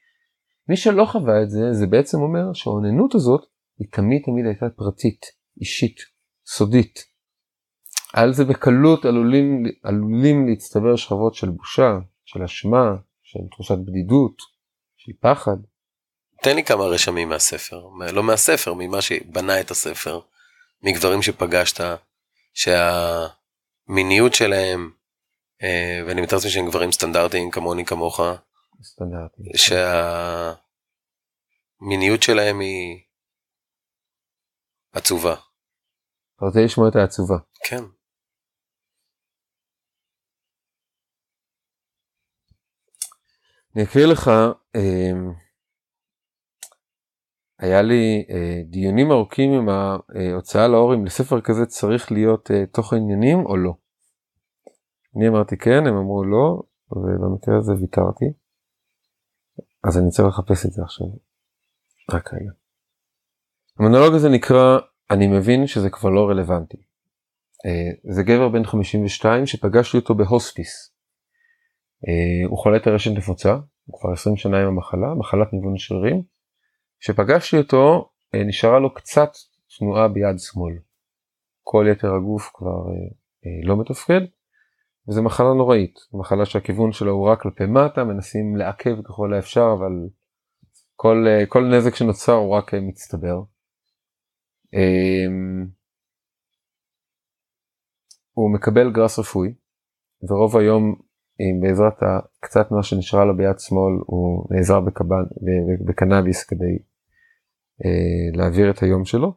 מי 0.69 0.77
שלא 0.77 1.05
חווה 1.05 1.43
את 1.43 1.49
זה 1.49 1.73
זה 1.73 1.87
בעצם 1.87 2.21
אומר 2.21 2.53
שהאוננות 2.53 3.15
הזאת 3.15 3.41
היא 3.79 3.87
תמיד 3.91 4.21
תמיד 4.25 4.45
הייתה 4.45 4.65
פרטית, 4.75 5.25
אישית, 5.59 5.97
סודית. 6.45 7.08
על 8.13 8.33
זה 8.33 8.45
בקלות 8.45 9.05
עלולים, 9.05 9.63
עלולים 9.83 10.47
להצטבר 10.47 10.95
שכבות 10.95 11.35
של 11.35 11.49
בושה, 11.49 11.97
של 12.25 12.43
אשמה, 12.43 12.95
של 13.23 13.39
תחושת 13.51 13.75
בדידות, 13.85 14.35
של 14.97 15.11
פחד. 15.19 15.57
תן 16.41 16.55
לי 16.55 16.63
כמה 16.63 16.83
רשמים 16.83 17.29
מהספר, 17.29 17.87
לא 18.13 18.23
מהספר, 18.23 18.73
ממה 18.73 19.01
שבנה 19.01 19.59
את 19.59 19.71
הספר, 19.71 20.19
מגברים 20.83 21.21
שפגשת, 21.21 21.83
שהמיניות 22.53 24.33
שלהם, 24.33 24.91
אה, 25.63 26.01
ואני 26.07 26.21
מתאר 26.21 26.37
לעצמי 26.37 26.51
שהם 26.51 26.69
גברים 26.69 26.91
סטנדרטיים 26.91 27.51
כמוני 27.51 27.85
כמוך, 27.85 28.19
סטנדרטיים. 28.83 29.49
שהמיניות 31.81 32.23
שלהם 32.23 32.59
היא 32.59 32.99
עצובה. 34.93 35.33
אתה 36.35 36.45
רוצה 36.45 36.59
לשמוע 36.59 36.89
את 36.89 36.95
העצובה. 36.95 37.37
כן. 37.69 37.83
אני 43.79 43.87
אקריא 43.87 44.05
לך, 44.05 44.27
אה, 44.75 45.11
היה 47.59 47.81
לי 47.81 48.25
אה, 48.29 48.61
דיונים 48.65 49.11
ארוכים 49.11 49.51
עם 49.51 49.69
ההוצאה 49.69 50.67
לאור 50.67 50.93
אם 50.95 51.05
לספר 51.05 51.41
כזה 51.41 51.65
צריך 51.65 52.11
להיות 52.11 52.51
אה, 52.51 52.65
תוך 52.65 52.93
עניינים 52.93 53.45
או 53.45 53.57
לא. 53.57 53.73
אני 55.15 55.27
אמרתי 55.27 55.57
כן, 55.57 55.87
הם 55.87 55.97
אמרו 55.97 56.23
לא, 56.23 56.61
ובמקרה 56.91 57.57
הזה 57.57 57.71
ויתרתי. 57.71 58.25
אז 59.87 59.97
אני 59.97 60.09
צריך 60.09 60.27
לחפש 60.27 60.65
את 60.65 60.71
זה 60.71 60.81
עכשיו. 60.81 61.07
רק 62.11 62.33
רגע. 62.33 62.51
המונולוג 63.79 64.15
הזה 64.15 64.29
נקרא 64.29 64.79
אני 65.11 65.27
מבין 65.27 65.67
שזה 65.67 65.89
כבר 65.89 66.09
לא 66.09 66.29
רלוונטי. 66.29 66.77
אה, 67.65 68.13
זה 68.15 68.23
גבר 68.23 68.49
בן 68.49 68.63
52 68.63 69.45
שפגשתי 69.45 69.97
אותו 69.97 70.15
בהוספיס. 70.15 70.98
אה, 72.07 72.47
הוא 72.49 72.57
חולה 72.57 72.79
טרשת 72.79 73.11
נפוצה, 73.11 73.57
הוא 73.85 73.99
כבר 73.99 74.11
20 74.11 74.37
שנה 74.37 74.61
עם 74.61 74.67
המחלה, 74.67 75.13
מחלת 75.15 75.53
ניוון 75.53 75.77
שרירים. 75.77 76.23
כשפגשתי 76.99 77.57
אותו 77.57 78.09
אה, 78.35 78.43
נשארה 78.43 78.79
לו 78.79 78.93
קצת 78.93 79.31
תנועה 79.77 80.07
ביד 80.07 80.39
שמאל. 80.39 80.73
כל 81.63 81.85
יתר 81.91 82.13
הגוף 82.13 82.51
כבר 82.53 82.83
לא 83.63 83.77
מתפקד, 83.77 84.21
וזו 85.07 85.23
מחלה 85.23 85.53
נוראית, 85.53 85.99
מחלה 86.13 86.45
שהכיוון 86.45 86.91
שלה 86.91 87.11
הוא 87.11 87.29
רק 87.29 87.41
כלפי 87.41 87.65
מטה, 87.65 88.03
מנסים 88.03 88.55
לעכב 88.55 89.01
ככל 89.01 89.33
האפשר, 89.33 89.75
אבל 89.79 89.91
כל, 90.95 91.25
כל 91.49 91.63
נזק 91.63 91.95
שנוצר 91.95 92.33
הוא 92.33 92.55
רק 92.55 92.73
מצטבר. 92.73 93.41
אמ, 94.73 95.67
הוא 98.33 98.53
מקבל 98.53 98.91
גרס 98.91 99.19
רפואי 99.19 99.53
ורוב 100.29 100.57
היום 100.57 100.95
בעזרת 101.61 101.93
הקצת 102.01 102.71
מה 102.71 102.83
שנשארה 102.83 103.25
לו 103.25 103.37
ביד 103.37 103.59
שמאל 103.59 103.93
הוא 104.05 104.47
נעזר 104.51 104.79
בקבן, 104.79 105.23
בקנאביס 105.87 106.43
כדי 106.43 106.77
אה, 107.85 108.37
להעביר 108.37 108.71
את 108.71 108.83
היום 108.83 109.05
שלו. 109.05 109.33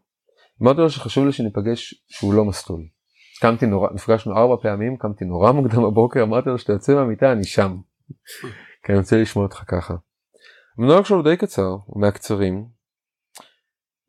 אמרתי 0.63 0.81
לו 0.81 0.91
שחשוב 0.91 1.27
לי 1.27 1.33
שניפגש 1.33 2.05
שהוא 2.09 2.35
לא 2.35 2.45
מסטול. 2.45 2.81
קמתי 3.41 3.67
נורא, 3.67 3.89
נפגשנו 3.95 4.37
ארבע 4.37 4.57
פעמים, 4.63 4.97
קמתי 4.97 5.25
נורא 5.25 5.53
מוקדם 5.53 5.83
בבוקר, 5.83 6.23
אמרתי 6.23 6.49
לו 6.49 6.59
שאתה 6.59 6.73
יוצא 6.73 6.95
מהמיטה 6.95 7.33
אני 7.33 7.45
שם. 7.45 7.77
כי 8.85 8.93
אני 8.93 8.99
רוצה 8.99 9.17
לשמוע 9.17 9.45
אותך 9.45 9.63
ככה. 9.67 9.95
המנהג 10.79 11.05
שלו 11.05 11.23
די 11.23 11.37
קצר, 11.37 11.77
הוא 11.87 12.01
מהקצרים, 12.01 12.67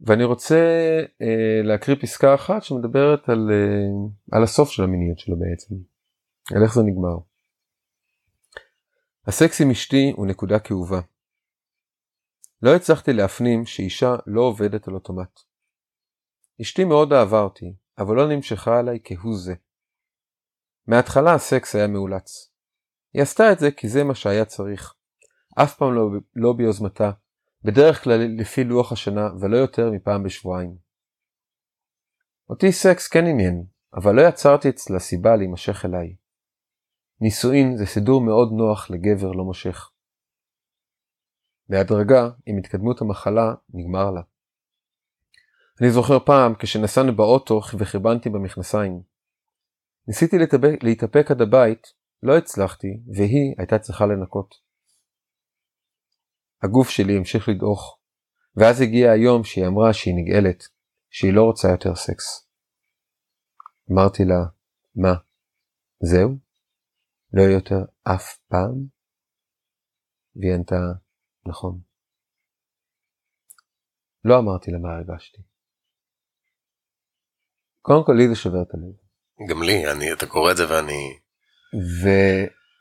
ואני 0.01 0.23
רוצה 0.23 0.59
אה, 1.21 1.63
להקריא 1.63 1.97
פסקה 2.01 2.35
אחת 2.35 2.63
שמדברת 2.63 3.29
על, 3.29 3.51
אה, 3.51 4.37
על 4.37 4.43
הסוף 4.43 4.69
של 4.69 4.83
המיניות 4.83 5.19
שלו 5.19 5.35
בעצם, 5.39 5.75
על 6.55 6.63
איך 6.63 6.73
זה 6.73 6.81
נגמר. 6.83 7.17
הסקס 9.27 9.61
עם 9.61 9.71
אשתי 9.71 10.13
הוא 10.15 10.27
נקודה 10.27 10.59
כאובה. 10.59 11.01
לא 12.61 12.75
הצלחתי 12.75 13.13
להפנים 13.13 13.65
שאישה 13.65 14.15
לא 14.27 14.41
עובדת 14.41 14.87
על 14.87 14.93
אוטומט. 14.93 15.39
אשתי 16.61 16.83
מאוד 16.83 17.13
אהבה 17.13 17.41
אותי, 17.41 17.73
אבל 17.97 18.15
לא 18.15 18.27
נמשכה 18.29 18.79
עליי 18.79 18.99
כהוא 19.03 19.37
זה. 19.37 19.53
מההתחלה 20.87 21.33
הסקס 21.33 21.75
היה 21.75 21.87
מאולץ. 21.87 22.51
היא 23.13 23.21
עשתה 23.21 23.51
את 23.51 23.59
זה 23.59 23.71
כי 23.71 23.89
זה 23.89 24.03
מה 24.03 24.15
שהיה 24.15 24.45
צריך. 24.45 24.93
אף 25.63 25.75
פעם 25.77 25.93
לא, 25.93 26.09
לא 26.35 26.53
ביוזמתה, 26.53 27.11
בדרך 27.63 28.03
כלל 28.03 28.39
לפי 28.39 28.63
לוח 28.63 28.91
השנה 28.91 29.29
ולא 29.39 29.57
יותר 29.57 29.91
מפעם 29.91 30.23
בשבועיים. 30.23 30.77
אותי 32.49 32.71
סקס 32.71 33.07
כן 33.07 33.25
עניין, 33.27 33.65
אבל 33.93 34.15
לא 34.15 34.21
יצרתי 34.21 34.69
אצלה 34.69 34.99
סיבה 34.99 35.35
להימשך 35.35 35.85
אליי. 35.85 36.15
נישואין 37.23 37.77
זה 37.77 37.85
סידור 37.85 38.21
מאוד 38.21 38.49
נוח 38.51 38.91
לגבר 38.91 39.31
לא 39.31 39.43
מושך. 39.43 39.89
בהדרגה, 41.69 42.29
עם 42.45 42.57
התקדמות 42.57 43.01
המחלה, 43.01 43.53
נגמר 43.73 44.11
לה. 44.11 44.21
אני 45.81 45.91
זוכר 45.91 46.19
פעם 46.25 46.55
כשנסענו 46.59 47.15
באוטו 47.15 47.61
וחירבנתי 47.79 48.29
במכנסיים. 48.29 49.01
ניסיתי 50.07 50.35
להתאפק 50.81 51.31
עד 51.31 51.41
הבית, 51.41 51.87
לא 52.23 52.37
הצלחתי, 52.37 52.87
והיא 53.15 53.55
הייתה 53.57 53.79
צריכה 53.79 54.05
לנקות. 54.05 54.55
הגוף 56.63 56.89
שלי 56.89 57.17
המשיך 57.17 57.49
לדעוך, 57.49 57.99
ואז 58.55 58.81
הגיע 58.81 59.11
היום 59.11 59.43
שהיא 59.43 59.67
אמרה 59.67 59.93
שהיא 59.93 60.15
נגאלת, 60.17 60.63
שהיא 61.09 61.33
לא 61.33 61.43
רוצה 61.43 61.67
יותר 61.71 61.95
סקס. 61.95 62.47
אמרתי 63.91 64.25
לה, 64.25 64.39
מה, 64.95 65.13
זהו? 65.99 66.42
לא 67.33 67.41
יותר 67.41 67.75
אף 68.03 68.37
פעם? 68.47 68.85
והיא 70.35 70.53
ענתה, 70.53 70.75
נכון. 71.45 71.79
לא 74.25 74.39
אמרתי 74.39 74.71
לה 74.71 74.79
מה 74.79 74.89
הרגשתי. 74.93 75.41
קודם 77.81 78.05
כל 78.05 78.13
לי 78.13 78.27
זה 78.27 78.35
שובר 78.35 78.61
את 78.61 78.73
הלב. 78.73 78.93
גם 79.49 79.63
לי, 79.63 79.91
אני, 79.91 80.13
אתה 80.13 80.25
קורא 80.25 80.51
את 80.51 80.57
זה 80.57 80.63
ואני... 80.69 81.19
ו... 82.03 82.09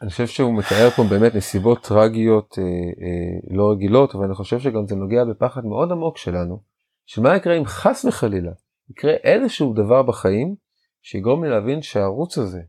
אני 0.02 0.10
חושב 0.10 0.26
שהוא 0.26 0.58
מתאר 0.58 0.90
פה 0.90 1.02
באמת 1.10 1.34
נסיבות 1.34 1.86
טרגיות 1.88 2.58
אה, 2.58 2.64
אה, 2.64 3.56
לא 3.56 3.70
רגילות, 3.72 4.14
אבל 4.14 4.24
אני 4.24 4.34
חושב 4.34 4.58
שגם 4.58 4.86
זה 4.86 4.94
נוגע 4.96 5.24
בפחד 5.24 5.64
מאוד 5.64 5.92
עמוק 5.92 6.16
שלנו, 6.16 6.62
שמה 7.06 7.36
יקרה 7.36 7.58
אם 7.58 7.64
חס 7.64 8.04
וחלילה 8.04 8.52
יקרה 8.90 9.12
איזשהו 9.12 9.72
דבר 9.72 10.02
בחיים 10.02 10.54
שיגרום 11.02 11.44
לי 11.44 11.50
להבין 11.50 11.82
שהערוץ 11.82 12.38
הזה, 12.38 12.60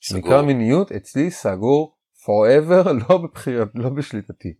שנקרא 0.00 0.42
מיניות, 0.42 0.92
אצלי 0.92 1.30
סגור 1.30 1.96
forever, 2.14 2.88
לא 3.08 3.18
בבחירת, 3.18 3.68
לא 3.74 3.90
בשליטתי. 3.90 4.54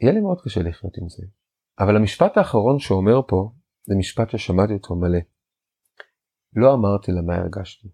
יהיה 0.00 0.12
לי 0.12 0.20
מאוד 0.20 0.40
קשה 0.44 0.62
לחיות 0.62 0.98
עם 0.98 1.08
זה. 1.08 1.22
אבל 1.78 1.96
המשפט 1.96 2.36
האחרון 2.36 2.78
שאומר 2.78 3.20
פה, 3.28 3.52
זה 3.86 3.94
משפט 3.98 4.30
ששמעתי 4.30 4.72
אותו 4.72 4.94
מלא. 4.94 5.18
לא 6.56 6.74
אמרתי 6.74 7.12
לה 7.12 7.22
מה 7.22 7.34
הרגשתי. 7.34 7.88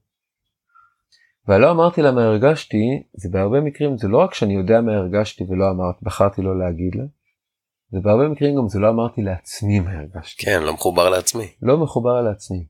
ולא 1.49 1.71
אמרתי 1.71 2.03
לה 2.03 2.13
מה 2.13 2.25
הרגשתי, 2.25 3.03
זה 3.13 3.29
בהרבה 3.33 3.61
מקרים, 3.61 3.97
זה 3.97 4.09
לא 4.09 4.19
רק 4.19 4.35
שאני 4.35 4.55
יודע 4.55 4.81
מה 4.81 4.93
הרגשתי 4.93 5.45
ולא 5.45 5.71
אמרתי, 5.71 5.99
בחרתי 6.03 6.43
לא 6.43 6.59
להגיד 6.59 6.95
לה, 6.95 7.05
זה 7.91 7.99
בהרבה 8.03 8.29
מקרים 8.29 8.57
גם 8.57 8.69
זה 8.69 8.79
לא 8.79 8.89
אמרתי 8.89 9.23
לעצמי 9.23 9.81
מה 9.81 9.99
הרגשתי. 9.99 10.45
כן, 10.45 10.63
לא 10.63 10.75
מחובר 10.75 11.11
לעצמי. 11.11 11.53
לא 11.63 11.77
מחובר 11.77 12.23
לעצמי. 12.23 12.67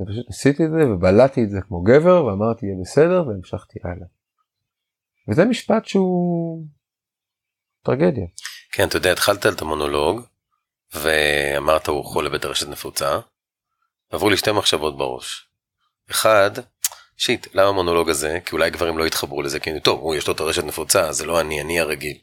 אני 0.00 0.08
פשוט 0.08 0.26
עשיתי 0.28 0.64
את 0.64 0.70
זה 0.70 0.90
ובלעתי 0.90 1.44
את 1.44 1.50
זה 1.50 1.58
כמו 1.68 1.82
גבר 1.82 2.24
ואמרתי 2.24 2.66
יהיה 2.66 2.76
בסדר 2.82 3.24
והמשכתי 3.26 3.78
הלאה. 3.84 4.06
וזה 5.28 5.44
משפט 5.44 5.84
שהוא 5.84 6.64
טרגדיה. 7.84 8.26
כן, 8.72 8.88
אתה 8.88 8.96
יודע, 8.96 9.12
התחלת 9.12 9.46
את 9.46 9.62
המונולוג 9.62 10.20
ואמרת 10.94 11.86
הוא 11.86 12.04
חולה 12.04 12.30
בטרשת 12.30 12.68
נפוצה, 12.68 13.18
עברו 14.10 14.30
לי 14.30 14.36
שתי 14.36 14.52
מחשבות 14.52 14.98
בראש. 14.98 15.48
אחד, 16.10 16.50
שיט, 17.16 17.46
למה 17.54 17.68
המונולוג 17.68 18.10
הזה? 18.10 18.38
כי 18.44 18.52
אולי 18.52 18.70
גברים 18.70 18.98
לא 18.98 19.06
יתחברו 19.06 19.42
לזה, 19.42 19.60
כי 19.60 19.80
טוב, 19.80 20.00
הוא 20.00 20.14
יש 20.14 20.26
לו 20.26 20.34
את 20.34 20.40
הרשת 20.40 20.64
נפוצה, 20.64 21.12
זה 21.12 21.26
לא 21.26 21.40
אני, 21.40 21.60
אני 21.60 21.80
הרגיל. 21.80 22.18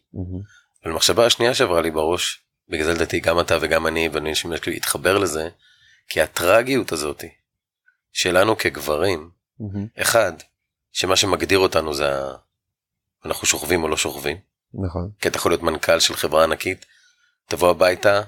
אבל 0.83 0.91
המחשבה 0.91 1.25
השנייה 1.25 1.53
שעברה 1.53 1.81
לי 1.81 1.91
בראש, 1.91 2.43
בגלל 2.69 2.85
זה 2.85 2.93
לדעתי 2.93 3.19
גם 3.19 3.39
אתה 3.39 3.57
וגם 3.61 3.87
אני 3.87 4.09
ואני 4.09 4.35
שמשהו 4.35 4.71
יתחבר 4.71 5.17
לזה, 5.17 5.49
כי 6.07 6.21
הטרגיות 6.21 6.91
הזאתי 6.91 7.29
שלנו 8.17 8.57
כגברים, 8.57 9.29
אחד, 9.97 10.33
שמה 10.91 11.15
שמגדיר 11.15 11.59
אותנו 11.59 11.93
זה 11.93 12.09
אנחנו 13.25 13.47
שוכבים 13.47 13.83
או 13.83 13.87
לא 13.87 13.97
שוכבים. 13.97 14.37
נכון. 14.73 15.09
כי 15.19 15.27
אתה 15.27 15.37
יכול 15.37 15.51
להיות 15.51 15.63
מנכ"ל 15.63 15.99
של 15.99 16.15
חברה 16.15 16.43
ענקית, 16.43 16.85
תבוא 17.45 17.69
הביתה, 17.69 18.21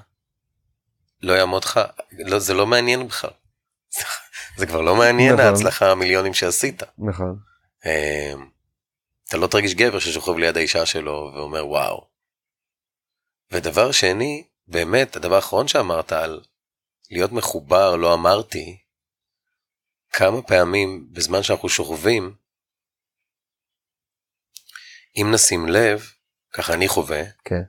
לא 1.22 1.32
יעמוד 1.32 1.64
לך, 1.64 1.80
לא, 2.18 2.38
זה 2.38 2.54
לא 2.54 2.66
מעניין 2.66 3.08
בכלל. 3.08 3.30
זה 4.58 4.66
כבר 4.66 4.80
לא 4.80 4.96
מעניין 4.96 5.34
נכון. 5.34 5.46
ההצלחה 5.46 5.90
המיליונים 5.90 6.34
שעשית. 6.34 6.82
נכון. 6.98 7.38
אה, 7.86 8.32
אתה 9.28 9.36
לא 9.36 9.46
תרגיש 9.46 9.74
גבר 9.74 9.98
ששוכב 9.98 10.36
ליד 10.36 10.56
האישה 10.56 10.86
שלו 10.86 11.32
ואומר 11.34 11.66
וואו. 11.66 12.06
ודבר 13.52 13.92
שני, 13.92 14.46
באמת, 14.68 15.16
הדבר 15.16 15.34
האחרון 15.34 15.68
שאמרת 15.68 16.12
על 16.12 16.40
להיות 17.10 17.32
מחובר, 17.32 17.96
לא 17.96 18.14
אמרתי, 18.14 18.79
כמה 20.12 20.42
פעמים 20.42 21.08
בזמן 21.12 21.42
שאנחנו 21.42 21.68
שוכבים, 21.68 22.34
אם 25.16 25.30
נשים 25.34 25.68
לב, 25.68 26.12
ככה 26.52 26.74
אני 26.74 26.88
חווה, 26.88 27.22
כן. 27.44 27.62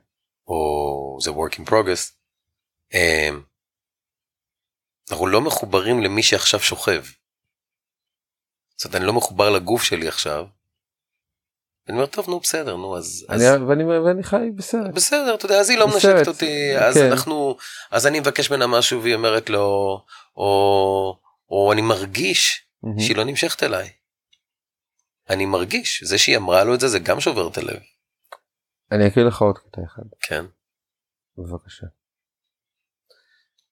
או 0.46 1.18
זה 1.20 1.30
work 1.30 1.54
in 1.54 1.70
progress, 1.70 2.12
אמ, 2.94 3.42
אנחנו 5.10 5.26
לא 5.26 5.40
מחוברים 5.40 6.02
למי 6.02 6.22
שעכשיו 6.22 6.60
שוכב. 6.60 7.04
זאת 8.76 8.84
אומרת, 8.84 8.96
אני 8.96 9.06
לא 9.06 9.12
מחובר 9.12 9.50
לגוף 9.50 9.82
שלי 9.82 10.08
עכשיו. 10.08 10.46
אני 11.88 11.96
אומר, 11.96 12.06
טוב, 12.06 12.30
נו, 12.30 12.40
בסדר, 12.40 12.76
נו, 12.76 12.96
אז... 12.96 13.26
אני, 13.28 13.48
אז... 13.48 13.60
ואני, 13.68 13.84
ואני 13.84 14.22
חי 14.22 14.50
בסרט. 14.54 14.94
בסדר, 14.94 15.34
אתה 15.34 15.46
יודע, 15.46 15.60
אז 15.60 15.70
היא 15.70 15.78
לא 15.78 15.88
מנשקת 15.88 16.28
אותי, 16.28 16.78
אז 16.78 16.94
כן. 16.94 17.10
אנחנו, 17.10 17.56
אז 17.90 18.06
אני 18.06 18.20
מבקש 18.20 18.50
ממנה 18.50 18.66
משהו 18.66 19.02
והיא 19.02 19.14
אומרת 19.14 19.50
לו, 19.50 20.00
או, 20.36 21.18
או 21.52 21.72
אני 21.72 21.82
מרגיש 21.82 22.68
מהמם. 22.82 22.98
שהיא 22.98 23.16
לא 23.16 23.24
נמשכת 23.24 23.62
אליי. 23.62 23.88
אני 25.30 25.46
מרגיש, 25.46 26.04
זה 26.04 26.18
שהיא 26.18 26.36
אמרה 26.36 26.64
לו 26.64 26.74
את 26.74 26.80
זה, 26.80 26.88
זה 26.88 26.98
גם 26.98 27.20
שובר 27.20 27.48
את 27.52 27.58
הלב. 27.58 27.80
אני 28.92 29.08
אקריא 29.08 29.24
לך 29.24 29.42
עוד 29.42 29.58
קטע 29.58 29.80
אחד, 29.86 30.02
כן. 30.28 30.44
בבקשה. 31.38 31.86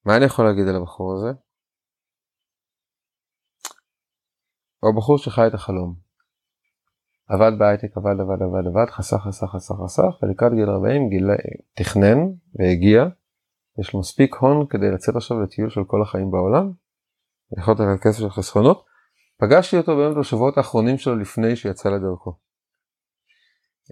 מה 0.04 0.16
אני 0.16 0.24
יכול 0.24 0.44
להגיד 0.44 0.68
על 0.68 0.76
הבחור 0.76 1.14
הזה? 1.14 1.38
הוא 4.80 4.90
הבחור 4.94 5.18
שחי 5.18 5.46
את 5.46 5.54
החלום. 5.54 5.94
עבד 7.28 7.52
בהייטק, 7.58 7.96
עבד, 7.96 8.20
עבד, 8.20 8.42
עבד, 8.42 8.66
עבד, 8.66 8.90
חסך, 8.90 9.16
חסך, 9.28 9.46
חסך, 9.54 9.74
חסך, 9.84 10.22
ולקראת 10.22 10.52
גיל 10.52 10.70
40 10.70 11.08
גילה, 11.08 11.34
תכנן 11.76 12.18
והגיע. 12.54 13.00
יש 13.80 13.94
לו 13.94 14.00
מספיק 14.00 14.34
הון 14.34 14.66
כדי 14.70 14.90
לצאת 14.94 15.16
עכשיו 15.16 15.42
לטיול 15.42 15.70
של 15.70 15.80
כל 15.86 16.02
החיים 16.02 16.30
בעולם. 16.30 16.72
יכול 17.58 17.74
להיות 17.78 17.80
על 17.80 17.98
כסף 17.98 18.18
של 18.18 18.30
חסכונות. 18.30 18.86
פגשתי 19.40 19.76
אותו 19.76 19.96
באמת 19.96 20.16
בשבועות 20.16 20.56
האחרונים 20.56 20.98
שלו 20.98 21.16
לפני 21.16 21.56
שיצא 21.56 21.88
לדרכו. 21.88 22.38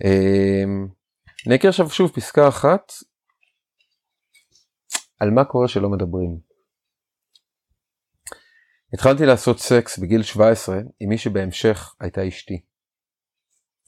אמ, 0.04 0.88
אני 1.46 1.56
אקריא 1.56 1.70
עכשיו 1.70 1.90
שוב 1.90 2.10
פסקה 2.10 2.48
אחת 2.48 2.92
על 5.20 5.30
מה 5.30 5.44
קורה 5.44 5.68
שלא 5.68 5.88
מדברים. 5.88 6.38
התחלתי 8.92 9.26
לעשות 9.26 9.58
סקס 9.58 9.98
בגיל 9.98 10.22
17 10.22 10.76
עם 11.00 11.08
מי 11.08 11.18
שבהמשך 11.18 11.94
הייתה 12.00 12.28
אשתי. 12.28 12.54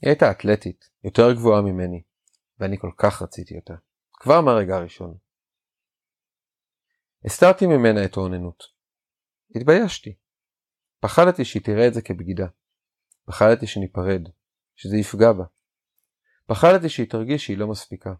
היא 0.01 0.09
הייתה 0.09 0.31
אתלטית, 0.31 0.89
יותר 1.03 1.33
גבוהה 1.33 1.61
ממני, 1.61 2.01
ואני 2.59 2.77
כל 2.79 2.91
כך 2.97 3.21
רציתי 3.21 3.55
אותה, 3.57 3.73
כבר 4.13 4.41
מהרגע 4.41 4.75
הראשון. 4.75 5.17
הסתרתי 7.25 7.65
ממנה 7.65 8.05
את 8.05 8.17
האוננות. 8.17 8.80
התביישתי. 9.55 10.15
פחדתי 10.99 11.45
שהיא 11.45 11.61
תראה 11.61 11.87
את 11.87 11.93
זה 11.93 12.01
כבגידה. 12.01 12.47
פחדתי 13.25 13.67
שניפרד, 13.67 14.21
שזה 14.75 14.97
יפגע 14.97 15.31
בה. 15.31 15.43
פחדתי 16.45 16.89
שהיא 16.89 17.09
תרגיש 17.09 17.45
שהיא 17.45 17.57
לא 17.57 17.67
מספיקה. 17.67 18.13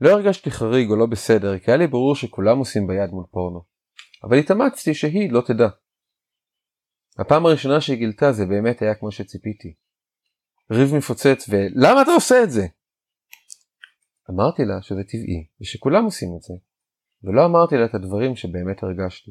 לא 0.00 0.10
הרגשתי 0.10 0.50
חריג 0.50 0.90
או 0.90 0.96
לא 0.96 1.06
בסדר, 1.06 1.58
כי 1.58 1.70
היה 1.70 1.78
לי 1.78 1.86
ברור 1.86 2.16
שכולם 2.16 2.58
עושים 2.58 2.86
ביד 2.86 3.10
מול 3.10 3.24
פורנו. 3.30 3.64
אבל 4.24 4.38
התאמצתי 4.38 4.94
שהיא 4.94 5.32
לא 5.32 5.40
תדע. 5.46 5.68
הפעם 7.18 7.46
הראשונה 7.46 7.80
שהיא 7.80 7.98
גילתה 7.98 8.32
זה 8.32 8.46
באמת 8.46 8.82
היה 8.82 8.94
כמו 8.94 9.12
שציפיתי. 9.12 9.74
ריב 10.70 10.94
מפוצץ 10.94 11.48
ו"למה 11.48 12.02
אתה 12.02 12.10
עושה 12.10 12.42
את 12.42 12.50
זה?" 12.50 12.66
אמרתי 14.30 14.64
לה 14.64 14.82
שזה 14.82 15.04
טבעי 15.04 15.46
ושכולם 15.60 16.04
עושים 16.04 16.28
את 16.36 16.42
זה, 16.42 16.54
ולא 17.24 17.44
אמרתי 17.46 17.74
לה 17.76 17.84
את 17.84 17.94
הדברים 17.94 18.36
שבאמת 18.36 18.82
הרגשתי. 18.82 19.30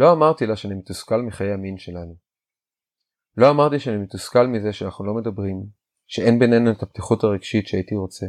לא 0.00 0.12
אמרתי 0.12 0.46
לה 0.46 0.56
שאני 0.56 0.74
מתוסכל 0.74 1.22
מחיי 1.22 1.52
המין 1.52 1.78
שלנו. 1.78 2.14
לא 3.36 3.50
אמרתי 3.50 3.78
שאני 3.78 3.96
מתוסכל 3.96 4.46
מזה 4.46 4.72
שאנחנו 4.72 5.04
לא 5.04 5.14
מדברים, 5.14 5.66
שאין 6.06 6.38
בינינו 6.38 6.72
את 6.72 6.82
הפתיחות 6.82 7.24
הרגשית 7.24 7.66
שהייתי 7.66 7.94
רוצה. 7.94 8.26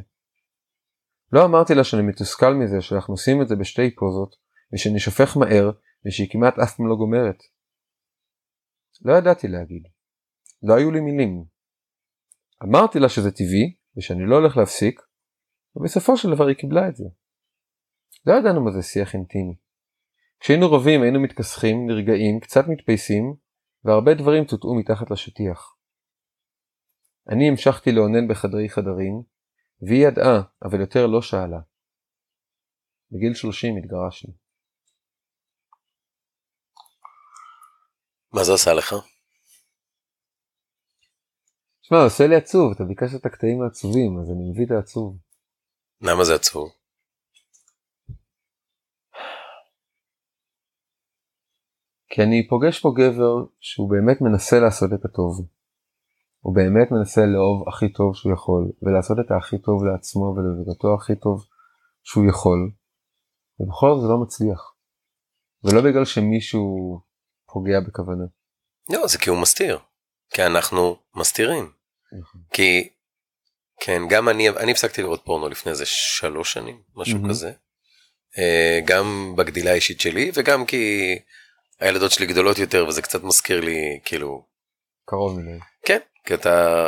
לא 1.31 1.45
אמרתי 1.45 1.73
לה 1.75 1.83
שאני 1.83 2.01
מתוסכל 2.01 2.53
מזה 2.53 2.81
שאנחנו 2.81 3.13
עושים 3.13 3.41
את 3.41 3.47
זה 3.47 3.55
בשתי 3.55 3.95
פוזות, 3.95 4.35
ושאני 4.73 4.99
שופך 4.99 5.37
מהר, 5.37 5.71
ושהיא 6.05 6.27
כמעט 6.31 6.59
אף 6.59 6.75
פעם 6.75 6.87
לא 6.87 6.95
גומרת. 6.95 7.37
לא 9.01 9.13
ידעתי 9.13 9.47
להגיד. 9.47 9.83
לא 10.63 10.73
היו 10.77 10.91
לי 10.91 10.99
מילים. 10.99 11.43
אמרתי 12.63 12.99
לה 12.99 13.09
שזה 13.09 13.31
טבעי, 13.31 13.75
ושאני 13.97 14.25
לא 14.25 14.35
הולך 14.35 14.57
להפסיק, 14.57 15.01
ובסופו 15.75 16.17
של 16.17 16.35
דבר 16.35 16.47
היא 16.47 16.55
קיבלה 16.55 16.87
את 16.87 16.95
זה. 16.95 17.05
לא 18.25 18.33
ידענו 18.33 18.65
מה 18.65 18.71
זה 18.71 18.81
שיח 18.81 19.13
אינטימי. 19.15 19.70
כשהיינו 20.41 20.71
רבים 20.71 21.01
היינו 21.01 21.19
מתכסחים, 21.19 21.87
נרגעים, 21.87 22.39
קצת 22.39 22.63
מתפייסים, 22.67 23.35
והרבה 23.83 24.13
דברים 24.13 24.45
טוטאו 24.45 24.79
מתחת 24.79 25.11
לשטיח. 25.11 25.75
אני 27.29 27.49
המשכתי 27.49 27.91
לאונן 27.91 28.27
בחדרי 28.27 28.69
חדרים, 28.69 29.23
והיא 29.81 30.07
ידעה, 30.07 30.41
אבל 30.63 30.79
יותר 30.79 31.07
לא 31.07 31.21
שאלה. 31.21 31.59
בגיל 33.11 33.33
30 33.33 33.77
התגרשנו. 33.77 34.33
מה 38.33 38.43
זה 38.43 38.53
עשה 38.53 38.73
לך? 38.73 38.93
תשמע, 41.81 41.97
זה 41.97 42.03
עושה 42.03 42.27
לי 42.27 42.35
עצוב, 42.35 42.71
אתה 42.75 42.83
ביקשת 42.83 43.19
את 43.21 43.25
הקטעים 43.25 43.61
העצובים, 43.61 44.19
אז 44.21 44.29
אני 44.29 44.49
מביא 44.51 44.65
את 44.65 44.71
העצוב. 44.71 45.17
למה 46.01 46.23
זה 46.23 46.35
עצוב? 46.35 46.80
כי 52.13 52.21
אני 52.21 52.47
פוגש 52.47 52.79
פה 52.79 52.91
גבר 52.97 53.35
שהוא 53.59 53.89
באמת 53.89 54.21
מנסה 54.21 54.59
לעשות 54.59 54.89
את 54.93 55.05
הטוב. 55.05 55.47
הוא 56.39 56.55
באמת 56.55 56.91
מנסה 56.91 57.21
לאהוב 57.21 57.69
הכי 57.69 57.93
טוב 57.93 58.15
שהוא 58.15 58.33
יכול, 58.33 58.71
ולעשות 58.81 59.17
את 59.19 59.31
הכי 59.37 59.57
טוב 59.61 59.83
לעצמו 59.85 60.25
ולזוגתו 60.35 60.95
הכי 60.95 61.15
טוב 61.15 61.45
שהוא 62.03 62.29
יכול, 62.29 62.71
ובכל 63.59 63.87
זאת 63.93 64.01
זה 64.01 64.07
לא 64.07 64.17
מצליח. 64.23 64.61
ולא 65.63 65.81
בגלל 65.81 66.05
שמישהו 66.05 66.65
פוגע 67.53 67.79
בכוונה. 67.87 68.23
לא, 68.89 69.07
זה 69.07 69.17
כי 69.17 69.29
הוא 69.29 69.41
מסתיר. 69.41 69.79
כי 70.33 70.45
אנחנו 70.45 70.95
מסתירים. 71.15 71.71
נכון. 72.19 72.41
כי, 72.53 72.89
כן, 73.79 74.01
גם 74.09 74.29
אני, 74.29 74.49
אני 74.49 74.71
הפסקתי 74.71 75.01
לראות 75.01 75.21
פורנו 75.25 75.49
לפני 75.49 75.71
איזה 75.71 75.85
שלוש 75.85 76.53
שנים, 76.53 76.81
משהו. 76.95 77.19
כזה. 77.29 77.51
אה, 78.37 78.79
גם 78.85 79.33
בגדילה 79.37 79.71
האישית 79.71 80.01
שלי, 80.01 80.31
וגם 80.35 80.65
כי 80.65 81.15
הילדות 81.81 82.11
שלי 82.11 82.25
גדולות 82.25 82.57
יותר, 82.57 82.85
וזה 82.87 83.01
קצת 83.01 83.23
מזכיר 83.23 83.61
לי, 83.61 83.99
כאילו, 84.05 84.43
קרוב 85.05 85.39
מדי. 85.39 85.59
כן, 85.85 85.99
כי 86.25 86.33
אתה, 86.33 86.87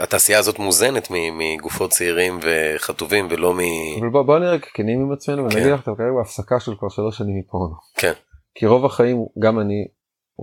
התעשייה 0.00 0.38
הזאת 0.38 0.58
מוזנת 0.58 1.08
מגופות 1.10 1.90
צעירים 1.90 2.38
וחטובים, 2.42 3.28
ולא 3.30 3.54
מ... 3.54 3.58
אבל 4.00 4.08
בוא, 4.08 4.22
בוא 4.22 4.38
נראה 4.38 4.58
כנים 4.58 5.00
עם 5.00 5.12
עצמנו 5.12 5.48
כן. 5.50 5.56
ונגיד 5.56 5.72
לך, 5.72 5.82
אתה 5.82 5.90
כרגע 5.96 6.12
בהפסקה 6.18 6.60
של 6.60 6.72
כבר 6.78 6.88
שלוש 6.88 7.18
שנים 7.18 7.38
מפורנו. 7.38 7.74
כן. 7.96 8.12
כי 8.54 8.66
רוב 8.66 8.84
החיים, 8.84 9.26
גם 9.38 9.60
אני 9.60 9.88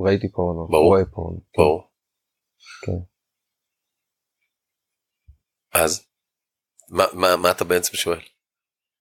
ראיתי 0.05 0.31
פורנו. 0.31 0.67
ברור. 0.67 0.87
רואה 0.87 1.05
פורנו. 1.05 1.39
ברור. 1.57 1.83
כן. 2.85 2.99
אז, 5.73 6.07
מה, 6.89 7.03
מה, 7.13 7.35
מה 7.35 7.51
אתה 7.51 7.63
בעצם 7.63 7.97
שואל? 7.97 8.19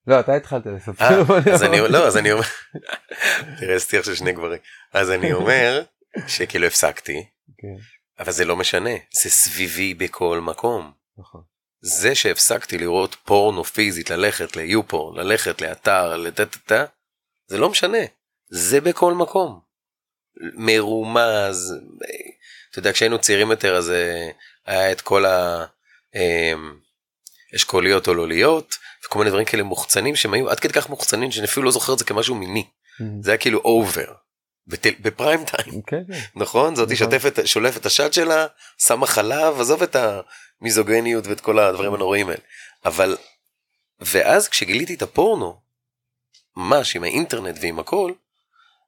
לא, 0.09 0.21
אתה 0.21 0.35
התחלת 0.35 0.67
לספר. 0.67 1.05
אה, 1.05 1.53
אז 1.55 1.63
אני, 1.63 1.81
לא, 1.89 2.07
אז 2.07 2.17
אני 2.17 2.33
אומר, 2.33 2.45
תראה, 3.61 3.79
סטיח 3.79 4.05
של 4.05 4.15
שני 4.15 4.33
גברים. 4.33 4.59
אז 4.93 5.11
אני 5.11 5.33
אומר, 5.33 5.83
שכאילו 6.27 6.67
הפסקתי, 6.67 7.27
כן, 7.59 7.77
אבל 8.19 8.33
זה 8.33 8.45
לא 8.45 8.57
משנה, 8.57 8.91
זה 9.23 9.31
סביבי 9.31 9.95
בכל 9.95 10.41
מקום. 10.41 10.93
נכון. 11.19 11.43
זה 11.81 12.15
שהפסקתי 12.15 12.79
לראות 12.79 13.17
פורנו 13.25 13.65
פיזית, 13.65 14.11
ללכת 14.11 14.57
ליופורן, 14.57 15.17
ללכת 15.17 15.61
לאתר, 15.61 16.17
לטטטה, 16.17 16.85
זה 17.47 17.59
לא 17.59 17.71
משנה, 17.71 17.99
זה 18.51 18.81
בכל 18.81 19.15
מקום. 19.15 19.61
מרומז, 20.55 21.75
אתה 22.71 22.79
יודע, 22.79 22.93
כשהיינו 22.93 23.19
צעירים 23.19 23.51
יותר 23.51 23.77
אז 23.77 23.91
אה, 23.91 24.31
היה 24.67 24.93
את 24.93 25.01
כל 25.01 25.25
האשכוליות 27.53 28.09
או 28.09 28.15
לא 28.15 28.29
להיות, 28.29 28.79
וכל 29.05 29.19
מיני 29.19 29.31
דברים 29.31 29.45
כאלה 29.45 29.63
מוחצנים 29.63 30.17
שהם 30.17 30.35
היו 30.35 30.51
עד 30.51 30.61
כדי 30.61 30.73
כך 30.73 30.89
מוחצנים 30.89 31.31
שאני 31.31 31.47
אפילו 31.47 31.67
לא 31.67 31.71
זוכר 31.71 31.93
את 31.93 31.99
זה 31.99 32.05
כמשהו 32.05 32.35
מיני, 32.35 32.65
זה 33.21 33.31
היה 33.31 33.39
כאילו 33.39 33.59
אובר, 33.59 34.13
בפריים 35.01 35.45
טיים. 35.45 35.83
כן, 35.87 36.03
כן. 36.09 36.19
נכון? 36.35 36.75
זאתי 36.77 36.95
נכון. 36.95 37.47
שולפת 37.47 37.81
את 37.81 37.87
השד 37.87 38.13
שלה, 38.13 38.47
שמה 38.79 39.07
חלב, 39.07 39.61
עזוב 39.61 39.83
את 39.83 39.97
המיזוגניות 40.61 41.27
ואת 41.27 41.41
כל 41.41 41.59
הדברים 41.59 41.95
הנוראים 41.95 42.29
האלה. 42.29 42.41
אבל, 42.85 43.17
ואז 44.01 44.49
כשגיליתי 44.49 44.95
את 44.95 45.03
הפורנו, 45.03 45.61
ממש 46.57 46.97
עם 46.97 47.05
האינטרנט 47.05 47.59
ועם 47.61 47.79
הכל, 47.79 48.13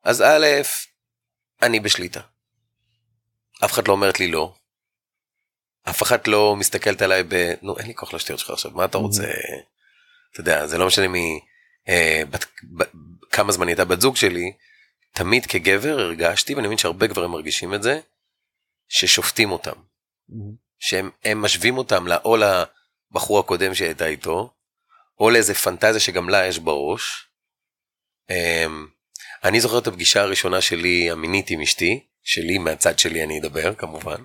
אז 0.04 0.22
א', 0.22 0.46
אני 1.62 1.80
בשליטה. 1.80 2.20
אף 3.64 3.72
אחד 3.72 3.88
לא 3.88 3.92
אומרת 3.92 4.20
לי 4.20 4.28
לא. 4.28 4.54
אף 5.88 6.02
אחד 6.02 6.26
לא 6.26 6.56
מסתכלת 6.56 7.02
עליי 7.02 7.22
ב... 7.28 7.52
נו, 7.62 7.78
אין 7.78 7.86
לי 7.86 7.94
כוח 7.94 8.14
לשטויות 8.14 8.40
שלך 8.40 8.50
עכשיו, 8.50 8.70
מה 8.70 8.84
אתה 8.84 8.98
רוצה? 8.98 9.24
אתה 10.32 10.40
יודע, 10.40 10.66
זה 10.66 10.78
לא 10.78 10.86
משנה 10.86 11.08
מי... 11.08 11.40
אה, 11.88 12.22
בת, 12.30 12.44
ב, 12.76 12.82
כמה 13.30 13.52
זמן 13.52 13.68
הייתה 13.68 13.84
בת 13.84 14.00
זוג 14.00 14.16
שלי, 14.16 14.52
תמיד 15.12 15.46
כגבר 15.46 15.98
הרגשתי, 16.00 16.54
ואני 16.54 16.66
מבין 16.66 16.78
שהרבה 16.78 17.06
גברים 17.06 17.30
מרגישים 17.30 17.74
את 17.74 17.82
זה, 17.82 18.00
ששופטים 18.88 19.52
אותם. 19.52 19.72
שהם 20.78 21.10
משווים 21.34 21.78
אותם 21.78 22.06
או 22.24 22.36
לבחור 22.36 23.38
הקודם 23.38 23.74
שהייתה 23.74 24.06
איתו, 24.06 24.52
או 25.20 25.30
לאיזה 25.30 25.54
פנטזיה 25.54 26.00
שגם 26.00 26.28
לה 26.28 26.46
יש 26.46 26.58
בראש. 26.58 27.28
אמ, 28.30 28.86
אני 29.44 29.60
זוכר 29.60 29.78
את 29.78 29.86
הפגישה 29.86 30.22
הראשונה 30.22 30.60
שלי 30.60 31.10
המינית 31.10 31.50
עם 31.50 31.60
אשתי, 31.60 32.06
שלי 32.22 32.58
מהצד 32.58 32.98
שלי 32.98 33.24
אני 33.24 33.40
אדבר 33.40 33.74
כמובן. 33.74 34.22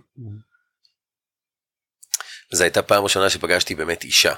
זו 2.51 2.63
הייתה 2.63 2.81
פעם 2.81 3.03
ראשונה 3.03 3.29
שפגשתי 3.29 3.75
באמת 3.75 4.03
אישה. 4.03 4.35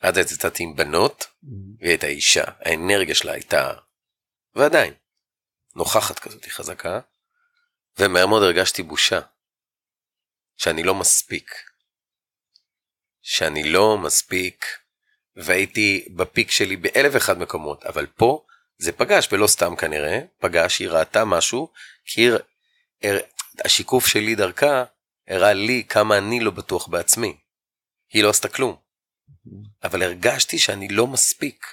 עד 0.00 0.18
אז 0.18 0.32
יצאתי 0.32 0.62
עם 0.62 0.76
בנות, 0.76 1.26
והיא 1.78 1.90
הייתה 1.90 2.06
אישה, 2.06 2.44
האנרגיה 2.60 3.14
שלה 3.14 3.32
הייתה, 3.32 3.72
ועדיין, 4.54 4.94
נוכחת 5.76 6.18
כזאת, 6.18 6.46
חזקה, 6.46 7.00
ומהר 7.98 8.26
מאוד 8.26 8.42
הרגשתי 8.42 8.82
בושה. 8.82 9.20
שאני 10.56 10.82
לא 10.82 10.94
מספיק. 10.94 11.50
שאני 13.22 13.64
לא 13.72 13.98
מספיק, 13.98 14.66
והייתי 15.36 16.08
בפיק 16.16 16.50
שלי 16.50 16.76
באלף 16.76 17.14
ואחד 17.14 17.38
מקומות, 17.38 17.84
אבל 17.84 18.06
פה 18.06 18.44
זה 18.78 18.92
פגש, 18.92 19.28
ולא 19.32 19.46
סתם 19.46 19.76
כנראה, 19.76 20.20
פגש, 20.38 20.78
היא 20.78 20.88
ראתה 20.88 21.24
משהו, 21.24 21.72
כי 22.04 22.30
היא, 23.00 23.12
השיקוף 23.64 24.06
שלי 24.06 24.34
דרכה 24.34 24.84
הראה 25.28 25.52
לי 25.52 25.84
כמה 25.88 26.18
אני 26.18 26.40
לא 26.40 26.50
בטוח 26.50 26.88
בעצמי. 26.88 27.36
היא 28.12 28.22
לא 28.22 28.30
עשתה 28.30 28.48
כלום. 28.48 28.76
אבל 29.84 30.02
הרגשתי 30.02 30.58
שאני 30.58 30.88
לא 30.88 31.06
מספיק. 31.06 31.66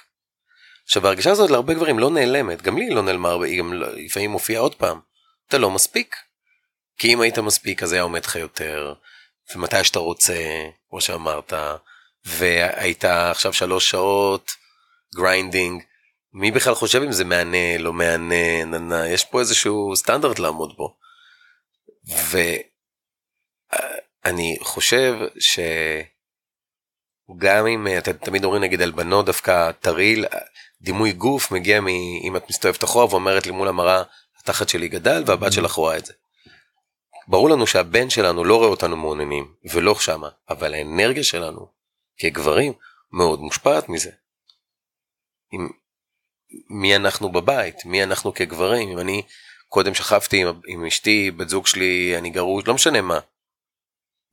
עכשיו 0.84 1.06
ההרגשה 1.06 1.30
הזאת 1.30 1.50
להרבה 1.50 1.74
גברים 1.74 1.98
לא 1.98 2.10
נעלמת, 2.10 2.62
גם 2.62 2.78
לי 2.78 2.90
לא 2.90 3.02
נעלמה 3.02 3.28
הרבה, 3.28 3.46
היא 3.46 3.58
גם 3.58 3.72
לא, 3.72 3.92
לפעמים 3.92 4.30
מופיעה 4.30 4.62
עוד 4.62 4.74
פעם. 4.74 5.00
אתה 5.48 5.58
לא 5.58 5.70
מספיק. 5.70 6.16
כי 6.98 7.12
אם 7.12 7.20
היית 7.20 7.38
מספיק 7.38 7.82
אז 7.82 7.92
היה 7.92 8.02
עומד 8.02 8.24
לך 8.24 8.36
יותר, 8.36 8.94
ומתי 9.54 9.84
שאתה 9.84 9.98
רוצה, 9.98 10.66
כמו 10.90 11.00
שאמרת, 11.00 11.52
והיית 12.24 13.04
עכשיו 13.04 13.52
שלוש 13.52 13.90
שעות 13.90 14.50
grinding, 15.14 15.82
מי 16.32 16.50
בכלל 16.50 16.74
חושב 16.74 17.02
אם 17.02 17.12
זה 17.12 17.24
מהנה, 17.24 17.78
לא 17.78 17.92
מהנה, 17.92 18.64
ננה, 18.64 19.08
יש 19.08 19.24
פה 19.24 19.40
איזשהו 19.40 19.96
סטנדרט 19.96 20.38
לעמוד 20.38 20.76
בו. 20.76 20.96
ואני 24.24 24.56
חושב 24.60 25.14
שגם 27.38 27.66
אם 27.66 27.86
אתם 27.98 28.12
תמיד 28.12 28.44
אומרים 28.44 28.62
נגיד 28.62 28.82
על 28.82 28.90
בנות 28.90 29.26
דווקא 29.26 29.72
טריל, 29.72 30.24
דימוי 30.80 31.12
גוף 31.12 31.50
מגיע 31.50 31.80
מ... 31.80 31.88
אם 32.24 32.36
את 32.36 32.48
מסתובבת 32.48 32.84
אחורה 32.84 33.06
ואומרת 33.10 33.46
לי 33.46 33.52
מול 33.52 33.68
המראה, 33.68 34.02
התחת 34.40 34.68
שלי 34.68 34.88
גדל 34.88 35.22
והבת 35.26 35.52
שלך 35.52 35.72
רואה 35.72 35.96
את 35.96 36.06
זה. 36.06 36.12
ברור 37.28 37.50
לנו 37.50 37.66
שהבן 37.66 38.10
שלנו 38.10 38.44
לא 38.44 38.56
רואה 38.56 38.68
אותנו 38.68 38.96
מעוננים, 38.96 39.54
ולא 39.72 39.94
שמה, 39.94 40.28
אבל 40.50 40.74
האנרגיה 40.74 41.24
שלנו 41.24 41.66
כגברים 42.18 42.72
מאוד 43.12 43.40
מושפעת 43.40 43.88
מזה. 43.88 44.10
עם 45.52 45.68
מי 46.70 46.96
אנחנו 46.96 47.32
בבית, 47.32 47.84
מי 47.84 48.02
אנחנו 48.02 48.34
כגברים, 48.34 48.88
אם 48.88 48.98
אני 48.98 49.22
קודם 49.68 49.94
שכבתי 49.94 50.42
עם, 50.42 50.60
עם 50.66 50.86
אשתי, 50.86 51.30
בת 51.30 51.48
זוג 51.48 51.66
שלי, 51.66 52.18
אני 52.18 52.30
גרוש, 52.30 52.66
לא 52.66 52.74
משנה 52.74 53.00
מה, 53.00 53.18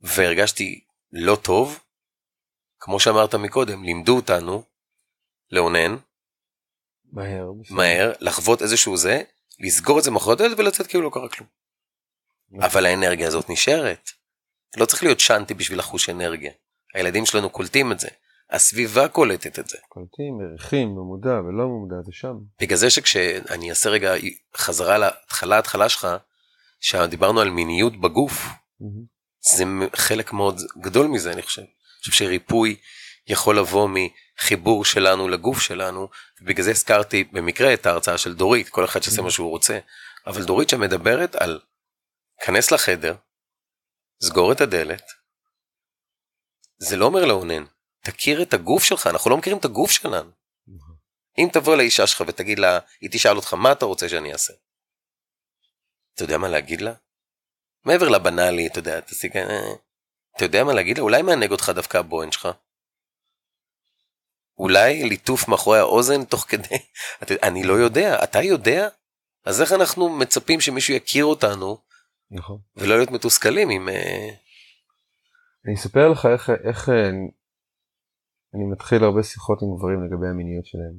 והרגשתי 0.02 0.84
לא 1.12 1.36
טוב, 1.36 1.78
כמו 2.80 3.00
שאמרת 3.00 3.34
מקודם, 3.34 3.84
לימדו 3.84 4.16
אותנו 4.16 4.62
לאונן, 5.50 5.96
מהר, 7.12 7.50
מהר, 7.70 8.12
לחוות 8.20 8.62
איזשהו 8.62 8.96
זה, 8.96 9.22
לסגור 9.60 9.98
את 9.98 10.04
זה 10.04 10.10
מאחורי 10.10 10.34
הדלת 10.34 10.58
ולצאת 10.58 10.86
כאילו 10.86 11.04
לא 11.04 11.10
קרה 11.12 11.28
כלום. 11.28 11.48
אבל 12.60 12.86
האנרגיה 12.86 13.28
הזאת 13.28 13.50
נשארת. 13.50 14.10
לא 14.76 14.86
צריך 14.86 15.02
להיות 15.02 15.20
שאנטי 15.20 15.54
בשביל 15.54 15.78
לחוש 15.78 16.08
אנרגיה. 16.08 16.52
הילדים 16.94 17.26
שלנו 17.26 17.50
קולטים 17.50 17.92
את 17.92 18.00
זה. 18.00 18.08
הסביבה 18.50 19.08
קולטת 19.08 19.58
את 19.58 19.68
זה. 19.68 19.78
קולטים, 19.88 20.38
מריחים, 20.38 20.94
במודע 20.94 21.40
ולא 21.40 21.64
במודע, 21.64 21.96
זה 22.04 22.12
שם. 22.12 22.34
בגלל 22.60 22.78
זה 22.78 22.90
שכשאני 22.90 23.70
אעשה 23.70 23.90
רגע 23.90 24.14
חזרה 24.56 24.98
להתחלה 24.98 25.58
התחלה 25.58 25.88
שלך, 25.88 26.08
שדיברנו 26.80 27.40
על 27.40 27.50
מיניות 27.50 28.00
בגוף, 28.00 28.32
mm-hmm. 28.32 29.12
זה 29.42 29.64
חלק 29.96 30.32
מאוד 30.32 30.60
גדול 30.80 31.06
מזה 31.06 31.32
אני 31.32 31.42
חושב. 31.42 31.62
אני 31.62 31.70
חושב 32.00 32.12
שריפוי 32.12 32.76
יכול 33.26 33.58
לבוא 33.58 33.88
מחיבור 33.88 34.84
שלנו 34.84 35.28
לגוף 35.28 35.60
שלנו, 35.60 36.08
ובגלל 36.40 36.64
זה 36.64 36.70
הזכרתי 36.70 37.24
במקרה 37.24 37.74
את 37.74 37.86
ההרצאה 37.86 38.18
של 38.18 38.34
דורית, 38.34 38.68
כל 38.68 38.84
אחד 38.84 39.02
שעושה 39.02 39.20
mm-hmm. 39.20 39.24
מה 39.24 39.30
שהוא 39.30 39.50
רוצה, 39.50 39.78
אבל 40.26 40.44
דורית 40.44 40.68
שמדברת 40.68 41.34
על 41.34 41.60
כנס 42.44 42.70
לחדר, 42.70 43.14
סגור 44.22 44.52
את 44.52 44.60
הדלת, 44.60 45.02
זה 46.78 46.96
לא 46.96 47.04
אומר 47.04 47.24
לאונן, 47.24 47.64
תכיר 48.04 48.42
את 48.42 48.54
הגוף 48.54 48.84
שלך, 48.84 49.06
אנחנו 49.06 49.30
לא 49.30 49.36
מכירים 49.36 49.58
את 49.58 49.64
הגוף 49.64 49.90
שלנו. 49.90 50.30
אם 51.38 51.48
תבוא 51.52 51.76
לאישה 51.76 52.06
שלך 52.06 52.24
ותגיד 52.26 52.58
לה, 52.58 52.78
היא 53.00 53.10
תשאל 53.12 53.36
אותך 53.36 53.54
מה 53.54 53.72
אתה 53.72 53.84
רוצה 53.84 54.08
שאני 54.08 54.32
אעשה. 54.32 54.52
אתה 56.14 56.22
יודע 56.22 56.38
מה 56.38 56.48
להגיד 56.48 56.80
לה? 56.80 56.92
מעבר 57.84 58.08
לבנאלי, 58.08 58.66
אתה 58.66 58.78
יודע, 58.78 59.00
תסיק, 59.00 59.36
אה, 59.36 59.72
אתה 60.36 60.44
יודע 60.44 60.64
מה 60.64 60.74
להגיד 60.74 60.98
לה? 60.98 61.02
אולי 61.02 61.22
מענג 61.22 61.50
אותך 61.50 61.72
דווקא 61.74 61.98
הבוהן 61.98 62.32
שלך. 62.32 62.48
אולי 64.58 65.04
ליטוף 65.08 65.48
מאחורי 65.48 65.78
האוזן 65.78 66.24
תוך 66.24 66.40
כדי, 66.48 66.76
אני 67.48 67.62
לא 67.62 67.72
יודע, 67.72 68.24
אתה 68.24 68.42
יודע? 68.42 68.88
אז 69.44 69.60
איך 69.60 69.72
אנחנו 69.72 70.08
מצפים 70.08 70.60
שמישהו 70.60 70.94
יכיר 70.94 71.24
אותנו 71.24 71.78
נכון. 72.30 72.58
ולא 72.76 72.96
להיות 72.96 73.10
מתוסכלים 73.10 73.70
עם... 73.70 73.88
אה, 73.88 74.28
אני 75.66 75.74
אספר 75.74 76.08
לך 76.08 76.26
איך, 76.26 76.50
איך 76.50 76.88
אה, 76.88 77.08
אני 78.54 78.64
מתחיל 78.72 79.04
הרבה 79.04 79.22
שיחות 79.22 79.62
עם 79.62 79.76
גברים 79.76 80.04
לגבי 80.04 80.28
המיניות 80.28 80.66
שלהם. 80.66 80.96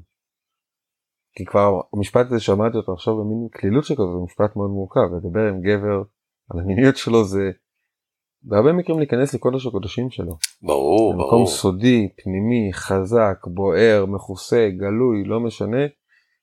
כי 1.36 1.46
כבר 1.46 1.82
המשפט 1.94 2.26
הזה 2.26 2.40
שמעתי 2.40 2.78
אותו 2.78 2.94
עכשיו 2.94 3.14
במין 3.18 3.50
כלילות 3.60 3.84
שכזו 3.84 4.14
זה 4.14 4.24
משפט 4.26 4.56
מאוד 4.56 4.70
מורכב 4.70 5.08
לדבר 5.18 5.44
עם 5.50 5.62
גבר 5.62 6.04
על 6.50 6.60
המיניות 6.60 6.98
שלו 6.98 7.26
זה 7.26 7.52
בהרבה 8.44 8.74
מקרים 8.74 9.00
להיכנס 9.00 9.34
לקודש 9.34 9.66
הקודשים 9.66 10.10
שלו. 10.10 10.38
ברור 10.62 11.14
ברור. 11.18 11.48
סודי 11.48 12.10
פנימי 12.24 12.74
חזק 12.74 13.38
בוער 13.48 14.06
מכוסה 14.06 14.70
גלוי 14.78 15.24
לא 15.26 15.39
משנה 15.39 15.86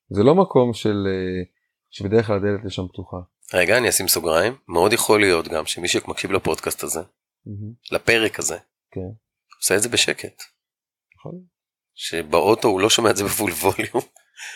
זה 0.08 0.22
לא 0.22 0.34
מקום 0.34 0.72
של 0.72 1.06
אה, 1.06 1.42
שבדרך 1.90 2.26
כלל 2.26 2.36
הדלת 2.36 2.64
לשם 2.64 2.88
פתוחה. 2.88 3.16
רגע 3.54 3.78
אני 3.78 3.88
אשים 3.88 4.08
סוגריים 4.08 4.54
מאוד 4.68 4.92
יכול 4.92 5.20
להיות 5.20 5.48
גם 5.48 5.66
שמי 5.66 5.88
שמקשיב 5.88 6.32
לפודקאסט 6.32 6.82
הזה 6.82 7.00
לפרק 7.92 8.38
הזה 8.38 8.56
כן. 8.90 9.00
עושה 9.58 9.76
את 9.76 9.82
זה 9.82 9.88
בשקט 9.88 10.42
נכון. 11.16 11.40
שבאוטו 11.94 12.68
הוא 12.68 12.80
לא 12.80 12.90
שומע 12.90 13.10
את 13.10 13.16
זה 13.16 13.24
בפול 13.24 13.50
ווליום 13.50 14.02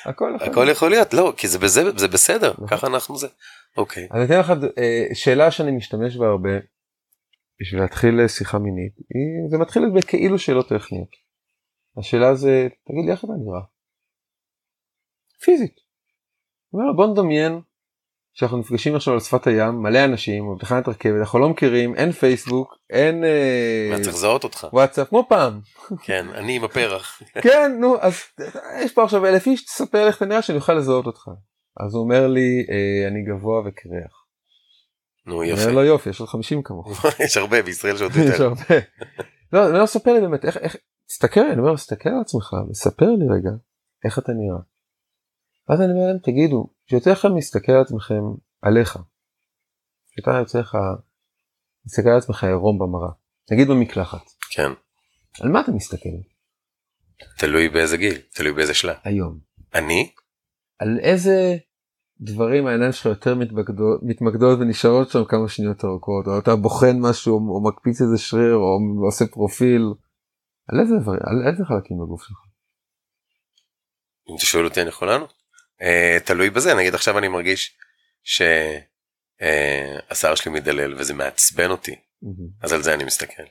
הכל 0.05 0.33
יכול 0.37 0.49
הכל 0.49 0.67
יכול 0.71 0.91
להיות 0.91 1.15
לא 1.15 1.33
כי 1.37 1.49
זה 1.49 1.59
בזה 1.59 1.83
זה 1.99 2.09
בסדר 2.09 2.53
נכון. 2.53 2.69
ככה 2.69 2.87
אנחנו 2.87 3.17
זה 3.17 3.29
אוקיי 3.77 4.09
אני 4.13 4.25
אתן 4.25 4.39
לך 4.39 4.51
אה, 4.79 5.15
שאלה 5.15 5.51
שאני 5.51 5.71
משתמש 5.71 6.17
בה 6.17 6.27
הרבה 6.27 6.51
בשביל 7.61 7.81
להתחיל 7.81 8.21
אה, 8.21 8.29
שיחה 8.29 8.59
מינית 8.59 8.95
היא, 8.97 9.51
זה 9.51 9.59
מתחיל 9.59 9.83
בכאילו 9.97 10.39
שאלות 10.39 10.69
טכניות. 10.69 11.09
השאלה 11.99 12.35
זה 12.35 12.69
תגיד 12.87 13.05
לי 13.07 13.13
איך 13.13 13.25
אתה 13.25 13.33
נראה. 13.33 13.61
פיזית. 15.45 15.75
אומר 16.73 16.93
בוא 16.97 17.07
נדמיין 17.07 17.61
שאנחנו 18.35 18.59
נפגשים 18.59 18.97
עכשיו 18.97 19.15
על 19.15 19.21
שפת 19.21 19.47
הים 19.47 19.83
מלא 19.83 20.05
אנשים 20.05 20.55
בתחנת 20.57 20.89
רכבת 20.89 21.21
אנחנו 21.21 21.39
לא 21.39 21.49
מכירים 21.49 21.95
אין 21.95 22.13
פייסבוק 22.13 22.75
אין 22.91 23.25
אה, 23.25 23.89
מה, 23.91 24.01
צריך 24.05 24.17
לזהות 24.17 24.45
אותך 24.45 24.67
וואטסאפ 24.73 25.09
כמו 25.09 25.27
פעם 25.29 25.61
כן 26.03 26.27
אני 26.35 26.57
עם 26.57 26.65
הפרח 26.65 27.23
כן 27.45 27.73
נו 27.81 28.01
אז 28.01 28.15
יש 28.85 28.93
פה 28.93 29.05
עכשיו 29.05 29.27
אלף 29.27 29.47
איש 29.47 29.65
תספר 29.65 30.07
איך 30.07 30.17
אתה 30.17 30.25
נראה 30.25 30.43
שאני 30.43 30.59
אוכל 30.59 30.75
לזהות 30.75 31.07
אותך. 31.07 31.29
אז 31.81 31.95
הוא 31.95 32.03
אומר 32.03 32.27
לי 32.27 32.67
אה, 32.71 33.09
אני 33.09 33.23
גבוה 33.23 33.61
וקרח. 33.61 34.27
נו 35.27 35.45
יפה 35.45 35.63
אומר 35.63 35.73
לו 35.75 35.85
יופי 35.85 36.11
יש 36.11 36.21
עוד 36.21 36.29
50 36.29 36.63
כמוך. 36.63 37.05
יש 37.25 37.37
הרבה 37.37 37.63
בישראל 37.63 37.97
שעוד 37.97 38.13
יש 38.17 38.31
יותר 38.31 38.45
הרבה. 38.45 38.87
לא, 39.53 39.71
אני 39.71 39.79
לא 39.79 39.87
ספר 39.87 40.13
לי 40.13 40.21
באמת 40.21 40.45
איך, 40.45 40.57
איך, 40.57 40.77
תסתכל, 41.07 41.41
אני 41.41 41.61
אומר, 41.61 41.75
תסתכל 41.75 42.09
על 42.09 42.21
עצמך 42.21 42.53
וספר 42.71 43.07
לי 43.07 43.25
רגע 43.39 43.51
איך 44.05 44.19
אתה 44.19 44.33
נראה. 44.33 44.61
ואז 45.69 45.81
אני 45.81 45.93
אומר 45.93 46.07
להם, 46.07 46.19
תגידו, 46.19 46.67
שיותר 46.91 47.13
לכם 47.13 47.35
להסתכל 47.35 47.73
על 47.73 47.81
עצמכם 47.81 48.23
עליך. 48.63 48.99
שיותר 50.15 50.31
יוצא 50.31 50.59
לך 50.59 50.77
להסתכל 51.85 52.09
על 52.09 52.19
עצמך 52.19 52.45
עירום 52.45 52.79
במראה. 52.79 53.11
נגיד 53.51 53.69
במקלחת. 53.69 54.23
כן 54.51 54.71
על 55.41 55.49
מה 55.49 55.61
אתה 55.61 55.73
מסתכל 55.73 56.09
תלוי 57.39 57.69
באיזה 57.69 57.97
גיל 57.97 58.15
תלוי 58.35 58.53
באיזה 58.53 58.75
שלב 58.75 58.97
היום? 59.05 59.39
אני 59.75 60.15
על 60.79 60.99
איזה 61.03 61.57
דברים 62.21 62.67
העיניים 62.67 62.93
שלך 62.93 63.07
יותר 63.07 63.35
מתמקדות, 63.35 64.01
מתמקדות 64.03 64.59
ונשארות 64.59 65.11
שם 65.11 65.25
כמה 65.25 65.49
שניות 65.49 65.85
ארוכות 65.85 66.27
או 66.27 66.39
אתה 66.39 66.57
בוחן 66.57 66.97
משהו 67.01 67.35
או 67.35 67.69
מקפיץ 67.69 68.01
איזה 68.01 68.19
שריר 68.19 68.55
או 68.55 68.79
עושה 69.07 69.27
פרופיל. 69.27 69.83
על 70.69 70.81
איזה 70.81 70.95
דברים 71.03 71.21
על 71.23 71.49
איזה 71.49 71.65
חלקים 71.65 71.97
בגוף 71.97 72.23
שלך. 72.23 72.39
אם 74.31 74.37
אתה 74.37 74.45
שואל 74.45 74.65
אותי 74.65 74.81
אני 74.81 74.89
יכול 74.89 75.09
לענות. 75.09 75.33
Uh, 75.81 76.27
תלוי 76.27 76.51
בזה 76.51 76.75
נגיד 76.75 76.95
עכשיו 76.95 77.19
אני 77.19 77.29
מרגיש 77.29 77.77
שהשיער 78.23 78.73
uh, 80.33 80.37
שלי 80.37 80.53
מדלל 80.53 80.95
וזה 80.95 81.15
מעצבן 81.15 81.71
אותי 81.71 81.97
Mm-hmm. 82.25 82.65
אז 82.65 82.73
על 82.73 82.83
זה 82.83 82.95
אני 82.95 83.05
מסתכל. 83.05 83.43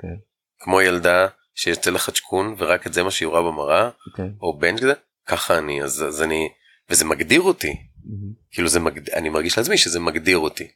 כן. 0.00 0.16
כמו 0.58 0.80
ילדה 0.80 1.28
שיוצא 1.54 1.90
לה 1.90 1.98
חדשקון 1.98 2.54
ורק 2.58 2.86
את 2.86 2.92
זה 2.92 3.02
מה 3.02 3.10
שהיא 3.10 3.28
רואה 3.28 3.42
במראה 3.42 3.90
אוקיי. 4.06 4.28
או 4.40 4.58
בן 4.58 4.78
כזה 4.78 4.92
ככה 5.26 5.58
אני 5.58 5.82
אז, 5.82 6.04
אז 6.08 6.22
אני 6.22 6.48
וזה 6.92 7.04
מגדיר 7.04 7.40
אותי 7.40 7.76
Mm-hmm. 8.06 8.50
כאילו 8.50 8.68
זה 8.68 8.80
מגד... 8.80 9.10
אני 9.10 9.28
מרגיש 9.28 9.58
לעצמי 9.58 9.78
שזה 9.78 10.00
מגדיר 10.00 10.38
אותי. 10.38 10.68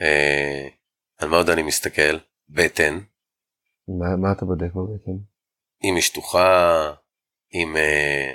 אה, 0.00 0.68
על 1.18 1.28
מה 1.28 1.36
עוד 1.36 1.50
אני 1.50 1.62
מסתכל? 1.62 2.18
בטן, 2.48 2.98
מה, 3.88 4.16
מה 4.16 4.32
אתה 4.32 4.44
בודק 4.44 4.74
בבטן? 4.74 5.18
אם 5.84 5.94
היא 5.94 6.02
שטוחה, 6.02 6.92
אם 7.54 7.76
אה, 7.76 8.32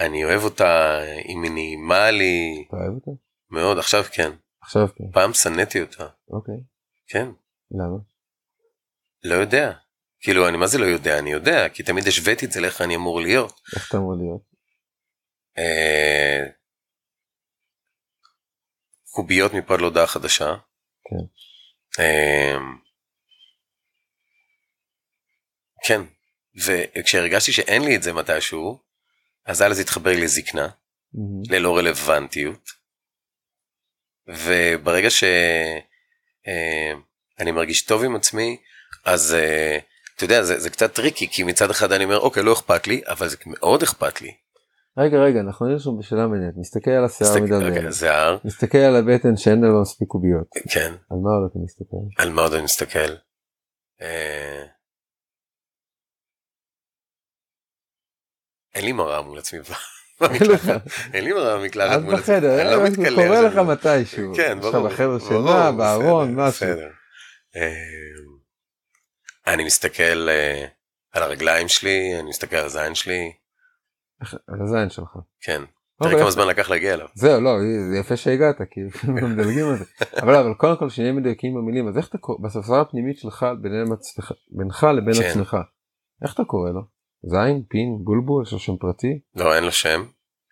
אני 0.00 0.24
אוהב 0.24 0.44
אותה, 0.44 1.00
אם 1.28 1.42
היא 1.42 1.52
נעימה 1.52 2.10
לי, 2.10 2.64
אתה 2.68 2.76
אוהב 2.76 2.94
אותה? 2.94 3.10
מאוד, 3.50 3.78
עכשיו 3.78 4.04
כן. 4.12 4.30
עכשיו 4.62 4.88
כן. 4.96 5.10
פעם 5.12 5.34
שנאתי 5.34 5.80
אותה, 5.80 6.06
אוקיי. 6.30 6.60
כן. 7.08 7.28
למה? 7.70 7.96
לא 9.24 9.34
יודע. 9.34 9.72
כאילו, 10.20 10.48
אני 10.48 10.56
מה 10.56 10.66
זה 10.66 10.78
לא 10.78 10.84
יודע? 10.84 11.18
אני 11.18 11.32
יודע, 11.32 11.68
כי 11.68 11.82
תמיד 11.82 12.06
השוויתי 12.06 12.46
את 12.46 12.52
זה 12.52 12.60
לאיך 12.60 12.80
אני 12.80 12.96
אמור 12.96 13.20
להיות. 13.20 13.60
איך 13.76 13.88
אתה 13.88 13.96
אמור 13.98 14.14
להיות? 14.14 14.49
אה, 15.58 16.46
קוביות 19.10 19.52
מפד 19.54 19.80
להודעה 19.80 20.06
חדשה. 20.06 20.54
כן. 21.04 21.24
אה, 22.02 22.56
כן, 25.86 26.00
וכשהרגשתי 26.64 27.52
שאין 27.52 27.82
לי 27.82 27.96
את 27.96 28.02
זה 28.02 28.12
מתישהו, 28.12 28.78
אז 29.46 29.62
אז 29.62 29.78
התחבר 29.78 30.10
לי 30.10 30.20
לזקנה, 30.20 30.68
Mm-hmm. 31.14 31.52
ללא 31.52 31.76
רלוונטיות. 31.76 32.70
וברגע 34.26 35.10
שאני 35.10 35.82
מרגיש 37.52 37.82
טוב 37.82 38.04
עם 38.04 38.16
עצמי, 38.16 38.56
אז 39.04 39.34
אה, 39.34 39.78
אתה 40.16 40.24
יודע, 40.24 40.42
זה, 40.42 40.60
זה 40.60 40.70
קצת 40.70 40.94
tricky, 40.94 41.28
כי 41.28 41.42
מצד 41.42 41.70
אחד 41.70 41.92
אני 41.92 42.04
אומר, 42.04 42.18
אוקיי, 42.18 42.42
לא 42.42 42.52
אכפת 42.52 42.86
לי, 42.86 43.02
אבל 43.06 43.28
זה 43.28 43.36
מאוד 43.46 43.82
אכפת 43.82 44.20
לי. 44.20 44.34
רגע 45.00 45.18
רגע 45.18 45.40
אנחנו 45.40 45.66
נראה 45.66 45.78
שם 45.78 45.98
בשאלה 45.98 46.26
מעניינת 46.26 46.54
נסתכל 46.56 46.90
על 46.90 47.04
השיער 47.04 47.30
מסתכל- 47.42 47.92
שיער, 47.92 48.38
נסתכל 48.44 48.78
על 48.78 48.96
הבטן 48.96 49.36
שאין 49.36 49.60
לה 49.60 49.80
מספיק 49.82 50.08
קוביות 50.08 50.46
כן, 50.72 50.92
על 51.10 51.18
מה 51.22 51.30
עוד 51.30 51.50
אתה 51.50 51.58
מסתכל? 51.64 52.22
על 52.22 52.30
מה 52.32 52.42
עוד 52.42 52.52
אני 52.54 52.62
מסתכל? 52.62 53.12
אה, 54.02 54.62
אין 58.74 58.84
לי 58.84 58.92
מראה 58.92 59.22
מול 59.22 59.38
עצמי. 59.38 59.58
אין 60.20 60.50
לך. 60.50 60.70
אין 61.14 61.24
לי 61.24 61.32
מראה 61.32 61.56
במקלחת 61.58 62.00
מול 62.02 62.14
עצמי. 62.14 62.36
בחדר 62.36 62.60
אני 62.62 62.70
לא 62.76 62.84
מתקלח. 62.84 63.14
קורה 63.14 63.40
לך 63.42 63.56
מתישהו 63.56 64.32
כן, 64.36 64.58
עכשיו 64.58 64.72
ברור. 64.72 64.88
בחדר 64.88 65.06
ברור, 65.18 65.28
שינה 65.28 65.72
בארון 65.72 66.34
משהו 66.34 66.66
אני 69.46 69.64
מסתכל 69.64 70.28
אה, 70.28 70.66
על 71.12 71.22
הרגליים 71.22 71.68
שלי, 71.68 72.20
אני 72.20 72.28
מסתכל 72.28 72.56
על 72.56 72.64
הזין 72.64 72.94
שלי, 72.94 73.32
על 74.48 74.62
הזין 74.62 74.90
שלך. 74.90 75.10
כן. 75.40 75.62
אוקיי. 76.00 76.12
תראה 76.12 76.22
כמה 76.22 76.30
זמן 76.30 76.46
לקח 76.46 76.70
להגיע 76.70 76.94
אליו. 76.94 77.06
זהו 77.14 77.40
לא 77.40 77.50
זה 77.90 77.98
יפה 77.98 78.16
שהגעת 78.16 78.56
כי 78.70 78.80
לפעמים 78.86 79.24
מדלגים 79.24 79.66
על 79.66 79.76
זה 79.76 79.84
אבל 80.22 80.34
אבל 80.34 80.54
קודם 80.54 80.76
כל 80.76 80.88
שנהיה 80.88 81.12
מדויקים 81.12 81.54
במילים 81.54 81.88
אז 81.88 81.96
איך 81.96 82.08
אתה 82.08 82.18
קורא 82.18 82.38
בספסרה 82.42 82.80
הפנימית 82.80 83.18
שלך 83.18 83.46
בינך 84.50 84.86
לבין 84.96 85.14
כן. 85.14 85.30
עצמך 85.30 85.56
איך 86.24 86.34
אתה 86.34 86.44
קורא 86.44 86.70
לו? 86.70 86.80
זין 87.22 87.62
פין 87.68 87.98
בולבול 88.04 88.42
יש 88.46 88.52
לו 88.52 88.58
שם 88.58 88.76
פרטי 88.76 89.20
לא, 89.36 89.54
אין 89.54 89.64
לו 89.64 89.72
שם, 89.72 90.02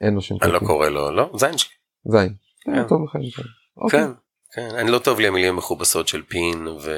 אין 0.01 0.14
לו 0.14 0.21
שם 0.21 0.35
אני 0.43 0.53
לא 0.53 0.59
פרטי 0.59 0.66
קורא 0.66 0.89
לו, 0.89 1.11
לא, 1.11 1.31
זין 1.37 1.59
שלי. 1.59 1.75
זין. 2.05 2.35
כן. 2.64 2.75
כן, 2.75 2.89
טוב 2.89 3.05
לך. 3.05 3.16
אוקיי. 3.77 4.01
כן, 4.01 4.11
כן, 4.55 4.77
אני 4.77 4.91
לא 4.91 4.99
טוב 4.99 5.21
לי 5.21 5.29
המילים 5.29 5.55
המכובסות 5.55 6.09
של 6.09 6.23
פין, 6.23 6.69
ו... 6.69 6.91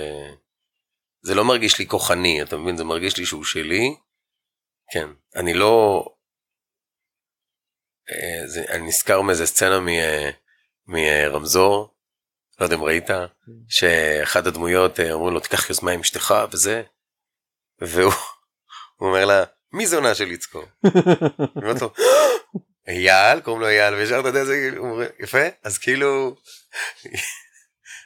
זה 1.22 1.34
לא 1.34 1.44
מרגיש 1.44 1.78
לי 1.78 1.86
כוחני, 1.86 2.42
אתה 2.42 2.56
מבין? 2.56 2.76
זה 2.76 2.84
מרגיש 2.84 3.18
לי 3.18 3.26
שהוא 3.26 3.44
שלי. 3.44 3.96
כן, 4.92 5.08
אני 5.36 5.54
לא... 5.54 6.04
אה, 8.12 8.46
זה, 8.46 8.64
אני 8.68 8.86
נזכר 8.86 9.20
מאיזה 9.20 9.46
סצנה 9.46 9.80
מ- 9.80 9.88
אה, 9.88 10.30
מרמזור, 10.86 11.94
לא 12.60 12.64
יודע 12.64 12.76
אם 12.76 12.82
ראית, 12.82 13.06
שאחת 13.68 14.46
הדמויות 14.46 15.00
אה, 15.00 15.12
אומרים 15.12 15.34
לו 15.34 15.40
תיקח 15.40 15.70
יוזמה 15.70 15.90
עם 15.90 16.00
אשתך 16.00 16.34
וזה, 16.52 16.82
והוא 17.78 18.12
הוא 18.96 19.08
אומר 19.08 19.24
לה, 19.24 19.44
מי 19.72 19.86
זונה 19.86 20.14
של 20.14 20.32
יצקו? 20.32 20.62
אייל, 22.88 23.40
קוראים 23.40 23.60
לו 23.62 23.68
אייל, 23.68 23.94
וישר 23.94 24.20
אתה 24.20 24.28
יודע, 24.28 24.44
זה 24.44 24.70
אומר, 24.76 25.06
יפה, 25.20 25.42
אז 25.64 25.78
כאילו, 25.78 26.36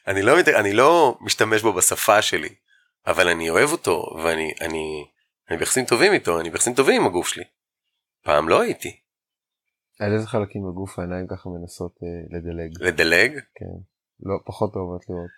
אני 0.06 0.22
לא, 0.22 0.36
אני 0.54 0.72
לא 0.72 1.18
משתמש 1.20 1.62
בו 1.62 1.72
בשפה 1.72 2.22
שלי, 2.22 2.54
אבל 3.06 3.28
אני 3.28 3.50
אוהב 3.50 3.72
אותו, 3.72 4.16
ואני 4.24 4.54
אני, 4.60 5.06
אני 5.50 5.58
ביחסים 5.58 5.84
טובים 5.84 6.12
איתו, 6.12 6.40
אני 6.40 6.50
ביחסים 6.50 6.74
טובים 6.74 7.00
עם 7.00 7.06
הגוף 7.06 7.28
שלי. 7.28 7.44
פעם 8.24 8.48
לא 8.48 8.60
הייתי. 8.60 9.00
על 10.00 10.14
איזה 10.14 10.26
חלקים 10.26 10.62
בגוף 10.68 10.98
העיניים 10.98 11.26
ככה 11.26 11.48
מנסות 11.48 11.92
אה, 12.02 12.38
לדלג? 12.38 12.70
לדלג? 12.80 13.32
כן. 13.32 13.74
לא 14.22 14.34
פחות 14.46 14.76
אוהבות 14.76 15.02
לראות. 15.08 15.30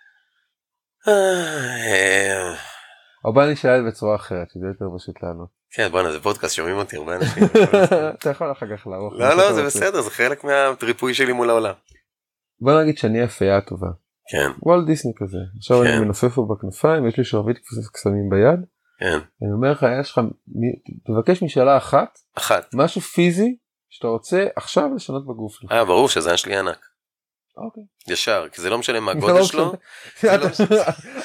אה, 1.07 2.55
או 3.25 3.33
בוא 3.33 3.45
נשאל 3.45 3.79
את 3.79 3.83
זה 3.83 3.89
בצורה 3.89 4.15
אחרת 4.15 4.49
שזה 4.49 4.67
יותר 4.67 4.85
פשוט 4.97 5.23
לענות. 5.23 5.49
כן, 5.71 5.87
בואנה, 5.91 6.11
זה 6.11 6.19
פודקאסט, 6.19 6.55
שומעים 6.55 6.75
אותי 6.75 6.97
הרבה 6.97 7.15
אנשים. 7.15 7.43
אתה 8.19 8.29
יכול 8.29 8.51
אחר 8.51 8.77
כך 8.77 8.87
לערוך. 8.87 9.13
לא, 9.13 9.37
לא, 9.37 9.53
זה. 9.53 9.63
בסדר, 9.65 10.01
זה 10.01 10.09
חלק 10.09 10.43
מהריפוי 10.43 11.13
שלי 11.13 11.33
מול 11.33 11.49
העולם. 11.49 11.73
בוא 12.59 12.81
נגיד 12.81 12.97
שאני 12.97 13.21
הפייה 13.23 13.61
טובה. 13.61 13.87
כן, 14.31 14.49
וולט 14.61 14.85
דיסני 14.87 15.11
כזה. 15.17 15.37
עכשיו 15.57 15.81
כן. 15.83 15.87
אני 15.87 15.99
מנופף 15.99 16.33
פה 16.35 16.47
בכנפיים 16.49 17.07
יש 17.07 17.17
לי 17.17 17.23
שרביט 17.23 17.57
קסמים 17.93 18.29
ביד. 18.29 18.59
כן. 18.99 19.19
אני 19.41 19.51
אומר 19.55 19.71
לך 19.71 19.85
יש 20.01 20.11
לך 20.11 20.21
תבקש 21.07 21.43
משאלה 21.43 21.77
אחת 21.77 22.19
אחת. 22.37 22.69
משהו 22.73 23.01
פיזי 23.01 23.57
שאתה 23.89 24.07
רוצה 24.07 24.45
עכשיו 24.55 24.89
לשנות 24.95 25.25
בגוף 25.27 25.53
שלך. 25.59 25.71
אה, 25.71 25.85
ברור 25.85 26.09
שהזין 26.09 26.37
שלי 26.37 26.55
ענק. 26.57 26.77
אוקיי. 27.65 27.83
ישר, 28.07 28.45
כי 28.51 28.61
זה 28.61 28.69
לא 28.69 28.77
משנה 28.77 28.99
מה 28.99 29.11
זה 29.13 29.17
הגודל 29.17 29.33
לא 29.39 29.43
שלו, 29.51 29.73
לא 30.23 30.33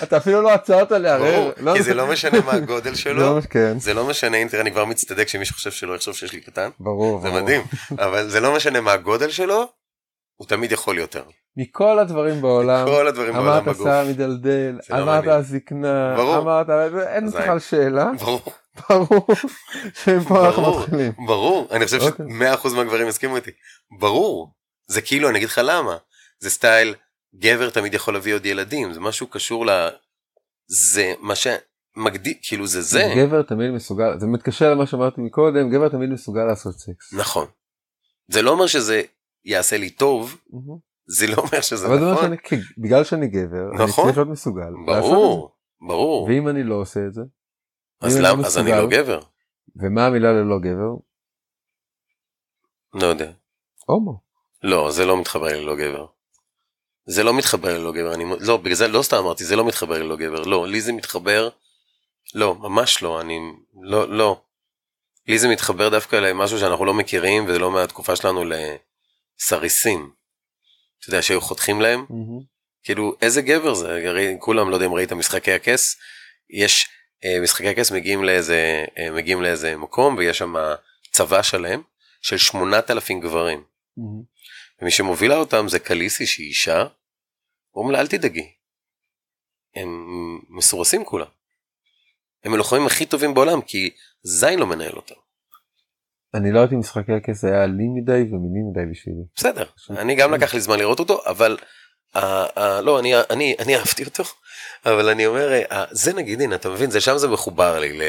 אתה- 0.03 0.17
אפילו 0.17 0.43
לא 0.43 0.51
עצרת 0.51 0.91
לערער. 0.93 1.51
ברור, 1.63 1.77
כי 1.77 1.83
זה 1.83 1.95
לא 1.95 2.07
משנה 2.07 2.41
מה 2.41 2.53
הגודל 2.53 2.95
שלו, 3.05 3.21
לא, 3.37 3.41
כן. 3.51 3.79
זה 3.79 3.95
לא 3.95 4.07
משנה 4.09 4.37
אם 4.37 4.49
תראה 4.49 4.63
אני 4.63 4.71
כבר 4.73 4.85
מצטדק 4.85 5.29
שמישהו 5.29 5.55
חושב 5.55 5.71
שלא 5.71 5.95
יחשוב 5.95 6.15
שיש 6.15 6.33
לי 6.33 6.41
קטן, 6.41 6.71
ברור. 6.81 7.21
זה. 7.21 7.31
מדהים, 7.31 7.63
אבל 7.99 8.29
זה 8.29 8.41
לא 8.41 8.55
משנה 8.57 8.81
מה 8.81 8.93
הגודל 8.93 9.31
שלו, 9.31 9.65
הוא 10.37 10.49
תמיד 10.49 10.73
יכול 10.73 10.99
יותר. 10.99 11.23
מכל 11.57 11.99
הדברים 11.99 12.41
בעולם. 12.43 12.87
כל 12.87 13.09
הדברים 13.09 13.33
בעולם 13.33 13.49
אמרת 13.49 13.63
בגוף. 13.65 13.83
שיער 13.83 14.05
מדלדל, 14.09 14.79
זה 14.89 14.95
לא 14.95 15.03
אמרת. 15.03 15.25
הזקנה, 15.27 16.15
ברור. 16.17 16.37
אמרת, 16.39 16.67
אין. 17.07 17.27
בכלל 17.31 17.59
שאלה, 17.59 18.11
ברור, 18.21 18.41
ברור 18.89 19.27
שמפה 19.95 20.47
אנחנו 20.47 20.63
ברור, 20.63 20.81
מתחילים. 20.81 21.13
ברור, 21.27 21.69
אני 21.71 21.85
חושב 21.85 22.01
אוקיי. 22.01 22.27
ש-100% 22.31 22.69
מהגברים 22.75 23.09
יסכימו 23.09 23.37
איתי. 23.37 23.51
ברור, 24.01 24.55
זה 24.87 25.03
כאילו, 25.03 25.29
אני 25.29 25.39
אגיד 25.39 25.49
לך 25.49 25.61
למה, 25.65 25.97
זה 26.39 26.51
סטייל, 26.51 26.95
גבר 27.35 27.71
תמיד 27.71 27.95
יכול 27.95 28.15
להביא 28.15 28.35
עוד 28.35 28.47
ילדים, 28.47 28.93
זה 28.93 29.01
משהו 29.01 29.27
קשור 29.27 29.67
ל... 29.67 29.89
זה 30.67 31.13
מה 31.21 31.35
שמגדיר, 31.35 32.35
כאילו 32.43 32.67
זה 32.67 32.81
זה. 32.83 33.13
גבר 33.17 33.43
תמיד 33.43 33.71
מסוגל, 33.71 34.19
זה 34.19 34.27
מתקשר 34.27 34.75
למה 34.75 34.87
שאמרתי 34.87 35.21
מקודם, 35.21 35.71
גבר 35.71 35.89
תמיד 35.89 36.11
מסוגל 36.11 36.45
לעשות 36.45 36.75
סקס. 36.75 37.13
נכון. 37.13 37.47
זה 38.29 38.43
לא 38.43 38.51
אומר 38.51 38.67
שזה 38.67 39.03
יעשה 39.45 39.77
לי 39.77 39.91
טוב. 39.91 40.37
זה 41.07 41.27
לא 41.27 41.37
אומר 41.37 41.61
שזה 41.61 41.87
אבל 41.87 41.99
זה 41.99 42.05
אומר 42.05 42.13
נכון. 42.13 42.37
שאני, 42.49 42.63
בגלל 42.79 43.05
שאני 43.05 43.29
גבר, 43.29 43.71
אני 43.77 43.85
נכון. 43.85 44.05
צריך 44.05 44.17
להיות 44.17 44.29
מסוגל. 44.29 44.73
ברור, 44.87 45.57
ברור. 45.89 46.25
ואם 46.25 46.49
אני 46.49 46.63
לא 46.65 46.75
עושה 46.75 47.01
את 47.07 47.15
זה, 47.15 47.23
אז 48.03 48.17
אני 48.17 48.25
למה, 48.25 48.43
לא 48.43 48.47
אז 48.47 48.59
אני 48.59 48.71
לא 48.71 48.89
גבר. 48.89 49.21
ומה 49.77 50.07
המילה 50.07 50.33
ללא 50.33 50.59
גבר? 50.59 50.95
לא 52.95 53.07
יודע. 53.07 53.31
הומו. 53.87 54.21
לא, 54.63 54.91
זה 54.91 55.07
לא 55.07 55.21
מתחבר 55.21 55.47
ללא 55.47 55.77
גבר. 55.77 56.07
זה 57.07 57.23
לא 57.23 57.35
מתחבר 57.35 57.79
ללא 57.79 57.93
גבר, 57.93 58.15
אני, 58.15 58.25
לא, 58.41 58.57
בגלל 58.57 58.75
זה 58.75 58.89
לא 58.89 59.03
סתם 59.03 59.17
אמרתי, 59.17 59.45
זה 59.45 59.57
לא 59.57 59.65
מתחבר 59.65 59.99
ללא 59.99 60.17
גבר, 60.17 60.41
לא, 60.43 60.69
לי 60.69 60.81
זה 60.81 60.93
מתחבר, 60.93 61.49
לא, 62.35 62.55
ממש 62.55 63.03
לא, 63.03 63.21
אני, 63.21 63.41
לא, 63.83 64.09
לא. 64.09 64.43
לי 65.29 65.39
זה 65.39 65.49
מתחבר 65.49 65.89
דווקא 65.89 66.17
למשהו 66.17 66.59
שאנחנו 66.59 66.85
לא 66.85 66.95
מכירים, 66.95 67.45
וזה 67.49 67.59
לא 67.59 67.71
מהתקופה 67.71 68.17
שלנו 68.17 68.45
לסריסים. 68.45 70.11
אתה 71.01 71.09
יודע, 71.09 71.23
שהיו 71.23 71.41
חותכים 71.41 71.81
להם, 71.81 72.07
מהמם. 72.11 72.41
כאילו, 72.83 73.15
איזה 73.23 73.43
גבר 73.43 73.75
זה, 73.75 74.09
הרי 74.09 74.37
כולם, 74.39 74.71
לא 74.71 74.75
יודע 74.75 74.87
אם 74.87 74.95
ראית 74.95 75.13
משחקי 75.13 75.53
הכס, 75.53 75.97
יש, 76.51 76.89
משחקי 77.43 77.69
הכס 77.69 77.93
מגיעים 77.93 78.25
לאיזה, 78.25 78.85
אה, 78.99 79.11
מגיעים 79.11 79.43
לאיזה 79.43 79.77
מקום, 79.77 80.17
ויש 80.17 80.39
שם 80.39 80.55
צבא 81.13 81.43
שלם 81.43 81.83
של 82.23 82.37
8,000 82.37 83.21
גברים. 83.21 83.65
מהמם. 83.97 84.33
ומי 84.83 84.91
שמובילה 84.91 85.37
אותם 85.37 85.69
זה 85.69 85.79
קליסי 85.79 86.27
שהיא 86.27 86.49
אישה, 86.49 86.85
אומרים 87.75 87.93
לה 87.93 88.01
אל 88.01 88.07
תדאגי. 88.07 88.53
הם 89.75 89.89
מסורסים 90.49 91.05
כולם. 91.05 91.27
הם 92.45 92.55
הלוחמים 92.55 92.87
הכי 92.87 93.07
טובים 93.07 93.35
בעולם 93.35 93.61
כי 93.61 93.91
זין 94.23 94.59
לא 94.59 94.67
מנהל 94.67 94.93
אותם. 94.93 95.15
אני 96.35 96.53
לא 96.53 96.59
יודעת 96.59 96.73
אם 96.73 96.79
משחקי 96.79 97.13
הכס 97.13 97.41
זה 97.41 97.49
היה 97.49 97.67
לי 97.67 97.89
מדי 97.97 98.13
ומיני 98.13 98.61
מדי 98.71 98.91
בשבילי. 98.91 99.23
בסדר, 99.37 99.65
אני 99.91 100.15
גם 100.15 100.35
לקח 100.35 100.55
לי 100.55 100.61
זמן 100.61 100.79
לראות 100.79 100.99
אותו, 100.99 101.23
אבל 101.27 101.57
uh, 102.17 102.21
לא, 102.83 103.01
אני, 103.01 103.13
אני, 103.31 103.57
אני 103.59 103.77
אהבתי 103.77 104.05
אותו, 104.05 104.23
אבל 104.85 105.09
אני 105.09 105.27
אומר, 105.27 105.49
uh, 105.71 105.75
זה 105.91 106.13
נגיד, 106.13 106.41
הנה, 106.41 106.55
אתה 106.55 106.71
מבין, 106.71 106.91
זה 106.91 107.01
שם 107.01 107.19
זה 107.19 107.29
מחובר 107.29 107.79
לי, 107.79 107.99
ל, 107.99 108.03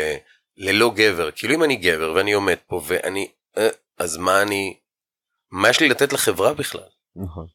ללא 0.58 0.92
גבר, 0.96 1.32
כאילו 1.32 1.54
אם 1.56 1.64
אני 1.64 1.76
גבר 1.76 2.14
ואני 2.16 2.34
עומד 2.34 2.58
פה 2.68 2.82
ואני, 2.88 3.32
uh, 3.58 3.62
אז 3.98 4.18
מה 4.18 4.42
אני, 4.42 4.80
מה 5.52 5.70
יש 5.70 5.80
לי 5.80 5.90
לתת 5.90 6.14
לחברה 6.14 6.54
בכלל? 6.54 6.90
נכון. 7.16 7.46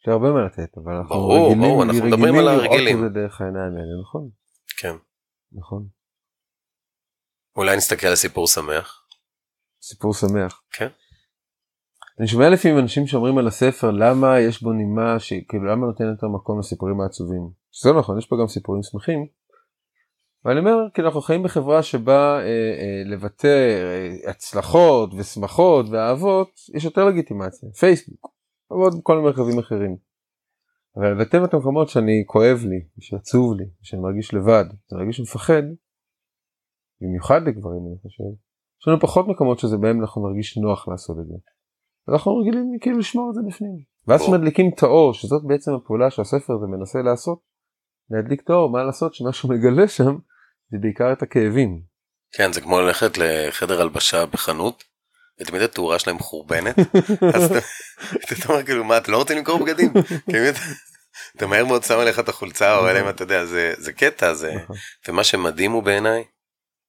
יש 0.00 0.08
הרבה 0.08 0.32
מה 0.32 0.46
לתת, 0.46 0.78
אבל 0.78 0.92
אנחנו 0.92 1.14
ברור, 1.14 1.46
רגילים, 1.46 1.60
ברור, 1.60 1.82
אנחנו 1.82 1.98
רגילים 1.98 2.14
מדברים 2.14 2.34
על 2.34 2.44
לראות 2.44 2.64
הרגילים. 2.64 2.96
את 2.96 3.02
זה 3.02 3.08
דרך 3.20 3.40
העיניים 3.40 3.72
האלה, 3.72 4.00
נכון, 4.02 4.30
כן. 4.78 4.94
נכון. 5.52 5.86
אולי 7.56 7.76
נסתכל 7.76 8.06
על 8.06 8.16
סיפור 8.16 8.46
שמח. 8.46 9.02
סיפור 9.82 10.14
שמח. 10.14 10.62
כן. 10.70 10.88
אני 12.18 12.28
שומע 12.28 12.50
לפעמים 12.50 12.78
אנשים 12.78 13.06
שאומרים 13.06 13.38
על 13.38 13.46
הספר 13.46 13.90
למה 13.90 14.40
יש 14.40 14.62
בו 14.62 14.72
נימה 14.72 15.18
שכאילו 15.18 15.64
למה 15.64 15.86
נותן 15.86 16.04
יותר 16.04 16.26
מקום 16.28 16.58
לסיפורים 16.58 17.00
העצובים. 17.00 17.50
זה 17.82 17.92
לא 17.92 17.98
נכון 17.98 18.18
יש 18.18 18.26
פה 18.26 18.36
גם 18.40 18.48
סיפורים 18.48 18.82
שמחים. 18.82 19.26
ואני 20.44 20.58
אומר 20.58 20.76
כאילו 20.94 21.08
אנחנו 21.08 21.20
חיים 21.20 21.42
בחברה 21.42 21.82
שבה 21.82 22.38
אה, 22.38 22.42
אה, 22.80 23.02
לבטא 23.06 23.46
אה, 23.46 24.30
הצלחות 24.30 25.10
ושמחות 25.18 25.86
ואהבות 25.90 26.50
יש 26.74 26.84
יותר 26.84 27.04
לגיטימציה 27.04 27.68
פייסבוק 27.70 28.32
ועוד 28.70 28.92
כל 29.02 29.18
מרכזים 29.18 29.58
אחרים. 29.58 29.96
אבל 30.96 31.12
לבטא 31.12 31.44
את 31.44 31.54
המקומות 31.54 31.88
שאני 31.88 32.24
כואב 32.26 32.58
לי 32.64 32.80
שעצוב 33.00 33.54
לי 33.56 33.64
שאני 33.82 34.02
מרגיש 34.02 34.34
לבד 34.34 34.64
שאני 34.90 35.00
מרגיש 35.00 35.20
מפחד. 35.20 35.62
במיוחד 37.00 37.40
לגברים 37.46 37.82
אני 37.88 37.96
חושב. 38.02 38.24
יש 38.80 38.88
לנו 38.88 39.00
פחות 39.00 39.28
מקומות 39.28 39.58
שזה 39.58 39.76
בהם 39.76 40.00
אנחנו 40.00 40.28
נרגיש 40.28 40.58
נוח 40.58 40.88
לעשות 40.88 41.16
את 41.20 41.26
זה. 41.26 41.34
אנחנו 42.08 42.36
רגילים 42.36 42.66
כאילו 42.80 42.98
לשמור 42.98 43.30
את 43.30 43.34
זה 43.34 43.40
בפנים. 43.48 43.76
ואז. 44.06 44.22
כשמדליקים 44.22 44.70
את 44.74 44.82
האור 44.82 45.12
שזאת 45.12 45.42
בעצם 45.46 45.70
הפעולה 45.74 46.10
שהספר 46.10 46.54
הזה 46.54 46.66
מנסה 46.66 46.98
לעשות. 47.02 47.55
להדליק 48.10 48.40
את 48.44 48.50
האור 48.50 48.72
מה 48.72 48.82
לעשות 48.84 49.14
שמה 49.14 49.32
שהוא 49.32 49.50
מגלה 49.54 49.88
שם 49.88 50.16
זה 50.70 50.78
בעיקר 50.80 51.12
את 51.12 51.22
הכאבים. 51.22 51.80
כן, 52.32 52.52
זה 52.52 52.60
כמו 52.60 52.80
ללכת 52.80 53.18
לחדר 53.18 53.80
הלבשה 53.80 54.26
בחנות, 54.26 54.84
ותמיד 55.40 55.62
התאורה 55.62 55.98
שלהם 55.98 56.16
מחורבנת, 56.16 56.76
אז 57.34 57.44
אתה 57.44 57.58
אתה 58.32 58.48
אומר 58.48 58.62
כאילו 58.66 58.84
מה, 58.84 58.96
אתם 58.96 59.12
לא 59.12 59.16
רוצים 59.16 59.36
למכור 59.38 59.58
בגדים? 59.64 59.92
אתה 61.36 61.46
מהר 61.46 61.64
מאוד 61.64 61.82
שם 61.82 61.98
עליך 61.98 62.18
את 62.18 62.28
החולצה, 62.28 62.78
או 62.78 62.88
אלא 62.90 63.00
אם 63.00 63.08
אתה 63.08 63.22
יודע, 63.22 63.44
זה- 63.44 63.74
זה 63.78 63.92
קטע, 63.92 64.34
זה... 64.34 64.54
נכון. 64.54 64.76
ומה 65.08 65.24
שמדהים 65.24 65.72
הוא 65.72 65.82
בעיניי, 65.82 66.24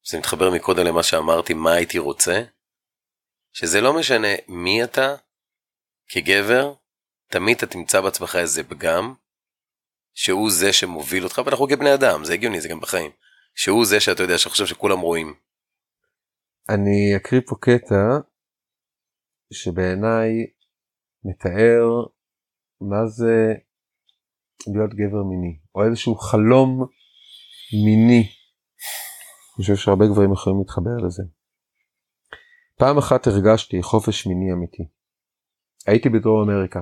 זה 0.09 0.17
מתחבר 0.17 0.49
מקודם 0.51 0.85
למה 0.85 1.03
שאמרתי, 1.03 1.53
מה 1.53 1.73
הייתי 1.73 1.97
רוצה, 1.99 2.41
שזה 3.53 3.81
לא 3.81 3.93
משנה 3.93 4.27
מי 4.47 4.83
אתה, 4.83 5.15
כגבר, 6.09 6.73
תמיד 7.31 7.57
אתה 7.57 7.65
תמצא 7.65 8.01
בעצמך 8.01 8.35
איזה 8.35 8.63
פגם, 8.63 9.13
שהוא 10.19 10.51
זה 10.51 10.73
שמוביל 10.73 11.23
אותך, 11.23 11.41
ואנחנו 11.45 11.67
כבני 11.67 11.93
אדם, 11.93 12.25
זה 12.25 12.33
הגיוני, 12.33 12.61
זה 12.61 12.67
גם 12.69 12.79
בחיים, 12.79 13.11
שהוא 13.55 13.85
זה 13.85 13.99
שאתה 13.99 14.23
יודע, 14.23 14.37
שחושב 14.37 14.65
שכולם 14.65 14.99
רואים. 14.99 15.33
אני 16.69 17.15
אקריא 17.15 17.41
פה 17.47 17.55
קטע 17.61 18.17
שבעיניי 19.53 20.29
מתאר 21.23 21.83
מה 22.81 23.05
זה 23.07 23.53
להיות 24.67 24.93
גבר 24.93 25.23
מיני 25.23 25.59
או 25.75 25.83
איזשהו 25.85 26.15
חלום 26.15 26.87
מיני. 27.85 28.21
אני 28.21 29.63
חושב 29.63 29.75
שהרבה 29.75 30.05
גברים 30.05 30.33
יכולים 30.33 30.59
להתחבר 30.59 30.97
לזה. 31.05 31.23
פעם 32.79 32.97
אחת 32.97 33.27
הרגשתי 33.27 33.81
חופש 33.81 34.27
מיני 34.27 34.53
אמיתי. 34.53 34.83
הייתי 35.87 36.09
בדרום 36.09 36.49
אמריקה, 36.49 36.81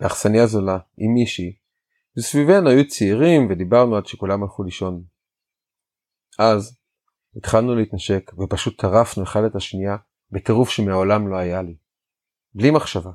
באכסניה 0.00 0.46
זולה, 0.46 0.78
עם 0.98 1.14
מישהי, 1.14 1.63
וסביבנו 2.18 2.70
היו 2.70 2.88
צעירים 2.88 3.50
ודיברנו 3.50 3.96
עד 3.96 4.06
שכולם 4.06 4.42
הלכו 4.42 4.62
לישון. 4.62 5.04
אז 6.38 6.78
התחלנו 7.36 7.74
להתנשק 7.74 8.30
ופשוט 8.38 8.80
טרפנו 8.80 9.22
אחד 9.24 9.40
את 9.50 9.56
השנייה 9.56 9.96
בטירוף 10.30 10.68
שמעולם 10.68 11.28
לא 11.28 11.36
היה 11.36 11.62
לי. 11.62 11.76
בלי 12.54 12.70
מחשבה. 12.70 13.10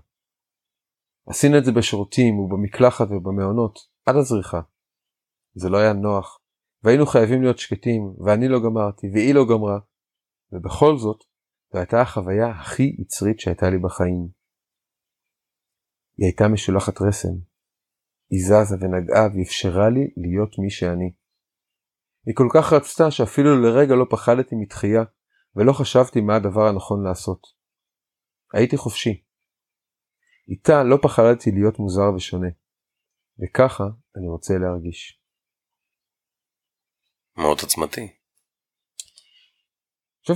עשינו 1.28 1.58
את 1.58 1.66
זה 1.66 1.72
בשירותים 1.72 2.40
ובמקלחת 2.40 3.08
ובמעונות 3.08 3.80
עד 4.06 4.16
הזריחה. 4.16 4.62
זה 5.54 5.70
לא 5.70 5.78
היה 5.78 5.94
נוח 5.94 6.40
והיינו 6.84 7.06
חייבים 7.06 7.42
להיות 7.42 7.58
שקטים 7.58 8.02
ואני 8.26 8.48
לא 8.48 8.60
גמרתי 8.60 9.08
והיא 9.14 9.34
לא 9.34 9.46
גמרה 9.50 9.80
ובכל 10.52 10.98
זאת 10.98 11.24
זו 11.74 11.80
הייתה 11.80 12.02
החוויה 12.02 12.50
הכי 12.50 12.96
יצרית 13.00 13.40
שהייתה 13.40 13.70
לי 13.70 13.78
בחיים. 13.78 14.30
היא 16.18 16.26
הייתה 16.26 16.48
משולחת 16.48 17.02
רסן. 17.02 17.49
היא 18.30 18.46
זזה 18.46 18.76
ונגעה 18.80 19.28
ואפשרה 19.34 19.90
לי 19.90 20.14
להיות 20.18 20.60
מי 20.60 20.70
שאני. 20.70 21.14
היא 22.26 22.36
כל 22.36 22.48
כך 22.54 22.74
רצתה 22.74 23.12
שאפילו 23.12 23.62
לרגע 23.62 23.96
לא 23.96 24.06
פחדתי 24.10 24.56
מתחייה 24.56 25.04
ולא 25.56 25.74
חשבתי 25.74 26.22
מה 26.22 26.36
הדבר 26.36 26.68
הנכון 26.68 27.04
לעשות. 27.04 27.48
הייתי 28.54 28.78
חופשי. 28.78 29.24
איתה 30.48 30.84
לא 30.84 30.98
פחדתי 31.02 31.52
להיות 31.52 31.80
מוזר 31.80 32.14
ושונה. 32.16 32.48
וככה 33.40 33.84
אני 34.18 34.28
רוצה 34.28 34.54
להרגיש. 34.58 35.22
מאוד 37.38 37.58
עוצמתי. 37.62 38.02
אני 38.02 38.12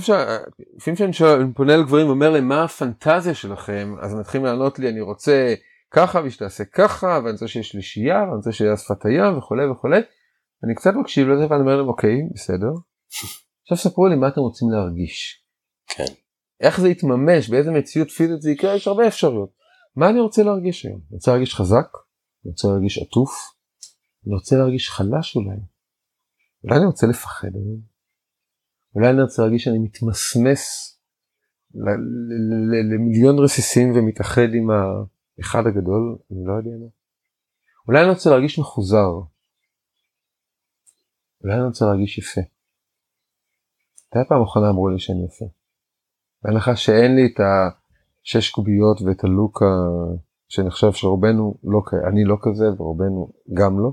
שלפעמים 0.00 0.96
שאני 0.96 1.12
שואל, 1.12 1.52
פונה 1.54 1.76
לגברים 1.76 2.06
ואומר 2.06 2.30
להם 2.30 2.48
מה 2.48 2.64
הפנטזיה 2.64 3.34
שלכם 3.34 3.94
אז 4.00 4.12
הם 4.12 4.20
מתחילים 4.20 4.46
לענות 4.46 4.78
לי 4.78 4.88
אני 4.88 5.00
רוצה 5.00 5.54
ככה 5.94 6.20
ושתעשה 6.24 6.64
ככה 6.64 7.06
ואני 7.06 7.32
רוצה 7.32 7.48
שיש 7.48 7.68
שלישייה 7.68 8.22
ואני 8.22 8.36
רוצה 8.36 8.52
שיהיה 8.52 8.76
שפת 8.76 9.04
הים 9.04 9.38
וכולי 9.38 9.66
וכולי. 9.66 10.00
אני 10.64 10.74
קצת 10.74 10.90
מקשיב 11.00 11.28
לזה 11.28 11.46
ואני 11.50 11.60
אומר 11.60 11.76
להם 11.76 11.88
אוקיי 11.88 12.16
בסדר. 12.34 12.72
עכשיו 13.62 13.78
ספרו 13.78 14.06
לי 14.06 14.16
מה 14.16 14.28
אתם 14.28 14.40
רוצים 14.40 14.70
להרגיש. 14.70 15.44
כן. 15.86 16.12
איך 16.60 16.80
זה 16.80 16.88
יתממש 16.88 17.48
באיזה 17.50 17.70
מציאות 17.70 18.10
פיזית 18.10 18.42
זה 18.42 18.50
יקרה 18.50 18.74
יש 18.74 18.88
הרבה 18.88 19.06
אפשרויות. 19.06 19.50
מה 19.96 20.10
אני 20.10 20.20
רוצה 20.20 20.42
להרגיש 20.42 20.86
היום? 20.86 21.00
אני 21.10 21.14
רוצה 21.16 21.30
להרגיש 21.30 21.54
חזק? 21.54 21.88
אני 22.44 22.50
רוצה 22.50 22.68
להרגיש 22.68 22.98
עטוף? 22.98 23.30
אני 24.26 24.34
רוצה 24.34 24.56
להרגיש 24.56 24.90
חלש 24.90 25.36
אולי? 25.36 25.56
אולי 26.64 26.76
אני 26.76 26.86
רוצה 26.86 27.06
לפחד 27.06 27.48
היום? 27.54 27.80
אולי 28.94 29.10
אני 29.10 29.22
רוצה 29.22 29.42
להרגיש 29.42 29.64
שאני 29.64 29.78
מתמסמס 29.78 30.94
למיליון 32.92 33.38
רסיסים 33.38 33.92
ומתאחד 33.96 34.54
עם 34.54 34.70
האחד 35.38 35.62
הגדול? 35.66 36.18
אני 36.30 36.44
לא 36.46 36.52
יודע 36.52 36.70
מה. 36.70 36.86
אולי 37.88 38.00
אני 38.02 38.10
רוצה 38.10 38.30
להרגיש 38.30 38.58
מחוזר. 38.58 39.08
אולי 41.44 41.54
אני 41.54 41.64
רוצה 41.66 41.84
להרגיש 41.84 42.18
יפה. 42.18 42.40
מתי 44.06 44.28
פעם 44.28 44.42
אחרונה 44.42 44.70
אמרו 44.70 44.88
לי 44.88 44.98
שאני 44.98 45.24
יפה? 45.24 45.44
בהנחה 46.42 46.76
שאין 46.76 47.16
לי 47.16 47.26
את 47.26 47.40
השש 47.40 48.50
קוביות 48.50 49.02
ואת 49.02 49.24
הלוק 49.24 49.62
ה- 49.62 50.16
שאני 50.48 50.70
חושב 50.70 50.92
שרובנו 50.92 51.54
לא 51.64 51.80
כ... 51.86 51.94
אני 52.08 52.24
לא 52.24 52.36
כזה 52.42 52.64
ורובנו 52.78 53.32
גם 53.54 53.78
לא. 53.78 53.92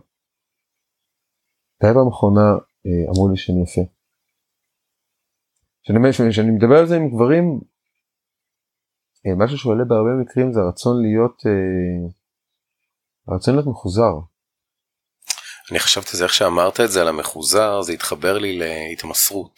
מתי 1.75 1.93
פעם 1.93 2.07
אחרונה 2.07 2.41
אה, 2.85 3.09
אמרו 3.15 3.29
לי 3.29 3.37
שאני 3.37 3.61
יפה? 3.63 3.81
כשאני, 5.83 5.97
אומר- 5.97 6.29
כשאני 6.31 6.51
מדבר 6.51 6.75
על 6.79 6.87
זה 6.87 6.95
עם 6.95 7.09
גברים, 7.09 7.61
משהו 9.37 9.57
שעולה 9.57 9.83
בהרבה 9.85 10.09
מקרים 10.21 10.53
זה 10.53 10.59
הרצון 10.59 11.01
להיות, 11.01 11.41
אה, 11.45 12.11
הרצון 13.27 13.53
להיות 13.53 13.67
מחוזר. 13.67 14.13
אני 15.71 15.79
חשבתי 15.79 16.17
זה 16.17 16.23
איך 16.23 16.33
שאמרת 16.33 16.79
את 16.79 16.91
זה 16.91 17.01
על 17.01 17.07
המחוזר, 17.07 17.81
זה 17.81 17.93
התחבר 17.93 18.37
לי 18.37 18.59
להתמסרות. 18.59 19.55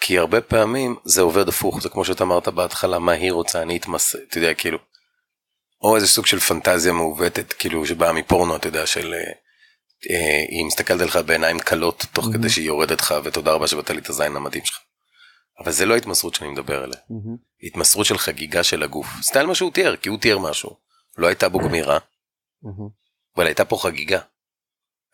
כי 0.00 0.18
הרבה 0.18 0.40
פעמים 0.40 0.96
זה 1.04 1.20
עובד 1.20 1.48
הפוך, 1.48 1.82
זה 1.82 1.88
כמו 1.88 2.04
שאתה 2.04 2.24
אמרת 2.24 2.48
בהתחלה, 2.48 2.98
מה 2.98 3.12
היא 3.12 3.32
רוצה, 3.32 3.62
אני 3.62 3.76
אתמסר, 3.76 4.18
אתה 4.28 4.38
יודע, 4.38 4.54
כאילו, 4.54 4.78
או 5.82 5.96
איזה 5.96 6.06
סוג 6.06 6.26
של 6.26 6.38
פנטזיה 6.38 6.92
מעוותת, 6.92 7.52
כאילו, 7.52 7.86
שבאה 7.86 8.12
מפורנו, 8.12 8.56
אתה 8.56 8.68
יודע, 8.68 8.86
של... 8.86 9.14
אה, 9.14 9.32
אה, 10.10 10.44
היא 10.48 10.66
מסתכלת 10.66 11.00
עליך 11.00 11.16
בעיניים 11.16 11.58
כלות, 11.58 12.06
תוך 12.12 12.26
Mhm. 12.26 12.32
כדי 12.32 12.48
שהיא 12.48 12.66
יורדת 12.66 13.00
לך, 13.00 13.14
ותודה 13.24 13.52
רבה 13.52 13.66
שבאת 13.66 13.90
לי 13.90 13.98
את 13.98 14.08
הזין 14.08 14.36
המדהים 14.36 14.64
שלך. 14.64 14.78
אבל 15.60 15.72
זה 15.72 15.86
לא 15.86 15.94
ההתמסרות 15.94 16.34
שאני 16.34 16.50
מדבר 16.50 16.82
עליה, 16.82 16.98
התמסרות 17.62 18.06
של 18.06 18.18
חגיגה 18.18 18.62
של 18.64 18.82
הגוף. 18.82 19.06
סטייל 19.22 19.46
מה 19.46 19.54
שהוא 19.54 19.70
תיאר, 19.70 19.96
כי 19.96 20.08
הוא 20.08 20.18
תיאר 20.18 20.38
משהו. 20.38 20.76
לא 21.18 21.26
הייתה 21.26 21.48
בו 21.48 21.58
גמירה, 21.58 21.98
אבל 23.36 23.46
הייתה 23.46 23.64
פה 23.64 23.76
חגיגה. 23.82 24.20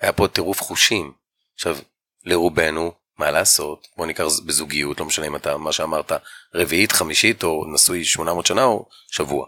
היה 0.00 0.12
פה 0.12 0.28
טירוף 0.28 0.60
חושים. 0.60 1.12
עכשיו, 1.54 1.76
לרובנו, 2.24 2.92
מה 3.18 3.30
לעשות, 3.30 3.88
בוא 3.96 4.06
ניקח 4.06 4.24
בזוגיות, 4.46 5.00
לא 5.00 5.06
משנה 5.06 5.26
אם 5.26 5.36
אתה, 5.36 5.56
מה 5.56 5.72
שאמרת, 5.72 6.12
רביעית, 6.54 6.92
חמישית, 6.92 7.44
או 7.44 7.64
נשוי 7.74 8.04
800 8.04 8.46
שנה, 8.46 8.64
או 8.64 8.88
שבוע. 9.10 9.46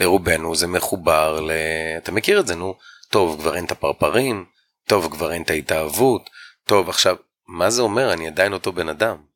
לרובנו 0.00 0.54
זה 0.54 0.66
מחובר 0.66 1.40
ל... 1.40 1.50
אתה 1.98 2.12
מכיר 2.12 2.40
את 2.40 2.46
זה, 2.46 2.54
נו. 2.54 2.74
טוב, 3.10 3.40
כבר 3.40 3.56
אין 3.56 3.64
את 3.64 3.70
הפרפרים, 3.70 4.46
טוב, 4.86 5.12
כבר 5.12 5.32
אין 5.32 5.42
את 5.42 5.50
ההתאהבות, 5.50 6.30
טוב, 6.64 6.88
עכשיו, 6.88 7.16
מה 7.46 7.70
זה 7.70 7.82
אומר? 7.82 8.12
אני 8.12 8.26
עדיין 8.26 8.52
אותו 8.52 8.72
בן 8.72 8.88
אדם. 8.88 9.29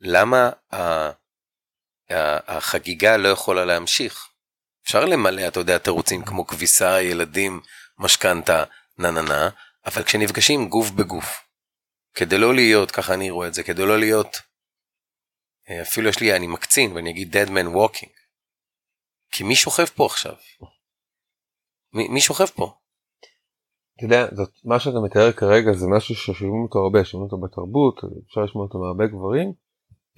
למה 0.00 0.50
ה... 0.74 1.10
החגיגה 2.48 3.16
לא 3.16 3.28
יכולה 3.28 3.64
להמשיך? 3.64 4.28
אפשר 4.84 5.04
למלא, 5.04 5.48
אתה 5.48 5.60
יודע, 5.60 5.78
תירוצים 5.78 6.24
כמו 6.24 6.46
כביסה, 6.46 7.02
ילדים, 7.02 7.60
משכנתה, 7.98 8.64
נה 8.98 9.10
נה 9.10 9.22
נה, 9.22 9.50
אבל 9.86 10.02
כשנפגשים 10.02 10.68
גוף 10.68 10.90
בגוף, 10.90 11.26
כדי 12.14 12.38
לא 12.38 12.54
להיות, 12.54 12.90
ככה 12.90 13.14
אני 13.14 13.30
רואה 13.30 13.48
את 13.48 13.54
זה, 13.54 13.62
כדי 13.62 13.86
לא 13.86 13.98
להיות, 13.98 14.36
אה, 15.70 15.82
אפילו 15.82 16.08
יש 16.08 16.20
לי, 16.20 16.36
אני 16.36 16.46
מקצין 16.46 16.92
ואני 16.92 17.10
אגיד 17.10 17.36
dead 17.36 17.48
man 17.48 17.74
walking. 17.76 18.10
כי 19.30 19.44
מי 19.44 19.56
שוכב 19.56 19.84
פה 19.84 20.06
עכשיו? 20.06 20.34
מי, 21.92 22.08
מי 22.08 22.20
שוכב 22.20 22.46
פה? 22.46 22.74
אתה 23.96 24.04
יודע, 24.04 24.26
זאת, 24.32 24.50
מה 24.64 24.80
שאתה 24.80 24.96
מתאר 25.04 25.32
כרגע 25.32 25.72
זה 25.72 25.86
משהו 25.96 26.14
ששומעים 26.14 26.62
אותו 26.62 26.78
הרבה, 26.78 27.04
שומעים 27.04 27.24
אותו 27.24 27.40
בתרבות, 27.40 27.96
אפשר 28.28 28.40
לשמוע 28.40 28.64
אותו 28.64 28.78
מהרבה 28.78 29.06
גברים, 29.06 29.52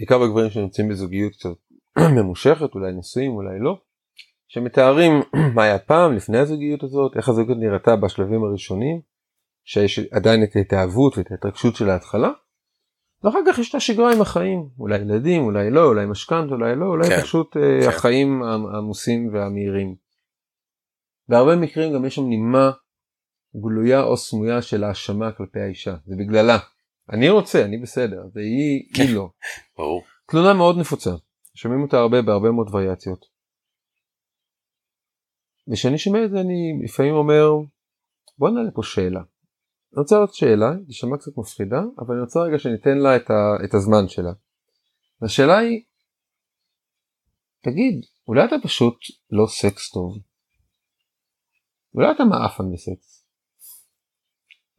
בעיקר 0.00 0.18
בגברים 0.18 0.50
שנמצאים 0.50 0.88
בזוגיות 0.88 1.32
קצת 1.32 1.50
ממושכת, 2.16 2.74
אולי 2.74 2.92
נשואים, 2.92 3.32
אולי 3.32 3.58
לא, 3.60 3.80
שמתארים 4.48 5.12
מה 5.54 5.62
היה 5.62 5.78
פעם 5.78 6.12
לפני 6.12 6.38
הזוגיות 6.38 6.82
הזאת, 6.82 7.16
איך 7.16 7.28
הזוגיות 7.28 7.58
נראתה 7.58 7.96
בשלבים 7.96 8.44
הראשונים, 8.44 9.00
שיש 9.64 9.98
עדיין 9.98 10.42
את 10.42 10.56
ההתאהבות 10.56 11.18
ואת 11.18 11.30
ההתרגשות 11.30 11.76
של 11.76 11.90
ההתחלה, 11.90 12.30
ואחר 13.22 13.38
כך 13.46 13.58
יש 13.58 13.70
את 13.70 13.74
השגרה 13.74 14.12
עם 14.12 14.20
החיים, 14.20 14.68
אולי 14.78 14.98
ילדים, 14.98 15.42
אולי 15.42 15.70
לא, 15.70 15.84
אולי 15.84 16.06
משכנת, 16.06 16.50
אולי 16.50 16.76
לא, 16.76 16.86
אולי 16.86 17.08
כן, 17.08 17.20
פשוט 17.20 17.56
uh, 17.56 17.60
כן. 17.82 17.88
החיים 17.88 18.42
העמוסים 18.42 19.34
והמהירים. 19.34 19.94
בהרבה 21.28 21.56
מקרים 21.56 21.94
גם 21.94 22.04
יש 22.04 22.14
שם 22.14 22.28
נימה 22.28 22.70
גלויה 23.56 24.02
או 24.02 24.16
סמויה 24.16 24.62
של 24.62 24.84
האשמה 24.84 25.32
כלפי 25.32 25.60
האישה, 25.60 25.94
זה 26.06 26.14
בגללה. 26.18 26.58
אני 27.12 27.28
רוצה, 27.28 27.64
אני 27.64 27.78
בסדר, 27.78 28.22
והיא 28.34 28.94
כן. 28.96 29.14
לא. 29.14 29.30
ברור. 29.76 30.02
תלונה 30.26 30.54
מאוד 30.54 30.78
נפוצה, 30.78 31.10
שומעים 31.54 31.82
אותה 31.82 31.98
הרבה 31.98 32.22
בהרבה 32.22 32.50
מאוד 32.50 32.74
וריאציות. 32.74 33.26
וכשאני 35.68 35.98
שומע 35.98 36.24
את 36.24 36.30
זה 36.30 36.40
אני 36.40 36.84
לפעמים 36.84 37.14
אומר, 37.14 37.50
בוא 38.38 38.50
נעלה 38.50 38.70
פה 38.74 38.82
שאלה. 38.82 39.20
אני 39.92 40.00
רוצה 40.00 40.14
לעלות 40.14 40.34
שאלה, 40.34 40.70
היא 40.86 40.94
שמעה 40.94 41.18
קצת 41.18 41.32
מפחידה, 41.36 41.80
אבל 41.98 42.14
אני 42.14 42.22
רוצה 42.22 42.40
רגע 42.40 42.58
שניתן 42.58 42.98
לה 42.98 43.16
את, 43.16 43.30
ה, 43.30 43.64
את 43.64 43.74
הזמן 43.74 44.08
שלה. 44.08 44.32
והשאלה 45.20 45.58
היא, 45.58 45.84
תגיד, 47.62 48.04
אולי 48.28 48.44
אתה 48.44 48.56
פשוט 48.62 48.96
לא 49.30 49.46
סקס 49.46 49.90
טוב? 49.90 50.18
אולי 51.94 52.10
אתה 52.10 52.24
מעפן 52.24 52.64
בסקס? 52.72 53.26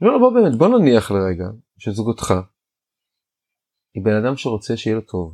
לא, 0.02 0.18
בוא 0.20 0.34
באמת, 0.34 0.58
בוא 0.58 0.68
נניח 0.68 1.12
לרגע 1.12 1.46
שזוגתך 1.82 2.34
היא 3.94 4.04
בן 4.04 4.24
אדם 4.24 4.38
שרוצה 4.38 4.78
שיהיה 4.78 4.96
לו 4.96 5.02
טוב. 5.02 5.34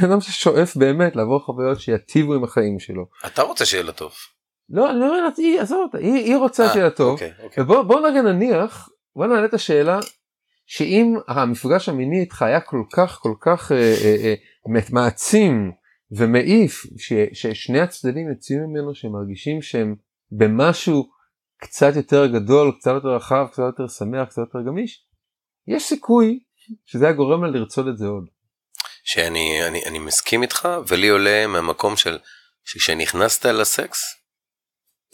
בן 0.00 0.10
אדם 0.10 0.20
ששואף 0.20 0.76
באמת 0.76 1.16
לעבור 1.16 1.40
חוויות 1.40 1.80
שיטיבו 1.80 2.34
עם 2.34 2.44
החיים 2.44 2.80
שלו. 2.80 3.06
אתה 3.26 3.42
רוצה 3.42 3.64
שיהיה 3.64 3.82
לו 3.82 3.92
טוב. 3.92 4.12
לא, 4.68 4.90
אני 4.90 4.98
אומר, 4.98 5.28
היא, 5.36 5.60
עזוב 5.60 5.78
אותה, 5.82 5.98
היא, 5.98 6.14
היא 6.14 6.36
רוצה 6.36 6.66
אה, 6.66 6.72
שיהיה 6.72 6.90
טוב. 6.90 7.12
אוקיי, 7.12 7.32
אוקיי. 7.42 7.62
ובוא 7.62 7.82
בוא 7.82 8.08
רגע 8.08 8.22
נניח, 8.22 8.88
בוא 9.16 9.26
נעלה 9.26 9.44
את 9.44 9.54
השאלה, 9.54 10.00
שאם 10.66 11.14
המפגש 11.28 11.88
המיני 11.88 12.20
איתך 12.20 12.42
היה 12.42 12.60
כל 12.60 12.82
כך 12.92 13.18
כל 13.22 13.34
כך 13.40 13.72
אה, 13.72 13.94
אה, 14.04 14.34
אה, 14.66 14.80
מעצים 14.92 15.72
ומעיף, 16.10 16.86
ש, 16.98 17.12
ששני 17.32 17.80
הצדדים 17.80 18.28
יוצאים 18.28 18.58
ממנו 18.60 18.94
שהם 18.94 19.12
מרגישים 19.12 19.62
שהם 19.62 19.94
במשהו 20.32 21.10
קצת 21.60 21.96
יותר 21.96 22.26
גדול, 22.26 22.72
קצת 22.78 22.90
יותר 22.94 23.08
רחב, 23.08 23.46
קצת 23.50 23.62
יותר 23.62 23.88
שמח, 23.88 24.28
קצת 24.28 24.38
יותר 24.38 24.58
גמיש, 24.66 25.06
יש 25.66 25.82
סיכוי 25.82 26.40
שזה 26.86 27.04
היה 27.04 27.14
גורם 27.14 27.44
לה 27.44 27.50
לרצות 27.50 27.86
את 27.88 27.98
זה 27.98 28.06
עוד. 28.06 28.28
שאני 29.04 29.66
אני, 29.68 29.84
אני 29.86 29.98
מסכים 29.98 30.42
איתך, 30.42 30.68
ולי 30.88 31.08
עולה 31.08 31.46
מהמקום 31.46 31.96
של 31.96 32.18
שכשנכנסת 32.64 33.46
לסקס, 33.46 33.98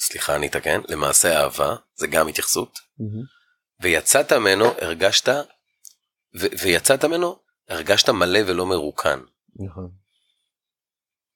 סליחה 0.00 0.36
אני 0.36 0.46
אתקן, 0.46 0.80
למעשה 0.88 1.40
אהבה, 1.40 1.76
זה 1.94 2.06
גם 2.06 2.28
התייחסות, 2.28 2.78
mm-hmm. 2.78 3.82
ויצאת 3.82 4.32
ממנו, 4.32 4.64
הרגשת, 4.64 5.28
ו- 6.40 6.52
ויצאת 6.62 7.04
ממנו, 7.04 7.36
הרגשת 7.68 8.08
מלא 8.08 8.40
ולא 8.46 8.66
מרוקן. 8.66 9.20
נכון. 9.56 9.90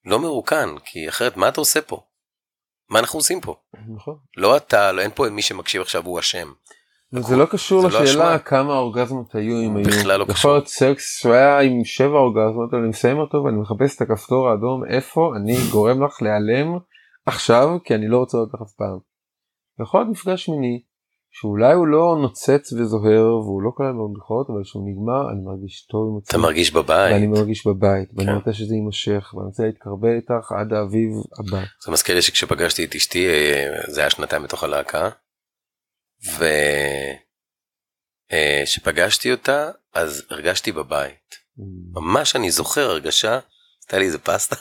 לא 0.04 0.18
מרוקן, 0.18 0.68
כי 0.84 1.08
אחרת 1.08 1.36
מה 1.36 1.48
אתה 1.48 1.60
עושה 1.60 1.82
פה? 1.82 2.06
מה 2.88 2.98
אנחנו 2.98 3.18
עושים 3.18 3.40
פה? 3.40 3.62
נכון. 3.94 4.18
לא 4.36 4.56
אתה, 4.56 4.92
לא, 4.92 5.00
אין 5.00 5.10
פה 5.14 5.30
מי 5.30 5.42
שמקשיב 5.42 5.82
עכשיו 5.82 6.04
הוא 6.04 6.20
אשם. 6.20 6.52
זה 7.20 7.36
לא 7.36 7.46
קשור 7.46 7.82
לא 7.82 7.88
לשאלה 7.88 8.32
לא 8.32 8.38
כמה 8.38 8.78
אורגזמות 8.78 9.34
היו 9.34 9.56
עם 9.56 9.76
היו. 9.76 9.86
בכלל 9.86 10.20
לא 10.20 10.24
קשור. 10.24 10.34
יכול 10.36 10.50
להיות 10.50 10.68
סקס 10.68 11.18
שהוא 11.18 11.32
היה 11.32 11.60
עם 11.60 11.84
שבע 11.84 12.18
אורגזמות, 12.18 12.74
אני 12.74 12.88
מסיים 12.88 13.18
אותו 13.18 13.42
ואני 13.44 13.56
מחפש 13.56 13.96
את 13.96 14.00
הכפתור 14.00 14.48
האדום, 14.48 14.82
איפה 14.90 15.32
אני 15.36 15.56
גורם 15.70 16.04
לך 16.04 16.22
להיעלם 16.22 16.78
עכשיו 17.26 17.68
כי 17.84 17.94
אני 17.94 18.08
לא 18.08 18.18
רוצה 18.18 18.38
אותך 18.38 18.54
אף 18.62 18.72
פעם. 18.76 18.98
יכול 19.82 20.00
להיות 20.00 20.10
מפגש 20.10 20.48
מיני 20.48 20.82
שאולי 21.30 21.74
הוא 21.74 21.86
לא 21.86 22.16
נוצץ 22.22 22.72
וזוהר 22.72 23.38
והוא 23.38 23.62
לא 23.62 23.70
כלל 23.76 23.92
במדוחות 23.92 24.46
אבל 24.50 24.62
כשהוא 24.64 24.82
נגמר 24.88 25.30
אני 25.32 25.40
מרגיש 25.44 25.86
טוב 25.86 26.08
עם 26.08 26.18
עצמי. 26.18 26.28
אתה 26.30 26.38
מרגיש 26.38 26.72
בבית. 26.72 27.12
ואני 27.12 27.26
מרגיש 27.26 27.66
בבית 27.66 28.08
כן. 28.10 28.14
ואני 28.18 28.34
רוצה 28.34 28.52
שזה 28.52 28.74
יימשך 28.74 29.34
ואני 29.34 29.46
רוצה 29.46 29.62
להתקרבל 29.62 30.16
איתך 30.16 30.52
עד 30.52 30.72
האביב 30.72 31.10
הבא. 31.38 31.62
זה 31.84 31.92
מזכיר 31.92 32.14
לי 32.14 32.22
שכשפגשתי 32.22 32.84
את 32.84 32.94
אשתי 32.94 33.26
אה, 33.28 33.66
זה 33.88 34.00
היה 34.00 34.10
שנתיים 34.10 34.42
בתוך 34.42 34.64
הלהקה. 34.64 35.08
וכשפגשתי 38.64 39.28
אה, 39.28 39.34
אותה 39.34 39.70
אז 39.94 40.24
הרגשתי 40.30 40.72
בבית. 40.72 41.34
Mm. 41.58 41.62
ממש 41.92 42.36
אני 42.36 42.50
זוכר 42.50 42.90
הרגשה 42.90 43.38
עשתה 43.78 43.98
לי 43.98 44.04
איזה 44.04 44.18
פסטה. 44.18 44.56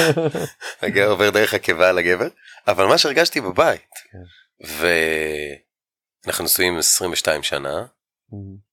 הגר 0.82 1.10
עובר 1.10 1.30
דרך 1.30 1.54
הקיבה 1.54 1.92
לגבר, 1.92 2.28
אבל 2.66 2.86
מה 2.86 2.98
שהרגשתי 2.98 3.40
בבית. 3.40 3.90
כן. 4.12 4.18
ואנחנו 6.26 6.44
נשואים 6.44 6.78
22 6.78 7.42
שנה. 7.42 7.80
Mm-hmm. 7.80 8.70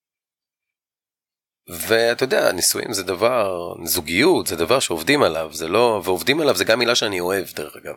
ואתה 1.87 2.23
יודע, 2.23 2.51
נישואים 2.51 2.93
זה 2.93 3.03
דבר, 3.03 3.73
זוגיות 3.83 4.47
זה 4.47 4.55
דבר 4.55 4.79
שעובדים 4.79 5.23
עליו, 5.23 5.53
זה 5.53 5.67
לא, 5.67 6.01
ועובדים 6.03 6.41
עליו 6.41 6.55
זה 6.55 6.63
גם 6.63 6.79
מילה 6.79 6.95
שאני 6.95 7.19
אוהב 7.19 7.45
דרך 7.55 7.75
אגב. 7.75 7.95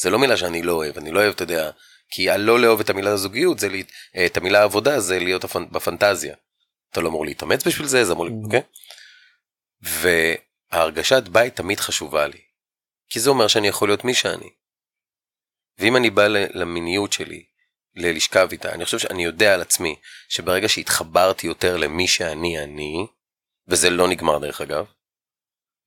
זה 0.00 0.10
לא 0.10 0.18
מילה 0.18 0.36
שאני 0.36 0.62
לא 0.62 0.72
אוהב, 0.72 0.98
אני 0.98 1.10
לא 1.10 1.20
אוהב, 1.20 1.34
אתה 1.34 1.42
יודע, 1.42 1.70
כי 2.10 2.30
הלא 2.30 2.60
לאהוב 2.60 2.80
את 2.80 2.90
המילה 2.90 3.16
זוגיות, 3.16 3.58
זה, 3.58 3.68
את 4.26 4.36
המילה 4.36 4.62
עבודה 4.62 5.00
זה 5.00 5.18
להיות 5.18 5.44
בפנטזיה. 5.70 6.34
אתה 6.90 7.00
לא 7.00 7.08
אמור 7.08 7.24
להתאמץ 7.26 7.66
בשביל 7.66 7.86
זה, 7.86 8.04
זה 8.04 8.12
אמור, 8.12 8.26
mm-hmm. 8.26 8.44
אוקיי? 8.44 8.62
ההרגשת 10.70 11.22
בית 11.28 11.56
תמיד 11.56 11.80
חשובה 11.80 12.26
לי, 12.26 12.40
כי 13.08 13.20
זה 13.20 13.30
אומר 13.30 13.48
שאני 13.48 13.68
יכול 13.68 13.88
להיות 13.88 14.04
מי 14.04 14.14
שאני. 14.14 14.50
ואם 15.78 15.96
אני 15.96 16.10
בא 16.10 16.26
למיניות 16.28 17.12
שלי, 17.12 17.44
ללשכב 17.96 18.48
איתה, 18.52 18.72
אני 18.72 18.84
חושב 18.84 18.98
שאני 18.98 19.24
יודע 19.24 19.54
על 19.54 19.60
עצמי 19.60 19.96
שברגע 20.28 20.68
שהתחברתי 20.68 21.46
יותר 21.46 21.76
למי 21.76 22.08
שאני 22.08 22.64
אני, 22.64 23.06
וזה 23.68 23.90
לא 23.90 24.08
נגמר 24.08 24.38
דרך 24.38 24.60
אגב, 24.60 24.86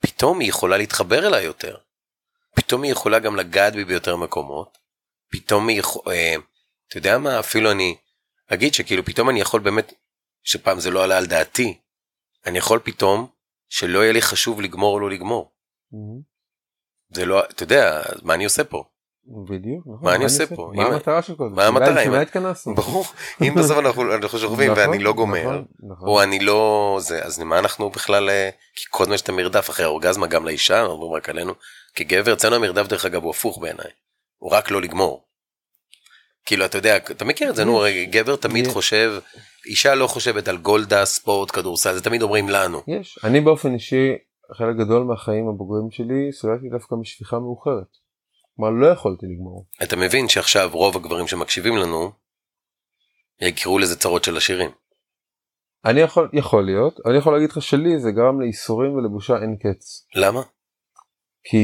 פתאום 0.02 0.40
היא 0.40 0.50
יכולה 0.50 0.78
להתחבר 0.78 1.28
אליי 1.28 1.44
יותר. 1.44 1.78
פתאום 2.56 2.84
היא 2.84 2.92
יכולה 2.92 3.20
גם 3.20 3.36
לגעת 3.36 3.74
בי 3.74 3.86
ביותר 3.86 4.16
מקומות. 4.16 4.78
פתאום 5.30 5.68
היא 5.68 5.80
יכולה, 5.80 6.16
אה, 6.16 6.36
אתה 6.88 6.98
יודע 6.98 7.18
מה, 7.18 7.40
אפילו 7.40 7.72
אני 7.72 7.96
אגיד 8.48 8.74
שכאילו 8.74 9.06
פתאום 9.06 9.30
אני 9.30 9.40
יכול 9.40 9.60
באמת, 9.60 9.94
שפעם 10.44 10.80
זה 10.80 10.92
לא 10.92 11.04
עלה 11.04 11.18
על 11.18 11.26
דעתי, 11.26 11.78
אני 12.46 12.58
יכול 12.58 12.80
פתאום 12.84 13.28
שלא 13.70 14.00
יהיה 14.00 14.14
לי 14.14 14.22
חשוב 14.22 14.62
לגמור 14.62 14.94
או 14.94 15.00
לא 15.00 15.10
לגמור. 15.10 15.52
Mm-hmm. 15.94 16.38
זה 17.16 17.26
לא, 17.26 17.46
אתה 17.46 17.64
יודע, 17.64 18.02
מה 18.24 18.34
אני 18.34 18.44
עושה 18.44 18.64
פה? 18.64 18.84
בדיוק, 19.50 19.88
נכון. 19.88 20.00
מה 20.04 20.16
אני 20.16 20.24
עושה 20.24 20.48
פה? 20.48 20.72
מה 20.76 20.86
המטרה 20.86 21.22
של 21.22 21.36
כל 21.36 21.50
זה? 21.50 21.56
מה 21.56 21.66
המטרה? 21.66 22.02
אם 22.02 22.14
התכנסנו. 22.14 22.76
ברור, 22.76 23.06
אם 23.42 23.56
בסוף 23.58 23.78
אנחנו 23.78 24.40
שוכבים 24.40 24.72
נכון, 24.72 24.84
ואני 24.84 25.00
לא 25.04 25.14
גומר, 25.14 25.62
נכון, 25.90 26.08
או 26.08 26.24
אני 26.24 26.40
לא, 26.40 26.98
זה, 27.02 27.24
אז 27.24 27.40
מה 27.40 27.60
אנחנו 27.60 27.90
בכלל, 27.90 28.30
אה, 28.30 28.50
כי 28.76 28.86
כל 28.90 29.04
הזמן 29.04 29.16
יש 29.16 29.22
את 29.22 29.30
המרדף 29.30 29.70
אחרי 29.70 29.86
האורגזמה 29.86 30.28
גם 30.28 30.46
לאישה, 30.46 30.82
אומרים 30.82 31.14
רק 31.14 31.30
עלינו, 31.30 31.54
כגבר, 31.96 32.34
אצלנו 32.34 32.56
המרדף 32.56 32.88
דרך 32.88 33.06
אגב 33.06 33.24
הוא 33.24 33.32
הפוך 33.32 33.58
בעיניי, 33.62 33.92
הוא 34.38 34.52
רק 34.52 34.72
לא 34.72 34.82
לגמור. 34.82 35.28
כאילו 36.46 36.66
אתה 36.66 36.78
יודע, 36.78 36.98
אתה 36.98 37.26
מכיר 37.26 37.50
את 37.50 37.56
זה, 37.56 37.66
נו, 37.66 37.82
גבר 38.12 38.36
תמיד 38.36 38.68
חושב, 38.68 39.20
אישה 39.66 39.96
לא 39.96 40.08
חושבת 40.08 40.48
על 40.48 40.58
גולדה, 40.58 41.06
ספורט, 41.06 41.52
כדורסל, 41.52 41.94
זה 41.94 42.04
תמיד 42.04 42.22
אומרים 42.22 42.50
לנו. 42.50 42.82
יש, 42.88 43.20
אני 43.24 43.42
באופן 43.42 43.74
אישי, 43.74 44.16
חלק 44.54 44.76
גדול 44.76 45.04
מהחיים 45.04 45.48
הבוגרים 45.48 45.92
שלי, 45.92 46.32
סוללתי 46.32 46.70
דווקא 46.70 46.96
משפיכה 46.96 47.40
מאוחרת. 47.40 47.88
כלומר, 48.56 48.72
לא 48.72 48.88
יכולתי 48.88 49.26
לגמור. 49.26 49.66
אתה 49.84 49.96
מבין 49.96 50.28
שעכשיו 50.28 50.70
רוב 50.74 50.98
הגברים 50.98 51.28
שמקשיבים 51.28 51.78
לנו, 51.78 52.12
יקראו 53.42 53.80
לזה 53.80 54.00
צרות 54.00 54.24
של 54.24 54.38
עשירים. 54.38 54.70
אני 55.86 56.02
יכול 56.02 56.30
יכול 56.34 56.66
להיות 56.66 57.00
אני 57.06 57.18
יכול 57.18 57.34
להגיד 57.34 57.50
לך 57.50 57.62
שלי 57.62 58.00
זה 58.00 58.12
גרם 58.12 58.42
לייסורים 58.42 58.96
ולבושה 58.96 59.34
אין 59.34 59.56
קץ 59.60 60.08
למה? 60.16 60.42
כי 61.44 61.58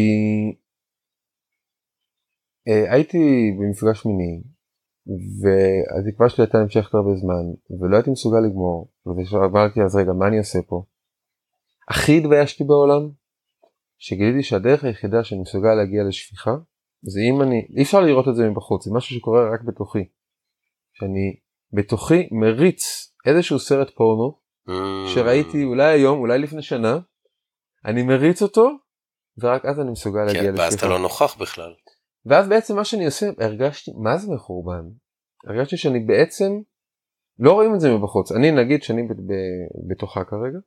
הייתי 2.65 3.51
במפגש 3.59 4.05
מיני 4.05 4.41
והתקווה 5.41 6.29
שלי 6.29 6.43
הייתה 6.43 6.57
נמשכת 6.57 6.93
הרבה 6.93 7.15
זמן 7.15 7.43
ולא 7.81 7.95
הייתי 7.95 8.11
מסוגל 8.11 8.39
לגמור 8.39 8.91
ואמרתי 9.05 9.81
אז 9.81 9.95
רגע 9.95 10.13
מה 10.13 10.27
אני 10.27 10.37
עושה 10.37 10.59
פה. 10.67 10.83
הכי 11.89 12.17
התביישתי 12.17 12.63
בעולם 12.63 13.09
שגיליתי 13.97 14.43
שהדרך 14.43 14.83
היחידה 14.83 15.23
שאני 15.23 15.41
מסוגל 15.41 15.73
להגיע 15.73 16.03
לשפיכה 16.07 16.51
זה 17.01 17.19
אם 17.29 17.41
אני 17.41 17.67
אי 17.77 17.83
אפשר 17.83 17.99
לראות 18.01 18.27
את 18.27 18.35
זה 18.35 18.49
מבחוץ 18.49 18.85
זה 18.85 18.91
משהו 18.93 19.15
שקורה 19.15 19.53
רק 19.53 19.61
בתוכי. 19.61 20.03
שאני 20.93 21.35
בתוכי 21.73 22.29
מריץ 22.31 23.13
איזשהו 23.25 23.59
סרט 23.59 23.89
פורנו 23.95 24.43
Mm. 24.69 24.73
שראיתי 25.13 25.63
אולי 25.63 25.83
היום 25.93 26.19
אולי 26.19 26.39
לפני 26.39 26.61
שנה 26.61 26.99
אני 27.85 28.03
מריץ 28.03 28.41
אותו 28.41 28.69
ורק 29.41 29.65
אז 29.65 29.79
אני 29.79 29.91
מסוגל 29.91 30.23
להגיע 30.23 30.41
כן, 30.41 30.47
ואז 30.49 30.57
אתה 30.57 30.67
לשפיכה. 30.67 30.87
לא 30.87 30.99
נוכח 30.99 31.35
בכלל. 31.37 31.73
ואז 32.25 32.47
בעצם 32.47 32.75
מה 32.75 32.85
שאני 32.85 33.05
עושה 33.05 33.25
הרגשתי 33.39 33.91
מה 34.03 34.17
זה 34.17 34.31
מחורבן 34.31 34.83
הרגשתי 35.47 35.77
שאני 35.77 35.99
בעצם 35.99 36.51
לא 37.39 37.53
רואים 37.53 37.75
את 37.75 37.79
זה 37.79 37.89
מבחוץ 37.89 38.31
אני 38.31 38.51
נגיד 38.51 38.83
שאני 38.83 39.03
ב- 39.03 39.13
ב- 39.13 39.89
בתוכה 39.89 40.23
כרגע 40.23 40.59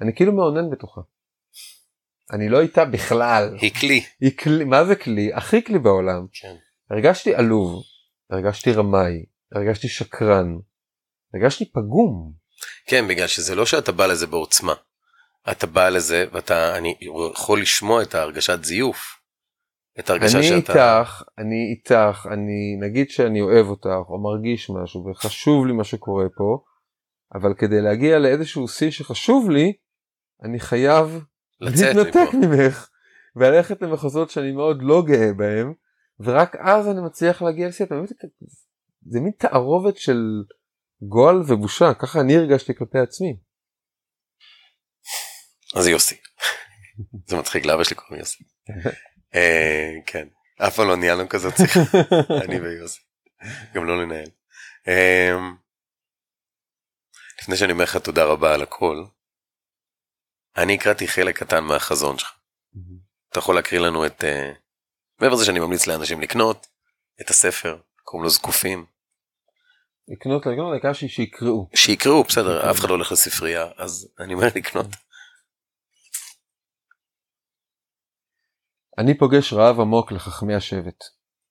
אני 0.00 0.14
כאילו 0.14 0.32
מאונן 0.32 0.70
בתוכה. 0.70 1.00
אני 2.32 2.48
לא 2.48 2.60
איתה 2.60 2.84
בכלל 2.84 3.56
היא 3.60 3.74
כלי. 3.74 4.02
היא 4.20 4.36
כלי 4.36 4.64
מה 4.64 4.84
זה 4.84 4.96
כלי 4.96 5.32
הכי 5.34 5.64
כלי 5.64 5.78
בעולם 5.78 6.26
כן. 6.32 6.54
הרגשתי 6.90 7.34
עלוב 7.34 7.82
הרגשתי 8.30 8.72
רמאי 8.72 9.24
הרגשתי 9.52 9.88
שקרן 9.88 10.58
הרגשתי 11.34 11.72
פגום 11.72 12.32
כן, 12.86 13.08
בגלל 13.08 13.26
שזה 13.26 13.54
לא 13.54 13.66
שאתה 13.66 13.92
בא 13.92 14.06
לזה 14.06 14.26
בעוצמה. 14.26 14.74
אתה 15.50 15.66
בא 15.66 15.88
לזה 15.88 16.24
ואתה, 16.32 16.78
אני 16.78 16.94
יכול 17.32 17.60
לשמוע 17.60 18.02
את 18.02 18.14
ההרגשת 18.14 18.64
זיוף. 18.64 19.21
את 19.98 20.10
ההרגשה 20.10 20.38
אני 20.38 20.46
שאתה... 20.46 21.00
איתך 21.00 21.22
אני 21.38 21.70
איתך 21.70 22.26
אני 22.32 22.76
נגיד 22.80 23.10
שאני 23.10 23.40
אוהב 23.40 23.66
אותך 23.66 24.08
או 24.08 24.22
מרגיש 24.22 24.70
משהו 24.70 25.06
וחשוב 25.06 25.66
לי 25.66 25.72
מה 25.72 25.84
שקורה 25.84 26.26
פה 26.36 26.64
אבל 27.34 27.54
כדי 27.54 27.80
להגיע 27.80 28.18
לאיזשהו 28.18 28.68
שיא 28.68 28.90
שחשוב 28.90 29.50
לי 29.50 29.72
אני 30.42 30.60
חייב 30.60 31.24
להתנתק. 31.60 32.34
ממך 32.34 32.88
וללכת 33.36 33.82
למחוזות 33.82 34.30
שאני 34.30 34.52
מאוד 34.52 34.82
לא 34.82 35.02
גאה 35.06 35.32
בהם 35.32 35.72
ורק 36.20 36.56
אז 36.56 36.88
אני 36.88 37.00
מצליח 37.06 37.42
להגיע 37.42 37.68
לשיא 37.68 37.84
אתה 37.84 37.94
מבין? 37.94 38.06
זה 39.06 39.20
מין 39.20 39.32
תערובת 39.38 39.96
של 39.96 40.20
גועל 41.08 41.36
ובושה 41.48 41.94
ככה 41.94 42.20
אני 42.20 42.36
הרגשתי 42.36 42.74
כלפי 42.74 42.98
עצמי. 42.98 43.36
אז 45.76 45.86
יוסי. 45.86 46.16
זה 47.28 47.36
מצחיק, 47.36 47.66
לאבא 47.66 47.84
שלי 47.84 47.96
קוראים 47.96 48.18
יוסי. 48.18 48.44
אה, 49.34 49.94
כן. 50.06 50.28
אף 50.58 50.76
פעם 50.76 50.88
לא 50.88 50.96
ניהלנו 50.96 51.28
כזאת 51.28 51.54
שיחה, 51.56 51.80
אני 52.44 52.60
ויוסי. 52.60 53.00
גם 53.74 53.84
לא 53.84 54.02
לנהל. 54.02 54.28
אה, 54.88 55.36
לפני 57.42 57.56
שאני 57.56 57.72
אומר 57.72 57.84
לך 57.84 57.96
תודה 57.96 58.24
רבה 58.24 58.54
על 58.54 58.62
הכל, 58.62 59.04
אני 60.56 60.74
הקראתי 60.74 61.08
חלק 61.08 61.38
קטן 61.38 61.64
מהחזון 61.64 62.18
שלך. 62.18 62.32
אתה 63.30 63.38
יכול 63.38 63.54
להקריא 63.54 63.80
לנו 63.80 64.06
את... 64.06 64.24
אה, 64.24 64.52
מעבר 65.20 65.34
לזה 65.34 65.44
שאני 65.44 65.60
ממליץ 65.60 65.86
לאנשים 65.86 66.20
לקנות 66.20 66.66
את 67.20 67.30
הספר, 67.30 67.78
קוראים 68.02 68.24
לו 68.24 68.30
זקופים. 68.30 68.86
לקנות 70.08 70.46
לקנות 70.46 70.72
העיקר 70.72 70.92
שיקראו. 70.92 71.68
שיקראו, 71.74 72.24
בסדר, 72.24 72.70
אף 72.70 72.80
אחד 72.80 72.88
לא 72.88 72.94
הולך 72.94 73.12
לספרייה, 73.12 73.66
אז 73.76 74.08
אני 74.20 74.34
אומר 74.34 74.46
לקנות. 74.56 74.86
אני 78.98 79.18
פוגש 79.18 79.52
רעב 79.52 79.80
עמוק 79.80 80.12
לחכמי 80.12 80.54
השבט. 80.54 81.04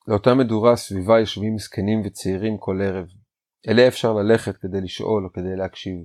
לאותה 0.08 0.34
מדורה 0.34 0.76
סביבה 0.76 1.20
יושבים 1.20 1.58
זקנים 1.58 2.02
וצעירים 2.06 2.58
כל 2.58 2.82
ערב. 2.82 3.06
אליה 3.68 3.88
אפשר 3.88 4.14
ללכת 4.14 4.58
כדי 4.58 4.82
לשאול 4.82 5.26
או 5.26 5.34
כדי 5.34 5.56
להקשיב. 5.56 5.98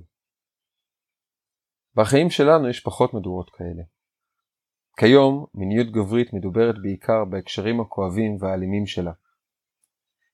בחיים 1.95 2.29
שלנו 2.29 2.69
יש 2.69 2.79
פחות 2.79 3.13
מדורות 3.13 3.49
כאלה. 3.49 3.83
כיום 4.99 5.45
מיניות 5.53 5.87
גברית 5.87 6.33
מדוברת 6.33 6.75
בעיקר 6.81 7.25
בהקשרים 7.25 7.81
הכואבים 7.81 8.37
והאלימים 8.39 8.85
שלה. 8.85 9.11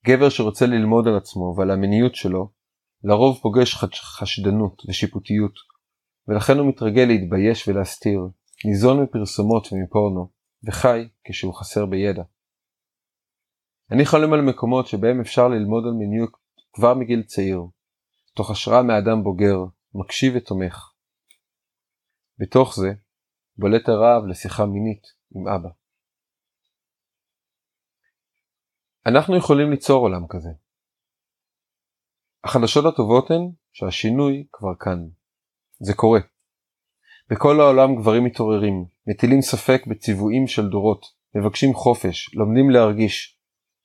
גבר 0.07 0.29
שרוצה 0.29 0.65
ללמוד 0.65 1.07
על 1.07 1.17
עצמו 1.17 1.55
ועל 1.57 1.71
המיניות 1.71 2.15
שלו, 2.15 2.51
לרוב 3.03 3.39
פוגש 3.41 3.75
חש- 3.75 4.01
חשדנות 4.01 4.81
ושיפוטיות, 4.89 5.53
ולכן 6.27 6.57
הוא 6.57 6.69
מתרגל 6.69 7.05
להתבייש 7.07 7.67
ולהסתיר, 7.67 8.19
ניזון 8.65 9.03
מפרסומות 9.03 9.67
ומפורנו, 9.71 10.29
וחי 10.63 11.09
כשהוא 11.23 11.53
חסר 11.53 11.85
בידע. 11.85 12.23
אני 13.91 14.05
חולם 14.05 14.33
על 14.33 14.41
מקומות 14.41 14.87
שבהם 14.87 15.21
אפשר 15.21 15.47
ללמוד 15.47 15.83
על 15.85 15.93
מיניות 15.93 16.31
כבר 16.73 16.93
מגיל 16.93 17.23
צעיר, 17.23 17.61
תוך 18.35 18.51
השראה 18.51 18.83
מאדם 18.83 19.23
בוגר, 19.23 19.57
מקשיב 19.93 20.33
ותומך. 20.35 20.93
בתוך 22.37 22.75
זה 22.75 22.93
בולט 23.57 23.89
הרעב 23.89 24.23
לשיחה 24.25 24.65
מינית 24.65 25.03
עם 25.35 25.47
אבא. 25.47 25.69
אנחנו 29.05 29.37
יכולים 29.37 29.71
ליצור 29.71 30.01
עולם 30.01 30.27
כזה. 30.29 30.49
החדשות 32.43 32.85
הטובות 32.93 33.31
הן 33.31 33.51
שהשינוי 33.71 34.47
כבר 34.51 34.75
כאן. 34.79 34.99
זה 35.79 35.93
קורה. 35.93 36.19
בכל 37.29 37.59
העולם 37.59 37.95
גברים 37.95 38.23
מתעוררים, 38.23 38.85
מטילים 39.07 39.41
ספק 39.41 39.87
בציוויים 39.87 40.47
של 40.47 40.69
דורות, 40.69 41.05
מבקשים 41.35 41.73
חופש, 41.73 42.35
לומדים 42.35 42.69
להרגיש, 42.69 43.39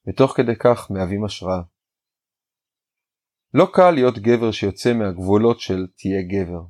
ותוך 0.09 0.33
כדי 0.37 0.57
כך 0.61 0.91
מהווים 0.91 1.25
השראה. 1.25 1.63
לא 3.55 3.67
קל 3.73 3.91
להיות 3.91 4.19
גבר 4.19 4.51
שיוצא 4.51 4.93
מהגבולות 4.95 5.61
של 5.61 5.87
תהיה 5.99 6.23
גבר. 6.23 6.63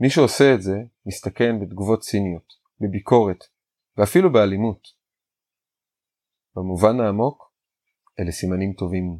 מי 0.00 0.10
שעושה 0.10 0.54
את 0.54 0.62
זה 0.62 0.76
מסתכן 1.06 1.60
בתגובות 1.60 2.00
ציניות, 2.00 2.52
בביקורת, 2.80 3.44
ואפילו 3.96 4.32
באלימות. 4.32 4.82
במובן 6.56 7.00
העמוק, 7.00 7.52
אלה 8.20 8.32
סימנים 8.32 8.72
טובים. 8.72 9.18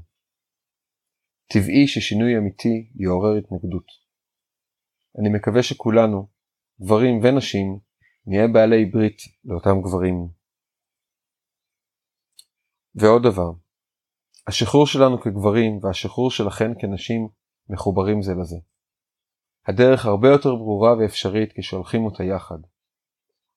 טבעי 1.53 1.87
ששינוי 1.87 2.39
אמיתי 2.39 2.91
יעורר 2.95 3.37
התנגדות. 3.39 3.87
אני 5.21 5.29
מקווה 5.29 5.63
שכולנו, 5.63 6.29
גברים 6.81 7.21
ונשים, 7.23 7.86
נהיה 8.27 8.49
בעלי 8.49 8.85
ברית 8.85 9.17
לאותם 9.45 9.81
גברים. 9.83 10.29
ועוד 12.95 13.23
דבר, 13.23 13.51
השחרור 14.47 14.87
שלנו 14.87 15.21
כגברים 15.21 15.79
והשחרור 15.83 16.31
שלכן 16.31 16.71
כנשים 16.81 17.29
מחוברים 17.69 18.23
זה 18.23 18.33
לזה. 18.41 18.57
הדרך 19.69 20.07
הרבה 20.07 20.29
יותר 20.29 20.55
ברורה 20.55 20.97
ואפשרית 20.99 21.53
כשהולכים 21.57 22.05
אותה 22.05 22.25
יחד. 22.25 22.59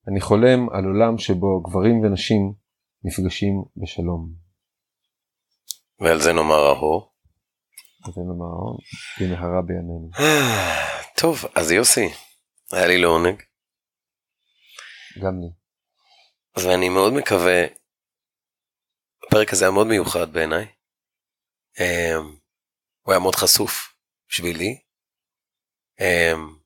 אני 0.07 0.22
חולם 0.22 0.70
על 0.70 0.86
עולם 0.86 1.17
שבו 1.17 1.61
גברים 1.61 1.99
ונשים 1.99 2.53
נפגשים 3.03 3.63
בשלום. 3.78 4.34
ועל 5.99 6.20
זה 6.20 6.34
נאמר 6.34 6.70
אהו. 6.70 7.09
זה 8.15 8.22
נאמר, 8.22 8.55
במהרה 9.22 9.61
בימינו. 9.61 10.09
טוב, 11.22 11.45
אז 11.55 11.72
יוסי, 11.72 12.09
היה 12.72 12.88
לי 12.88 12.97
לעונג, 12.97 13.41
גם 15.18 15.41
לי. 15.41 15.49
ואני 16.64 16.89
מאוד 16.89 17.14
מקווה, 17.14 17.66
הפרק 19.28 19.53
הזה 19.53 19.66
היה 19.66 19.72
מאוד 19.72 19.88
מיוחד 19.88 20.34
בעיניי. 20.34 20.66
אמ, 21.80 22.36
הוא 23.01 23.14
היה 23.14 23.20
מאוד 23.20 23.36
חשוף 23.36 23.95
בשבילי. 24.30 24.82
אמ, 25.99 26.60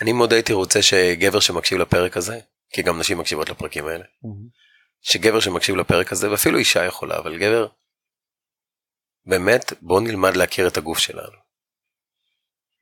אני 0.00 0.12
מאוד 0.12 0.32
הייתי 0.32 0.52
רוצה 0.52 0.78
שגבר 0.82 1.40
שמקשיב 1.40 1.78
לפרק 1.78 2.16
הזה, 2.16 2.40
כי 2.72 2.82
גם 2.82 3.00
נשים 3.00 3.18
מקשיבות 3.18 3.48
לפרקים 3.48 3.86
האלה, 3.86 4.04
שגבר 5.00 5.40
שמקשיב 5.40 5.76
לפרק 5.76 6.12
הזה, 6.12 6.30
ואפילו 6.30 6.58
אישה 6.58 6.84
יכולה, 6.84 7.18
אבל 7.18 7.38
גבר, 7.38 7.66
באמת, 9.26 9.72
בוא 9.82 10.00
נלמד 10.00 10.36
להכיר 10.36 10.68
את 10.68 10.76
הגוף 10.76 10.98
שלנו. 10.98 11.38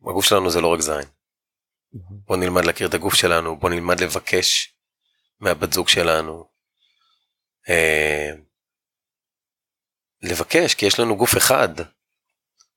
הגוף 0.00 0.24
שלנו 0.24 0.50
זה 0.50 0.60
לא 0.60 0.74
רק 0.74 0.80
זין. 0.80 1.17
בוא 2.26 2.36
נלמד 2.36 2.64
להכיר 2.64 2.88
את 2.88 2.94
הגוף 2.94 3.14
שלנו, 3.14 3.58
בוא 3.58 3.70
נלמד 3.70 4.00
לבקש 4.00 4.74
מהבת 5.40 5.72
זוג 5.72 5.88
שלנו. 5.88 6.44
אה, 7.68 8.30
לבקש, 10.22 10.74
כי 10.74 10.86
יש 10.86 11.00
לנו 11.00 11.16
גוף 11.16 11.36
אחד. 11.36 11.68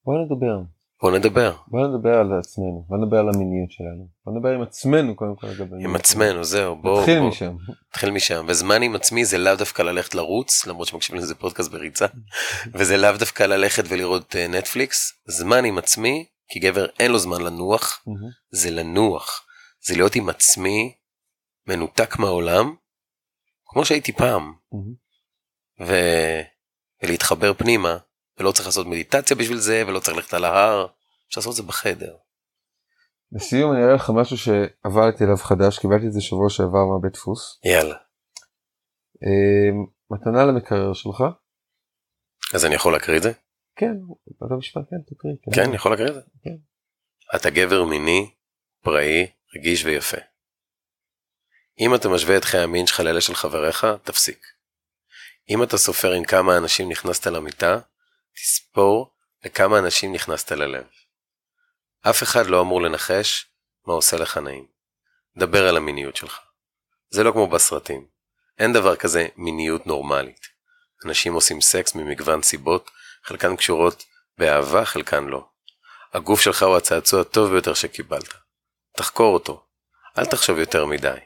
בוא 0.05 0.13
נדבר. 0.25 0.59
בוא 1.01 1.11
נדבר 1.11 1.55
בוא 1.67 1.87
נדבר 1.87 2.13
על 2.19 2.39
עצמנו. 2.39 2.85
בוא 2.87 2.97
נדבר 2.97 3.17
על 3.17 3.29
המיניות 3.29 3.71
שלנו. 3.71 4.07
בוא 4.25 4.33
נדבר 4.33 4.49
עם 4.49 4.61
עצמנו 4.61 5.15
קודם 5.15 5.35
כל 5.35 5.47
לגבי 5.47 5.83
עם 5.83 5.95
עצמנו, 5.95 6.43
זהו. 6.43 6.75
בוא, 6.75 6.99
נתחיל 6.99 7.19
בוא, 7.19 7.29
משם. 7.29 7.55
נתחיל 7.89 8.11
משם. 8.11 8.45
וזמן 8.47 8.81
עם 8.81 8.95
עצמי 8.95 9.25
זה 9.25 9.37
לאו 9.37 9.55
דווקא 9.55 9.81
ללכת 9.81 10.15
לרוץ, 10.15 10.67
למרות 10.67 10.87
שמקשיבים 10.87 11.21
לזה 11.21 11.35
פודקאסט 11.35 11.71
בריצה, 11.71 12.05
וזה 12.77 12.97
לאו 12.97 13.11
דווקא 13.19 13.43
ללכת 13.43 13.83
ולראות 13.87 14.35
אה, 14.35 14.47
נטפליקס. 14.47 15.13
זמן 15.27 15.65
עם 15.65 15.77
עצמי, 15.77 16.25
כי 16.51 16.59
גבר 16.59 16.85
אין 16.99 17.11
לו 17.11 17.19
זמן 17.19 17.41
לנוח, 17.41 18.05
זה 18.51 18.71
לנוח, 18.71 19.45
זה 19.81 19.95
להיות 19.95 20.15
עם 20.15 20.29
עצמי, 20.29 20.95
מנותק 21.67 22.19
מהעולם, 22.19 22.75
כמו 23.65 23.85
שהייתי 23.85 24.11
פעם, 24.11 24.53
ו... 25.87 25.93
ולהתחבר 27.03 27.53
פנימה, 27.53 27.97
ולא 28.39 28.51
צריך 28.51 28.65
לעשות 28.65 28.87
מדיטציה 28.87 29.35
בשביל 29.35 29.57
זה, 29.57 29.83
ולא 29.87 29.99
צריך 29.99 30.17
ללכת 30.17 30.33
על 30.33 30.45
ההר, 30.45 30.87
אפשר 31.27 31.39
לעשות 31.39 31.51
את 31.51 31.55
זה 31.55 31.63
בחדר. 31.63 32.15
לסיום 33.31 33.73
אני 33.73 33.83
אראה 33.83 33.95
לך 33.95 34.09
משהו 34.15 34.37
שעברתי 34.37 35.23
אליו 35.23 35.37
חדש, 35.37 35.79
קיבלתי 35.79 36.07
את 36.07 36.13
זה 36.13 36.21
שבוע 36.21 36.49
שעבר 36.49 36.85
מהבית 36.85 37.13
דפוס. 37.13 37.59
יאללה. 37.65 37.95
אמ, 39.23 39.85
מתנה 40.11 40.45
למקרר 40.45 40.93
שלך. 40.93 41.23
אז 42.53 42.65
אני 42.65 42.75
יכול 42.75 42.93
להקריא 42.93 43.17
את 43.17 43.23
זה? 43.23 43.31
כן, 43.75 43.93
אתה 44.45 44.55
משפט, 44.55 44.81
כן, 44.89 45.15
תקריא. 45.15 45.33
כן, 45.55 45.63
אני 45.67 45.75
יכול 45.75 45.91
להקריא 45.91 46.09
את 46.09 46.13
זה? 46.13 46.21
כן. 46.43 46.55
אתה 47.35 47.49
גבר 47.49 47.83
מיני, 47.83 48.31
פראי, 48.81 49.27
רגיש 49.55 49.85
ויפה. 49.85 50.17
אם 51.79 51.95
אתה 51.95 52.09
משווה 52.09 52.37
את 52.37 52.43
חיי 52.43 52.59
המין 52.59 52.87
שלך 52.87 52.99
לאלה 52.99 53.21
של 53.21 53.35
חבריך, 53.35 53.87
תפסיק. 54.03 54.45
אם 55.49 55.63
אתה 55.63 55.77
סופר 55.77 56.11
עם 56.11 56.23
כמה 56.23 56.57
אנשים 56.57 56.91
נכנסת 56.91 57.27
למיטה, 57.27 57.79
תספור 58.35 59.13
לכמה 59.45 59.79
אנשים 59.79 60.13
נכנסת 60.13 60.51
ללב. 60.51 60.85
אף 62.09 62.23
אחד 62.23 62.45
לא 62.45 62.61
אמור 62.61 62.81
לנחש 62.81 63.47
מה 63.87 63.93
עושה 63.93 64.17
לך 64.17 64.37
נעים. 64.37 64.67
דבר 65.37 65.67
על 65.67 65.77
המיניות 65.77 66.15
שלך. 66.15 66.39
זה 67.09 67.23
לא 67.23 67.31
כמו 67.31 67.47
בסרטים. 67.47 68.07
אין 68.59 68.73
דבר 68.73 68.95
כזה 68.95 69.27
מיניות 69.35 69.87
נורמלית. 69.87 70.47
אנשים 71.05 71.33
עושים 71.33 71.61
סקס 71.61 71.95
ממגוון 71.95 72.41
סיבות, 72.41 72.91
חלקן 73.23 73.55
קשורות 73.55 74.05
באהבה, 74.37 74.85
חלקן 74.85 75.25
לא. 75.25 75.47
הגוף 76.13 76.41
שלך 76.41 76.63
הוא 76.63 76.77
הצעצוע 76.77 77.21
הטוב 77.21 77.51
ביותר 77.51 77.73
שקיבלת. 77.73 78.33
תחקור 78.97 79.33
אותו. 79.33 79.65
אל 80.17 80.25
תחשוב 80.25 80.59
יותר 80.59 80.85
מדי. 80.85 81.17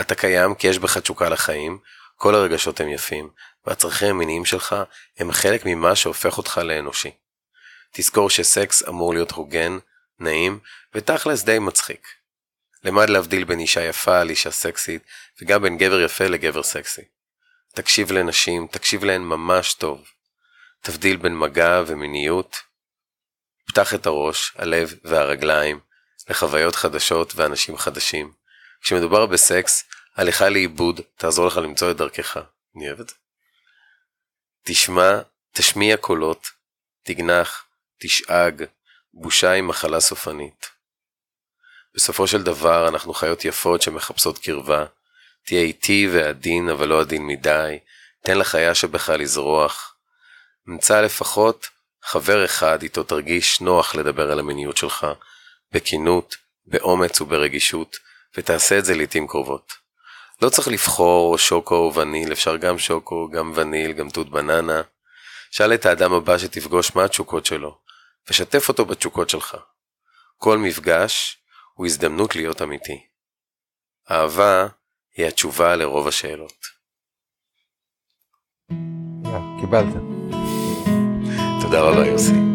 אתה 0.00 0.14
קיים 0.14 0.54
כי 0.54 0.66
יש 0.66 0.78
בך 0.78 0.98
תשוקה 0.98 1.28
לחיים, 1.28 1.78
כל 2.16 2.34
הרגשות 2.34 2.80
הם 2.80 2.88
יפים, 2.88 3.30
והצרכים 3.66 4.08
המיניים 4.08 4.44
שלך 4.44 4.76
הם 5.18 5.32
חלק 5.32 5.62
ממה 5.64 5.96
שהופך 5.96 6.38
אותך 6.38 6.58
לאנושי. 6.64 7.10
תזכור 7.92 8.30
שסקס 8.30 8.88
אמור 8.88 9.14
להיות 9.14 9.30
הוגן, 9.30 9.78
נעים, 10.18 10.58
ותכלס 10.94 11.42
די 11.42 11.58
מצחיק. 11.58 12.06
למד 12.84 13.10
להבדיל 13.10 13.44
בין 13.44 13.60
אישה 13.60 13.82
יפה 13.82 14.24
לאישה 14.24 14.50
סקסית, 14.50 15.02
וגם 15.42 15.62
בין 15.62 15.78
גבר 15.78 16.00
יפה 16.00 16.24
לגבר 16.24 16.62
סקסי. 16.62 17.02
תקשיב 17.74 18.12
לנשים, 18.12 18.66
תקשיב 18.66 19.04
להן 19.04 19.22
ממש 19.22 19.74
טוב. 19.74 20.04
תבדיל 20.84 21.16
בין 21.16 21.38
מגע 21.38 21.82
ומיניות. 21.86 22.56
פתח 23.66 23.94
את 23.94 24.06
הראש, 24.06 24.52
הלב 24.56 24.94
והרגליים 25.04 25.80
לחוויות 26.28 26.76
חדשות 26.76 27.32
ואנשים 27.36 27.76
חדשים. 27.76 28.32
כשמדובר 28.80 29.26
בסקס, 29.26 29.84
הליכה 30.16 30.48
לאיבוד 30.48 31.00
תעזור 31.16 31.46
לך 31.46 31.56
למצוא 31.56 31.90
את 31.90 31.96
דרכך. 31.96 32.36
אני 32.76 32.88
אוהב 32.88 33.00
את 33.00 33.08
זה. 33.08 33.14
תשמע, 34.64 35.18
תשמיע 35.52 35.96
קולות, 35.96 36.50
תגנח, 37.02 37.66
תשאג, 37.98 38.64
בושה 39.14 39.50
היא 39.50 39.62
מחלה 39.62 40.00
סופנית. 40.00 40.70
בסופו 41.94 42.26
של 42.26 42.42
דבר 42.42 42.88
אנחנו 42.88 43.14
חיות 43.14 43.44
יפות 43.44 43.82
שמחפשות 43.82 44.38
קרבה. 44.38 44.86
תהיה 45.46 45.60
איטי 45.60 46.08
ועדין 46.12 46.68
אבל 46.68 46.88
לא 46.88 47.00
עדין 47.00 47.26
מדי, 47.26 47.78
תן 48.22 48.38
לחיה 48.38 48.74
שבך 48.74 49.08
לזרוח. 49.08 49.93
מצא 50.66 51.00
לפחות 51.00 51.68
חבר 52.02 52.44
אחד 52.44 52.82
איתו 52.82 53.02
תרגיש 53.02 53.60
נוח 53.60 53.94
לדבר 53.94 54.32
על 54.32 54.38
המיניות 54.38 54.76
שלך, 54.76 55.06
בכנות, 55.72 56.36
באומץ 56.66 57.20
וברגישות, 57.20 57.96
ותעשה 58.36 58.78
את 58.78 58.84
זה 58.84 58.94
לעיתים 58.94 59.26
קרובות. 59.26 59.72
לא 60.42 60.48
צריך 60.48 60.68
לבחור 60.68 61.38
שוקו 61.38 61.74
או 61.74 61.94
וניל, 61.94 62.32
אפשר 62.32 62.56
גם 62.56 62.78
שוקו, 62.78 63.28
גם 63.28 63.52
וניל, 63.54 63.92
גם 63.92 64.10
תות 64.10 64.30
בננה. 64.30 64.82
שאל 65.50 65.74
את 65.74 65.86
האדם 65.86 66.12
הבא 66.12 66.38
שתפגוש 66.38 66.96
מה 66.96 67.04
התשוקות 67.04 67.46
שלו, 67.46 67.78
ושתף 68.30 68.68
אותו 68.68 68.84
בתשוקות 68.84 69.30
שלך. 69.30 69.56
כל 70.38 70.58
מפגש 70.58 71.38
הוא 71.74 71.86
הזדמנות 71.86 72.36
להיות 72.36 72.62
אמיתי. 72.62 73.06
אהבה 74.10 74.66
היא 75.16 75.26
התשובה 75.26 75.76
לרוב 75.76 76.08
השאלות. 76.08 76.66
קיבלת. 79.60 80.13
תודה 81.74 81.86
רבה 81.86 82.06
יוסי. 82.06 82.53